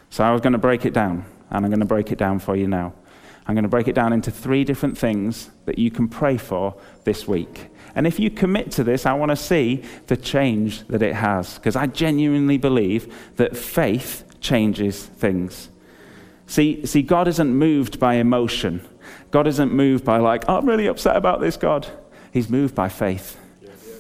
So 0.10 0.24
I 0.24 0.32
was 0.32 0.42
going 0.42 0.54
to 0.54 0.60
break 0.60 0.86
it 0.86 0.94
down, 0.94 1.26
and 1.50 1.66
I'm 1.66 1.72
going 1.72 1.80
to 1.80 1.86
break 1.86 2.12
it 2.12 2.18
down 2.18 2.40
for 2.40 2.56
you 2.56 2.68
now. 2.68 2.94
I'm 3.48 3.56
going 3.56 3.64
to 3.64 3.70
break 3.70 3.88
it 3.88 3.96
down 3.96 4.14
into 4.14 4.32
three 4.32 4.64
different 4.64 4.98
things 4.98 5.50
that 5.66 5.80
you 5.80 5.90
can 5.92 6.08
pray 6.08 6.38
for 6.38 6.76
this 7.04 7.28
week. 7.28 7.68
And 7.96 8.06
if 8.06 8.20
you 8.20 8.30
commit 8.30 8.72
to 8.74 8.84
this, 8.84 9.06
I 9.06 9.14
want 9.14 9.32
to 9.32 9.36
see 9.36 9.84
the 10.08 10.16
change 10.18 10.88
that 10.88 11.02
it 11.02 11.16
has, 11.16 11.56
because 11.56 11.76
I 11.76 11.88
genuinely 11.88 12.58
believe 12.58 13.14
that 13.38 13.58
faith 13.58 14.24
changes 14.40 15.06
things. 15.06 15.70
See, 16.48 16.86
see, 16.86 17.02
God 17.02 17.28
isn't 17.28 17.56
moved 17.56 18.00
by 18.00 18.16
emotion. 18.16 18.88
God 19.34 19.48
isn't 19.48 19.74
moved 19.74 20.06
by, 20.06 20.20
like, 20.20 20.46
oh, 20.48 20.58
I'm 20.58 20.68
really 20.68 20.86
upset 20.86 21.16
about 21.16 21.42
this, 21.42 21.58
God. 21.58 21.88
He's 22.32 22.52
moved 22.52 22.76
by 22.76 22.88
faith. 22.88 23.40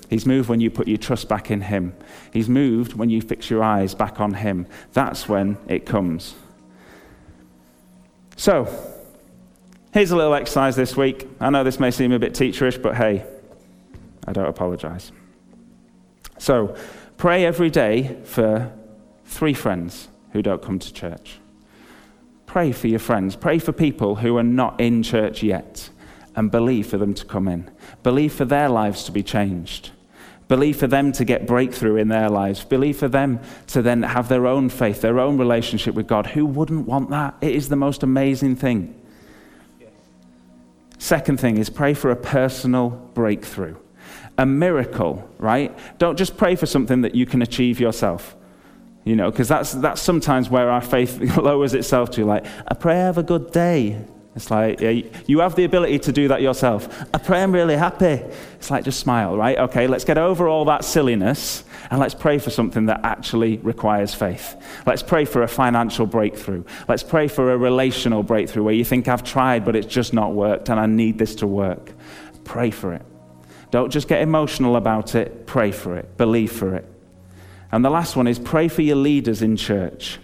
He's 0.07 0.27
moved 0.27 0.47
when 0.47 0.59
you 0.59 0.69
put 0.69 0.87
your 0.87 0.99
trust 0.99 1.27
back 1.27 1.49
in 1.49 1.61
Him. 1.61 1.95
He's 2.31 2.47
moved 2.47 2.93
when 2.93 3.09
you 3.09 3.19
fix 3.19 3.49
your 3.49 3.63
eyes 3.63 3.95
back 3.95 4.19
on 4.19 4.35
Him. 4.35 4.67
That's 4.91 5.27
when 5.27 5.57
it 5.67 5.87
comes. 5.87 6.35
So, 8.35 8.67
here's 9.91 10.11
a 10.11 10.15
little 10.15 10.35
exercise 10.35 10.75
this 10.75 10.95
week. 10.95 11.27
I 11.39 11.49
know 11.49 11.63
this 11.63 11.79
may 11.79 11.89
seem 11.89 12.11
a 12.11 12.19
bit 12.19 12.33
teacherish, 12.33 12.79
but 12.79 12.95
hey, 12.95 13.25
I 14.27 14.33
don't 14.33 14.45
apologize. 14.45 15.11
So, 16.37 16.77
pray 17.17 17.43
every 17.43 17.71
day 17.71 18.17
for 18.23 18.71
three 19.25 19.55
friends 19.55 20.09
who 20.31 20.43
don't 20.43 20.61
come 20.61 20.77
to 20.77 20.93
church. 20.93 21.39
Pray 22.45 22.71
for 22.71 22.87
your 22.87 22.99
friends. 22.99 23.35
Pray 23.35 23.59
for 23.59 23.71
people 23.71 24.15
who 24.15 24.37
are 24.37 24.43
not 24.43 24.79
in 24.79 25.03
church 25.03 25.41
yet 25.43 25.89
and 26.35 26.51
believe 26.51 26.87
for 26.87 26.97
them 26.97 27.13
to 27.13 27.25
come 27.25 27.47
in. 27.47 27.69
Believe 28.03 28.33
for 28.33 28.45
their 28.45 28.69
lives 28.69 29.03
to 29.05 29.11
be 29.11 29.23
changed. 29.23 29.91
Believe 30.47 30.77
for 30.77 30.87
them 30.87 31.11
to 31.13 31.25
get 31.25 31.47
breakthrough 31.47 31.95
in 31.95 32.09
their 32.09 32.29
lives. 32.29 32.63
Believe 32.63 32.97
for 32.97 33.07
them 33.07 33.39
to 33.67 33.81
then 33.81 34.03
have 34.03 34.29
their 34.29 34.45
own 34.45 34.69
faith, 34.69 35.01
their 35.01 35.19
own 35.19 35.37
relationship 35.37 35.95
with 35.95 36.07
God. 36.07 36.27
Who 36.27 36.45
wouldn't 36.45 36.85
want 36.85 37.09
that? 37.11 37.35
It 37.41 37.55
is 37.55 37.69
the 37.69 37.75
most 37.75 38.03
amazing 38.03 38.57
thing. 38.57 38.99
Second 40.99 41.39
thing 41.39 41.57
is 41.57 41.69
pray 41.69 41.93
for 41.93 42.11
a 42.11 42.15
personal 42.15 42.89
breakthrough, 43.13 43.75
a 44.37 44.45
miracle, 44.45 45.27
right? 45.37 45.77
Don't 45.97 46.17
just 46.17 46.37
pray 46.37 46.55
for 46.55 46.65
something 46.65 47.01
that 47.01 47.15
you 47.15 47.25
can 47.25 47.41
achieve 47.41 47.79
yourself. 47.79 48.35
You 49.05 49.15
know, 49.17 49.29
because 49.29 49.49
that's, 49.49 49.73
that's 49.73 50.01
sometimes 50.01 50.49
where 50.49 50.69
our 50.69 50.81
faith 50.81 51.19
lowers 51.37 51.73
itself 51.73 52.11
to, 52.11 52.25
like, 52.25 52.45
I 52.67 52.73
pray 52.73 52.95
I 52.95 53.05
have 53.05 53.17
a 53.17 53.23
good 53.23 53.51
day. 53.51 54.05
It's 54.35 54.49
like, 54.49 54.79
yeah, 54.79 55.01
you 55.27 55.39
have 55.41 55.55
the 55.55 55.63
ability 55.63 55.99
to 55.99 56.11
do 56.11 56.29
that 56.29 56.41
yourself. 56.41 56.89
I 57.13 57.19
pray 57.19 57.43
I'm 57.43 57.51
really 57.51 57.75
happy. 57.75 58.23
It's 58.55 58.71
like, 58.71 58.83
just 58.83 58.99
smile, 58.99 59.37
right? 59.37 59.57
Okay, 59.57 59.85
let's 59.85 60.05
get 60.05 60.17
over 60.17 60.47
all 60.47 60.65
that 60.65 60.83
silliness 60.83 61.63
and 61.91 61.99
let's 61.99 62.15
pray 62.15 62.39
for 62.39 62.49
something 62.49 62.87
that 62.87 63.01
actually 63.03 63.57
requires 63.57 64.15
faith. 64.15 64.55
Let's 64.87 65.03
pray 65.03 65.25
for 65.25 65.43
a 65.43 65.47
financial 65.47 66.07
breakthrough. 66.07 66.63
Let's 66.87 67.03
pray 67.03 67.27
for 67.27 67.51
a 67.51 67.57
relational 67.57 68.23
breakthrough 68.23 68.63
where 68.63 68.73
you 68.73 68.85
think, 68.85 69.07
I've 69.07 69.23
tried, 69.23 69.65
but 69.65 69.75
it's 69.75 69.85
just 69.85 70.13
not 70.13 70.33
worked 70.33 70.69
and 70.69 70.79
I 70.79 70.87
need 70.87 71.19
this 71.19 71.35
to 71.35 71.47
work. 71.47 71.91
Pray 72.43 72.71
for 72.71 72.93
it. 72.93 73.05
Don't 73.69 73.91
just 73.91 74.07
get 74.07 74.21
emotional 74.21 74.75
about 74.77 75.13
it, 75.13 75.45
pray 75.45 75.71
for 75.71 75.95
it, 75.95 76.17
believe 76.17 76.51
for 76.51 76.75
it. 76.75 76.92
And 77.73 77.83
the 77.83 77.89
last 77.89 78.15
one 78.15 78.27
is 78.27 78.37
pray 78.37 78.67
for 78.67 78.83
your 78.83 78.97
leaders 78.97 79.41
in 79.41 79.57
church. 79.57 80.19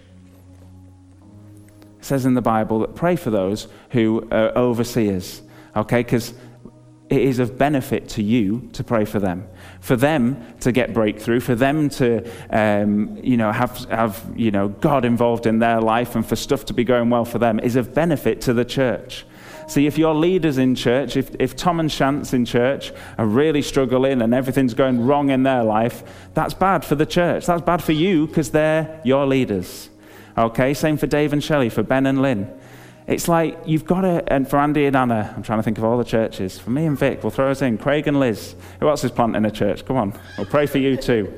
It 1.98 2.04
says 2.04 2.24
in 2.24 2.34
the 2.34 2.40
Bible 2.40 2.78
that 2.78 2.94
pray 2.94 3.16
for 3.16 3.30
those 3.30 3.66
who 3.90 4.28
are 4.30 4.56
overseers, 4.56 5.42
okay? 5.74 6.04
Because 6.04 6.32
it 7.08 7.20
is 7.20 7.40
of 7.40 7.58
benefit 7.58 8.08
to 8.10 8.22
you 8.22 8.70
to 8.74 8.84
pray 8.84 9.04
for 9.04 9.18
them, 9.18 9.48
for 9.80 9.96
them 9.96 10.46
to 10.60 10.70
get 10.70 10.94
breakthrough, 10.94 11.40
for 11.40 11.56
them 11.56 11.88
to, 11.88 12.22
um, 12.50 13.18
you 13.20 13.36
know, 13.36 13.50
have, 13.50 13.78
have, 13.90 14.24
you 14.36 14.52
know, 14.52 14.68
God 14.68 15.04
involved 15.04 15.44
in 15.44 15.58
their 15.58 15.80
life 15.80 16.14
and 16.14 16.24
for 16.24 16.36
stuff 16.36 16.66
to 16.66 16.72
be 16.72 16.84
going 16.84 17.10
well 17.10 17.24
for 17.24 17.40
them 17.40 17.58
is 17.58 17.74
of 17.74 17.92
benefit 17.92 18.40
to 18.42 18.54
the 18.54 18.64
church. 18.64 19.24
See, 19.70 19.86
if 19.86 19.96
your 19.96 20.16
leaders 20.16 20.58
in 20.58 20.74
church, 20.74 21.16
if, 21.16 21.30
if 21.38 21.54
Tom 21.54 21.78
and 21.78 21.88
Shantz 21.88 22.34
in 22.34 22.44
church 22.44 22.92
are 23.18 23.24
really 23.24 23.62
struggling 23.62 24.20
and 24.20 24.34
everything's 24.34 24.74
going 24.74 25.06
wrong 25.06 25.30
in 25.30 25.44
their 25.44 25.62
life, 25.62 26.02
that's 26.34 26.54
bad 26.54 26.84
for 26.84 26.96
the 26.96 27.06
church. 27.06 27.46
That's 27.46 27.62
bad 27.62 27.80
for 27.80 27.92
you 27.92 28.26
because 28.26 28.50
they're 28.50 29.00
your 29.04 29.26
leaders. 29.26 29.88
Okay, 30.36 30.74
same 30.74 30.96
for 30.96 31.06
Dave 31.06 31.32
and 31.32 31.42
Shelley, 31.42 31.68
for 31.68 31.84
Ben 31.84 32.06
and 32.06 32.20
Lynn. 32.20 32.52
It's 33.06 33.28
like 33.28 33.60
you've 33.64 33.84
got 33.84 34.00
to, 34.00 34.24
and 34.26 34.50
for 34.50 34.58
Andy 34.58 34.86
and 34.86 34.96
Anna, 34.96 35.32
I'm 35.36 35.44
trying 35.44 35.60
to 35.60 35.62
think 35.62 35.78
of 35.78 35.84
all 35.84 35.96
the 35.96 36.02
churches. 36.02 36.58
For 36.58 36.70
me 36.70 36.86
and 36.86 36.98
Vic, 36.98 37.22
we'll 37.22 37.30
throw 37.30 37.52
us 37.52 37.62
in. 37.62 37.78
Craig 37.78 38.08
and 38.08 38.18
Liz. 38.18 38.56
Who 38.80 38.88
else 38.88 39.04
is 39.04 39.12
planting 39.12 39.44
a 39.44 39.52
church? 39.52 39.86
Come 39.86 39.96
on, 39.96 40.18
we'll 40.36 40.48
pray 40.48 40.66
for 40.66 40.78
you 40.78 40.96
too. 40.96 41.32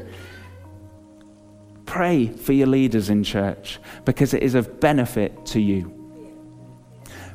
Pray 1.84 2.28
for 2.28 2.54
your 2.54 2.68
leaders 2.68 3.10
in 3.10 3.24
church 3.24 3.78
because 4.06 4.32
it 4.32 4.42
is 4.42 4.54
of 4.54 4.80
benefit 4.80 5.44
to 5.48 5.60
you. 5.60 5.98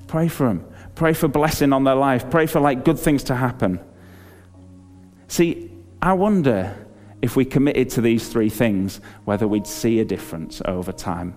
Pray 0.08 0.28
for 0.28 0.48
them. 0.48 0.66
Pray 0.98 1.14
for 1.14 1.28
blessing 1.28 1.74
on 1.74 1.84
their 1.84 1.94
life. 1.94 2.28
Pray 2.32 2.48
for 2.48 2.60
like 2.60 2.84
good 2.84 2.98
things 2.98 3.26
to 3.26 3.36
happen. 3.36 3.80
See, 5.28 5.72
I 6.02 6.14
wonder 6.14 6.76
if 7.22 7.36
we 7.36 7.46
committed 7.46 7.92
to 7.92 8.02
these 8.02 8.30
three 8.30 8.50
things, 8.50 9.00
whether 9.24 9.48
we'd 9.48 9.68
see 9.68 10.00
a 10.00 10.06
difference 10.06 10.60
over 10.66 10.92
time. 10.92 11.36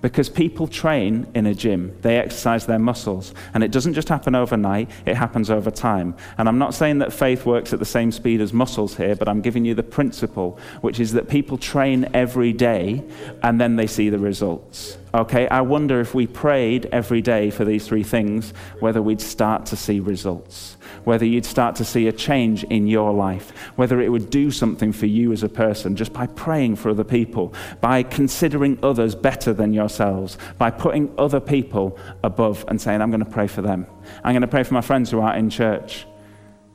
Because 0.00 0.30
people 0.30 0.66
train 0.66 1.26
in 1.34 1.44
a 1.44 1.52
gym, 1.52 1.94
they 2.00 2.16
exercise 2.16 2.64
their 2.64 2.78
muscles. 2.78 3.34
And 3.52 3.62
it 3.62 3.70
doesn't 3.70 3.92
just 3.92 4.08
happen 4.08 4.34
overnight, 4.34 4.90
it 5.04 5.14
happens 5.14 5.50
over 5.50 5.70
time. 5.70 6.16
And 6.38 6.48
I'm 6.48 6.58
not 6.58 6.72
saying 6.72 7.00
that 7.00 7.12
faith 7.12 7.44
works 7.44 7.74
at 7.74 7.78
the 7.78 7.84
same 7.84 8.10
speed 8.10 8.40
as 8.40 8.54
muscles 8.54 8.96
here, 8.96 9.14
but 9.14 9.28
I'm 9.28 9.42
giving 9.42 9.66
you 9.66 9.74
the 9.74 9.82
principle, 9.82 10.58
which 10.80 11.00
is 11.00 11.12
that 11.12 11.28
people 11.28 11.58
train 11.58 12.08
every 12.14 12.54
day 12.54 13.04
and 13.42 13.60
then 13.60 13.76
they 13.76 13.88
see 13.88 14.08
the 14.08 14.18
results. 14.18 14.96
Okay, 15.14 15.48
I 15.48 15.60
wonder 15.62 16.00
if 16.00 16.14
we 16.14 16.26
prayed 16.26 16.86
every 16.86 17.22
day 17.22 17.50
for 17.50 17.64
these 17.64 17.86
three 17.86 18.02
things, 18.02 18.52
whether 18.80 19.00
we'd 19.00 19.20
start 19.20 19.64
to 19.66 19.76
see 19.76 20.00
results, 20.00 20.76
whether 21.04 21.24
you'd 21.24 21.46
start 21.46 21.76
to 21.76 21.84
see 21.84 22.08
a 22.08 22.12
change 22.12 22.64
in 22.64 22.86
your 22.86 23.12
life, 23.12 23.50
whether 23.76 24.00
it 24.00 24.10
would 24.10 24.28
do 24.30 24.50
something 24.50 24.92
for 24.92 25.06
you 25.06 25.32
as 25.32 25.42
a 25.42 25.48
person 25.48 25.96
just 25.96 26.12
by 26.12 26.26
praying 26.26 26.76
for 26.76 26.90
other 26.90 27.04
people, 27.04 27.54
by 27.80 28.02
considering 28.02 28.78
others 28.82 29.14
better 29.14 29.54
than 29.54 29.72
yourselves, 29.72 30.36
by 30.58 30.70
putting 30.70 31.12
other 31.16 31.40
people 31.40 31.96
above 32.24 32.64
and 32.68 32.80
saying, 32.80 33.00
I'm 33.00 33.10
going 33.10 33.24
to 33.24 33.30
pray 33.30 33.46
for 33.46 33.62
them. 33.62 33.86
I'm 34.24 34.32
going 34.32 34.42
to 34.42 34.48
pray 34.48 34.64
for 34.64 34.74
my 34.74 34.80
friends 34.80 35.10
who 35.10 35.20
aren't 35.20 35.38
in 35.38 35.50
church. 35.50 36.04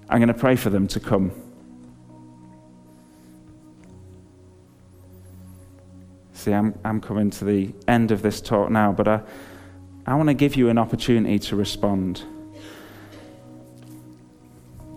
I'm 0.09 0.19
going 0.19 0.29
to 0.29 0.33
pray 0.33 0.55
for 0.55 0.69
them 0.69 0.87
to 0.87 0.99
come. 0.99 1.31
See, 6.41 6.55
I'm, 6.55 6.73
I'm 6.83 6.99
coming 6.99 7.29
to 7.29 7.45
the 7.45 7.71
end 7.87 8.09
of 8.09 8.23
this 8.23 8.41
talk 8.41 8.71
now, 8.71 8.91
but 8.91 9.07
I, 9.07 9.21
I 10.07 10.15
want 10.15 10.29
to 10.29 10.33
give 10.33 10.55
you 10.55 10.69
an 10.69 10.79
opportunity 10.79 11.37
to 11.37 11.55
respond. 11.55 12.23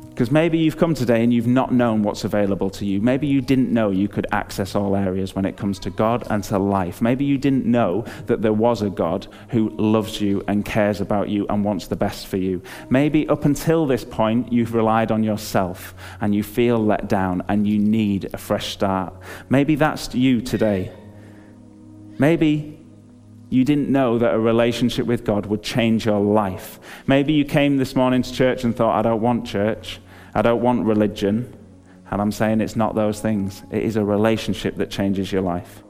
Because 0.09 0.31
maybe 0.31 0.57
you've 0.57 0.79
come 0.79 0.95
today 0.95 1.23
and 1.23 1.35
you've 1.35 1.47
not 1.47 1.71
known 1.71 2.03
what's 2.03 2.25
available 2.25 2.71
to 2.71 2.87
you. 2.87 3.03
Maybe 3.03 3.27
you 3.27 3.43
didn't 3.43 3.71
know 3.71 3.91
you 3.91 4.09
could 4.09 4.27
access 4.33 4.75
all 4.75 4.97
areas 4.97 5.35
when 5.35 5.45
it 5.45 5.59
comes 5.59 5.79
to 5.81 5.91
God 5.91 6.27
and 6.31 6.43
to 6.45 6.59
life. 6.59 7.03
Maybe 7.03 7.27
you 7.27 7.37
didn't 7.37 7.67
know 7.67 8.07
that 8.25 8.41
there 8.41 8.55
was 8.55 8.81
a 8.81 8.89
God 8.89 9.27
who 9.51 9.69
loves 9.77 10.23
you 10.23 10.43
and 10.49 10.65
cares 10.65 11.03
about 11.03 11.29
you 11.29 11.47
and 11.51 11.63
wants 11.63 11.89
the 11.89 11.97
best 11.97 12.27
for 12.27 12.39
you. 12.39 12.63
Maybe 12.89 13.29
up 13.29 13.45
until 13.45 13.85
this 13.85 14.03
point, 14.03 14.51
you've 14.51 14.73
relied 14.73 15.13
on 15.13 15.23
yourself 15.23 15.95
and 16.23 16.35
you 16.35 16.43
feel 16.43 16.83
let 16.83 17.07
down 17.07 17.43
and 17.49 17.69
you 17.69 17.79
need 17.79 18.31
a 18.33 18.39
fresh 18.39 18.73
start. 18.73 19.13
Maybe 19.51 19.75
that's 19.75 20.15
you 20.15 20.41
today. 20.41 20.91
Maybe 22.19 22.79
you 23.51 23.65
didn't 23.65 23.89
know 23.89 24.19
that 24.19 24.35
a 24.35 24.39
relationship 24.39 25.07
with 25.07 25.25
God 25.25 25.47
would 25.47 25.63
change 25.63 26.07
your 26.07 26.21
life. 26.21 26.81
Maybe 27.07 27.33
you 27.33 27.45
came 27.45 27.77
this 27.77 27.95
morning 27.95 28.23
to 28.23 28.33
church 28.33 28.65
and 28.65 28.75
thought, 28.75 28.99
I 28.99 29.03
don't 29.03 29.21
want 29.21 29.47
church, 29.47 30.01
I 30.35 30.43
don't 30.43 30.63
want 30.63 30.85
religion. 30.85 31.57
And 32.11 32.21
I'm 32.21 32.33
saying 32.33 32.61
it's 32.61 32.77
not 32.77 32.95
those 32.95 33.21
things, 33.21 33.63
it 33.71 33.83
is 33.83 33.97
a 33.97 34.05
relationship 34.05 34.77
that 34.77 34.91
changes 34.91 35.33
your 35.33 35.43
life. 35.43 35.83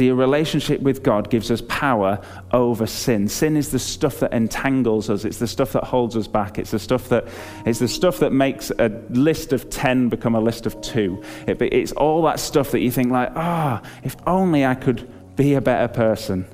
See, 0.00 0.08
a 0.08 0.14
relationship 0.14 0.80
with 0.80 1.02
God 1.02 1.28
gives 1.28 1.50
us 1.50 1.60
power 1.68 2.22
over 2.52 2.86
sin. 2.86 3.28
Sin 3.28 3.54
is 3.54 3.70
the 3.70 3.78
stuff 3.78 4.20
that 4.20 4.32
entangles 4.32 5.10
us. 5.10 5.26
It's 5.26 5.36
the 5.36 5.46
stuff 5.46 5.74
that 5.74 5.84
holds 5.84 6.16
us 6.16 6.26
back. 6.26 6.58
It's 6.58 6.70
the 6.70 6.78
stuff 6.78 7.10
that, 7.10 7.28
it's 7.66 7.80
the 7.80 7.86
stuff 7.86 8.20
that 8.20 8.32
makes 8.32 8.70
a 8.78 8.88
list 9.10 9.52
of 9.52 9.68
10 9.68 10.08
become 10.08 10.34
a 10.34 10.40
list 10.40 10.64
of 10.64 10.80
two. 10.80 11.22
It, 11.46 11.60
it's 11.60 11.92
all 11.92 12.22
that 12.22 12.40
stuff 12.40 12.70
that 12.70 12.80
you 12.80 12.90
think 12.90 13.12
like, 13.12 13.30
ah, 13.34 13.82
oh, 13.84 13.88
if 14.02 14.16
only 14.26 14.64
I 14.64 14.74
could 14.74 15.06
be 15.36 15.52
a 15.52 15.60
better 15.60 15.86
person. 15.86 16.46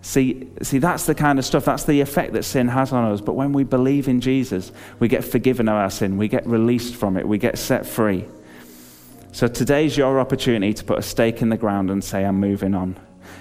See, 0.00 0.48
see, 0.62 0.78
that's 0.78 1.06
the 1.06 1.14
kind 1.14 1.38
of 1.38 1.44
stuff, 1.44 1.64
that's 1.64 1.84
the 1.84 2.00
effect 2.00 2.32
that 2.32 2.44
sin 2.44 2.66
has 2.66 2.92
on 2.92 3.04
us. 3.12 3.20
But 3.20 3.34
when 3.34 3.52
we 3.52 3.62
believe 3.62 4.08
in 4.08 4.20
Jesus, 4.20 4.72
we 4.98 5.06
get 5.06 5.24
forgiven 5.24 5.68
of 5.68 5.76
our 5.76 5.90
sin, 5.90 6.16
we 6.16 6.26
get 6.26 6.44
released 6.44 6.96
from 6.96 7.16
it, 7.16 7.28
we 7.28 7.38
get 7.38 7.56
set 7.56 7.86
free. 7.86 8.24
So 9.36 9.46
today's 9.46 9.98
your 9.98 10.18
opportunity 10.18 10.72
to 10.72 10.82
put 10.82 10.98
a 10.98 11.02
stake 11.02 11.42
in 11.42 11.50
the 11.50 11.58
ground 11.58 11.90
and 11.90 12.02
say, 12.02 12.24
I'm 12.24 12.40
moving 12.40 12.74
on. 12.74 12.98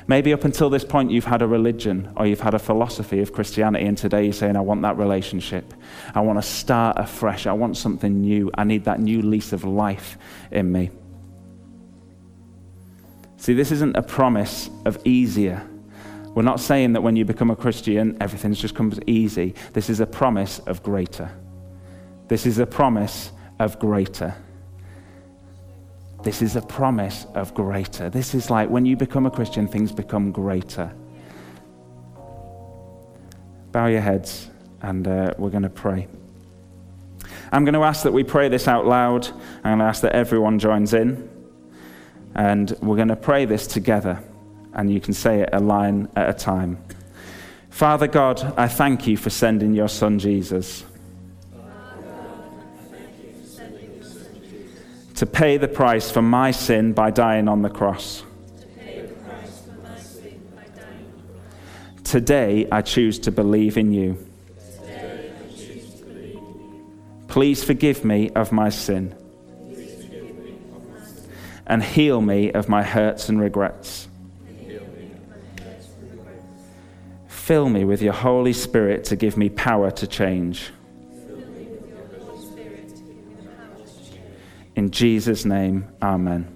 Maybe 0.08 0.34
up 0.34 0.44
until 0.44 0.70
this 0.70 0.84
point, 0.84 1.10
you've 1.10 1.24
had 1.24 1.42
a 1.42 1.48
religion 1.48 2.12
or 2.18 2.28
you've 2.28 2.42
had 2.42 2.54
a 2.54 2.60
philosophy 2.60 3.22
of 3.22 3.32
Christianity, 3.32 3.86
and 3.86 3.98
today 3.98 4.26
you're 4.26 4.34
saying, 4.34 4.58
I 4.58 4.60
want 4.60 4.82
that 4.82 4.98
relationship. 4.98 5.74
I 6.14 6.20
want 6.20 6.38
to 6.38 6.42
start 6.42 6.98
afresh. 7.00 7.48
I 7.48 7.54
want 7.54 7.78
something 7.78 8.20
new. 8.20 8.52
I 8.56 8.66
need 8.66 8.84
that 8.84 9.00
new 9.00 9.22
lease 9.22 9.54
of 9.54 9.64
life 9.64 10.18
in 10.52 10.70
me. 10.70 10.92
See, 13.38 13.54
this 13.54 13.72
isn't 13.72 13.96
a 13.96 14.04
promise 14.04 14.70
of 14.84 15.00
easier. 15.06 15.66
We're 16.34 16.44
not 16.44 16.60
saying 16.60 16.92
that 16.92 17.04
when 17.04 17.16
you 17.16 17.24
become 17.24 17.52
a 17.52 17.56
Christian, 17.56 18.18
everything 18.20 18.54
just 18.54 18.76
comes 18.76 19.00
easy. 19.08 19.56
This 19.72 19.90
is 19.90 20.02
a 20.02 20.06
promise 20.06 20.60
of 20.60 20.84
greater. 20.84 21.32
This 22.28 22.46
is 22.46 22.60
a 22.60 22.66
promise 22.66 23.32
of 23.60 23.80
greater. 23.80 24.36
This 26.26 26.42
is 26.42 26.56
a 26.56 26.62
promise 26.64 27.28
of 27.36 27.54
greater. 27.54 28.10
This 28.10 28.34
is 28.34 28.50
like 28.50 28.68
when 28.68 28.84
you 28.84 28.98
become 28.98 29.28
a 29.28 29.30
Christian, 29.30 29.68
things 29.68 29.92
become 29.92 30.32
greater. 30.32 30.92
Bow 33.72 33.86
your 33.86 34.02
heads 34.02 34.50
and 34.82 35.08
uh, 35.08 35.36
we're 35.38 35.52
going 35.52 35.62
to 35.62 35.70
pray. 35.70 36.08
I'm 37.52 37.64
going 37.64 37.76
to 37.76 37.84
ask 37.84 38.02
that 38.02 38.12
we 38.12 38.24
pray 38.24 38.50
this 38.50 38.68
out 38.68 38.88
loud. 38.88 39.28
I'm 39.64 39.78
going 39.78 39.80
to 39.80 39.86
ask 39.86 40.02
that 40.02 40.14
everyone 40.14 40.58
joins 40.58 40.96
in. 40.96 41.30
And 42.34 42.76
we're 42.82 42.96
going 42.96 43.10
to 43.10 43.16
pray 43.16 43.46
this 43.46 43.68
together. 43.68 44.20
And 44.74 44.92
you 44.92 45.00
can 45.00 45.14
say 45.14 45.42
it 45.42 45.50
a 45.54 45.60
line 45.60 46.10
at 46.16 46.28
a 46.28 46.34
time. 46.34 46.84
Father 47.70 48.08
God, 48.08 48.42
I 48.58 48.68
thank 48.68 49.06
you 49.06 49.16
for 49.16 49.30
sending 49.30 49.76
your 49.76 49.90
son 49.90 50.18
Jesus. 50.18 50.86
To 55.16 55.26
pay 55.26 55.58
the 55.58 55.68
price 55.68 56.12
for 56.12 56.22
my 56.22 56.52
sin 56.52 56.94
by 56.94 57.10
dying 57.10 57.48
on 57.48 57.62
the 57.62 57.70
cross. 57.70 58.24
Today 62.04 62.68
I 62.72 62.82
choose 62.82 63.20
to 63.20 63.32
believe 63.32 63.78
in 63.78 63.92
you. 63.92 64.18
Please 67.28 67.64
forgive 67.64 68.06
me 68.06 68.30
of 68.30 68.52
my 68.52 68.70
sin 68.70 69.16
and 71.68 71.84
heal 71.84 72.22
me 72.22 72.52
of 72.52 72.70
my 72.70 72.84
hurts 72.84 73.28
and 73.28 73.42
regrets. 73.42 74.08
Fill 77.28 77.70
me 77.70 77.84
with 77.84 78.02
your 78.02 78.14
Holy 78.14 78.54
Spirit 78.54 79.04
to 79.06 79.16
give 79.16 79.38
me 79.38 79.50
power 79.50 79.92
to 79.92 80.08
change. 80.08 80.72
In 84.76 84.92
Jesus' 84.92 85.46
name, 85.46 85.88
amen. 86.02 86.56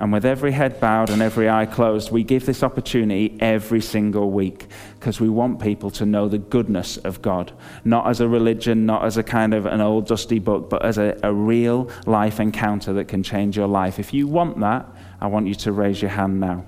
And 0.00 0.12
with 0.12 0.24
every 0.24 0.52
head 0.52 0.78
bowed 0.78 1.10
and 1.10 1.20
every 1.20 1.50
eye 1.50 1.66
closed, 1.66 2.12
we 2.12 2.22
give 2.22 2.46
this 2.46 2.62
opportunity 2.62 3.36
every 3.40 3.80
single 3.80 4.30
week 4.30 4.66
because 4.94 5.20
we 5.20 5.28
want 5.28 5.60
people 5.60 5.90
to 5.92 6.06
know 6.06 6.28
the 6.28 6.38
goodness 6.38 6.98
of 6.98 7.20
God. 7.20 7.52
Not 7.84 8.06
as 8.06 8.20
a 8.20 8.28
religion, 8.28 8.86
not 8.86 9.04
as 9.04 9.16
a 9.16 9.24
kind 9.24 9.54
of 9.54 9.66
an 9.66 9.80
old 9.80 10.06
dusty 10.06 10.38
book, 10.38 10.70
but 10.70 10.84
as 10.84 10.98
a, 10.98 11.18
a 11.24 11.32
real 11.32 11.90
life 12.06 12.38
encounter 12.38 12.92
that 12.92 13.08
can 13.08 13.24
change 13.24 13.56
your 13.56 13.66
life. 13.66 13.98
If 13.98 14.14
you 14.14 14.28
want 14.28 14.60
that, 14.60 14.86
I 15.20 15.26
want 15.26 15.48
you 15.48 15.54
to 15.56 15.72
raise 15.72 16.00
your 16.00 16.12
hand 16.12 16.38
now. 16.38 16.64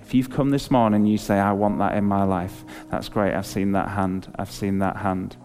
If 0.00 0.14
you've 0.14 0.30
come 0.30 0.48
this 0.48 0.70
morning 0.70 1.02
and 1.02 1.10
you 1.10 1.18
say, 1.18 1.38
I 1.38 1.52
want 1.52 1.78
that 1.80 1.94
in 1.94 2.04
my 2.04 2.22
life, 2.22 2.64
that's 2.90 3.10
great. 3.10 3.34
I've 3.34 3.44
seen 3.44 3.72
that 3.72 3.88
hand. 3.88 4.32
I've 4.38 4.50
seen 4.50 4.78
that 4.78 4.96
hand. 4.96 5.36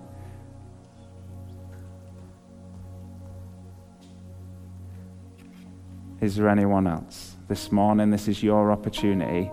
Is 6.21 6.35
there 6.35 6.47
anyone 6.47 6.85
else? 6.85 7.35
This 7.47 7.71
morning, 7.71 8.11
this 8.11 8.27
is 8.27 8.41
your 8.41 8.71
opportunity 8.71 9.51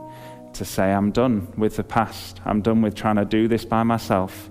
to 0.53 0.65
say, 0.65 0.93
I'm 0.93 1.11
done 1.11 1.53
with 1.57 1.77
the 1.77 1.85
past. 1.85 2.41
I'm 2.45 2.61
done 2.61 2.83
with 2.83 2.95
trying 2.95 3.17
to 3.17 3.25
do 3.25 3.49
this 3.49 3.65
by 3.65 3.83
myself. 3.83 4.51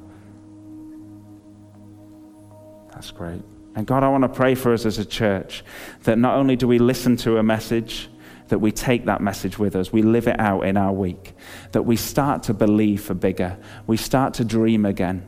That's 2.91 3.11
great. 3.11 3.41
And 3.75 3.85
God, 3.85 4.03
I 4.03 4.09
want 4.09 4.23
to 4.23 4.29
pray 4.29 4.55
for 4.55 4.73
us 4.73 4.87
as 4.87 4.97
a 4.97 5.05
church 5.05 5.63
that 6.03 6.17
not 6.17 6.35
only 6.35 6.55
do 6.55 6.67
we 6.67 6.79
listen 6.79 7.15
to 7.17 7.37
a 7.37 7.43
message, 7.43 8.09
that 8.47 8.57
we 8.57 8.71
take 8.71 9.05
that 9.05 9.21
message 9.21 9.59
with 9.59 9.75
us, 9.75 9.93
we 9.93 10.01
live 10.01 10.27
it 10.27 10.39
out 10.39 10.61
in 10.61 10.77
our 10.77 10.91
week, 10.91 11.35
that 11.73 11.83
we 11.83 11.95
start 11.95 12.43
to 12.43 12.53
believe 12.55 13.03
for 13.03 13.13
bigger, 13.13 13.57
we 13.85 13.97
start 13.97 14.33
to 14.35 14.43
dream 14.43 14.85
again. 14.85 15.27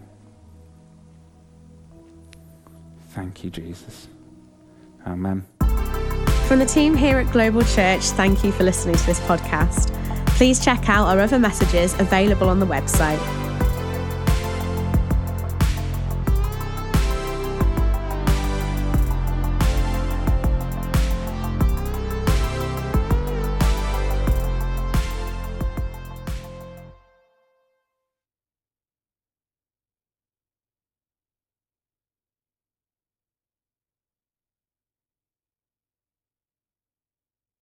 Thank 3.09 3.43
you, 3.43 3.51
Jesus. 3.51 4.07
Amen. 5.05 5.45
From 6.49 6.57
the 6.57 6.65
team 6.65 6.95
here 6.95 7.19
at 7.19 7.31
Global 7.31 7.61
Church, 7.61 8.05
thank 8.05 8.43
you 8.43 8.51
for 8.51 8.63
listening 8.63 8.95
to 8.95 9.05
this 9.05 9.19
podcast. 9.19 9.93
Please 10.29 10.59
check 10.59 10.89
out 10.89 11.05
our 11.05 11.19
other 11.19 11.37
messages 11.37 11.93
available 11.99 12.49
on 12.49 12.59
the 12.59 12.65
website 12.65 13.19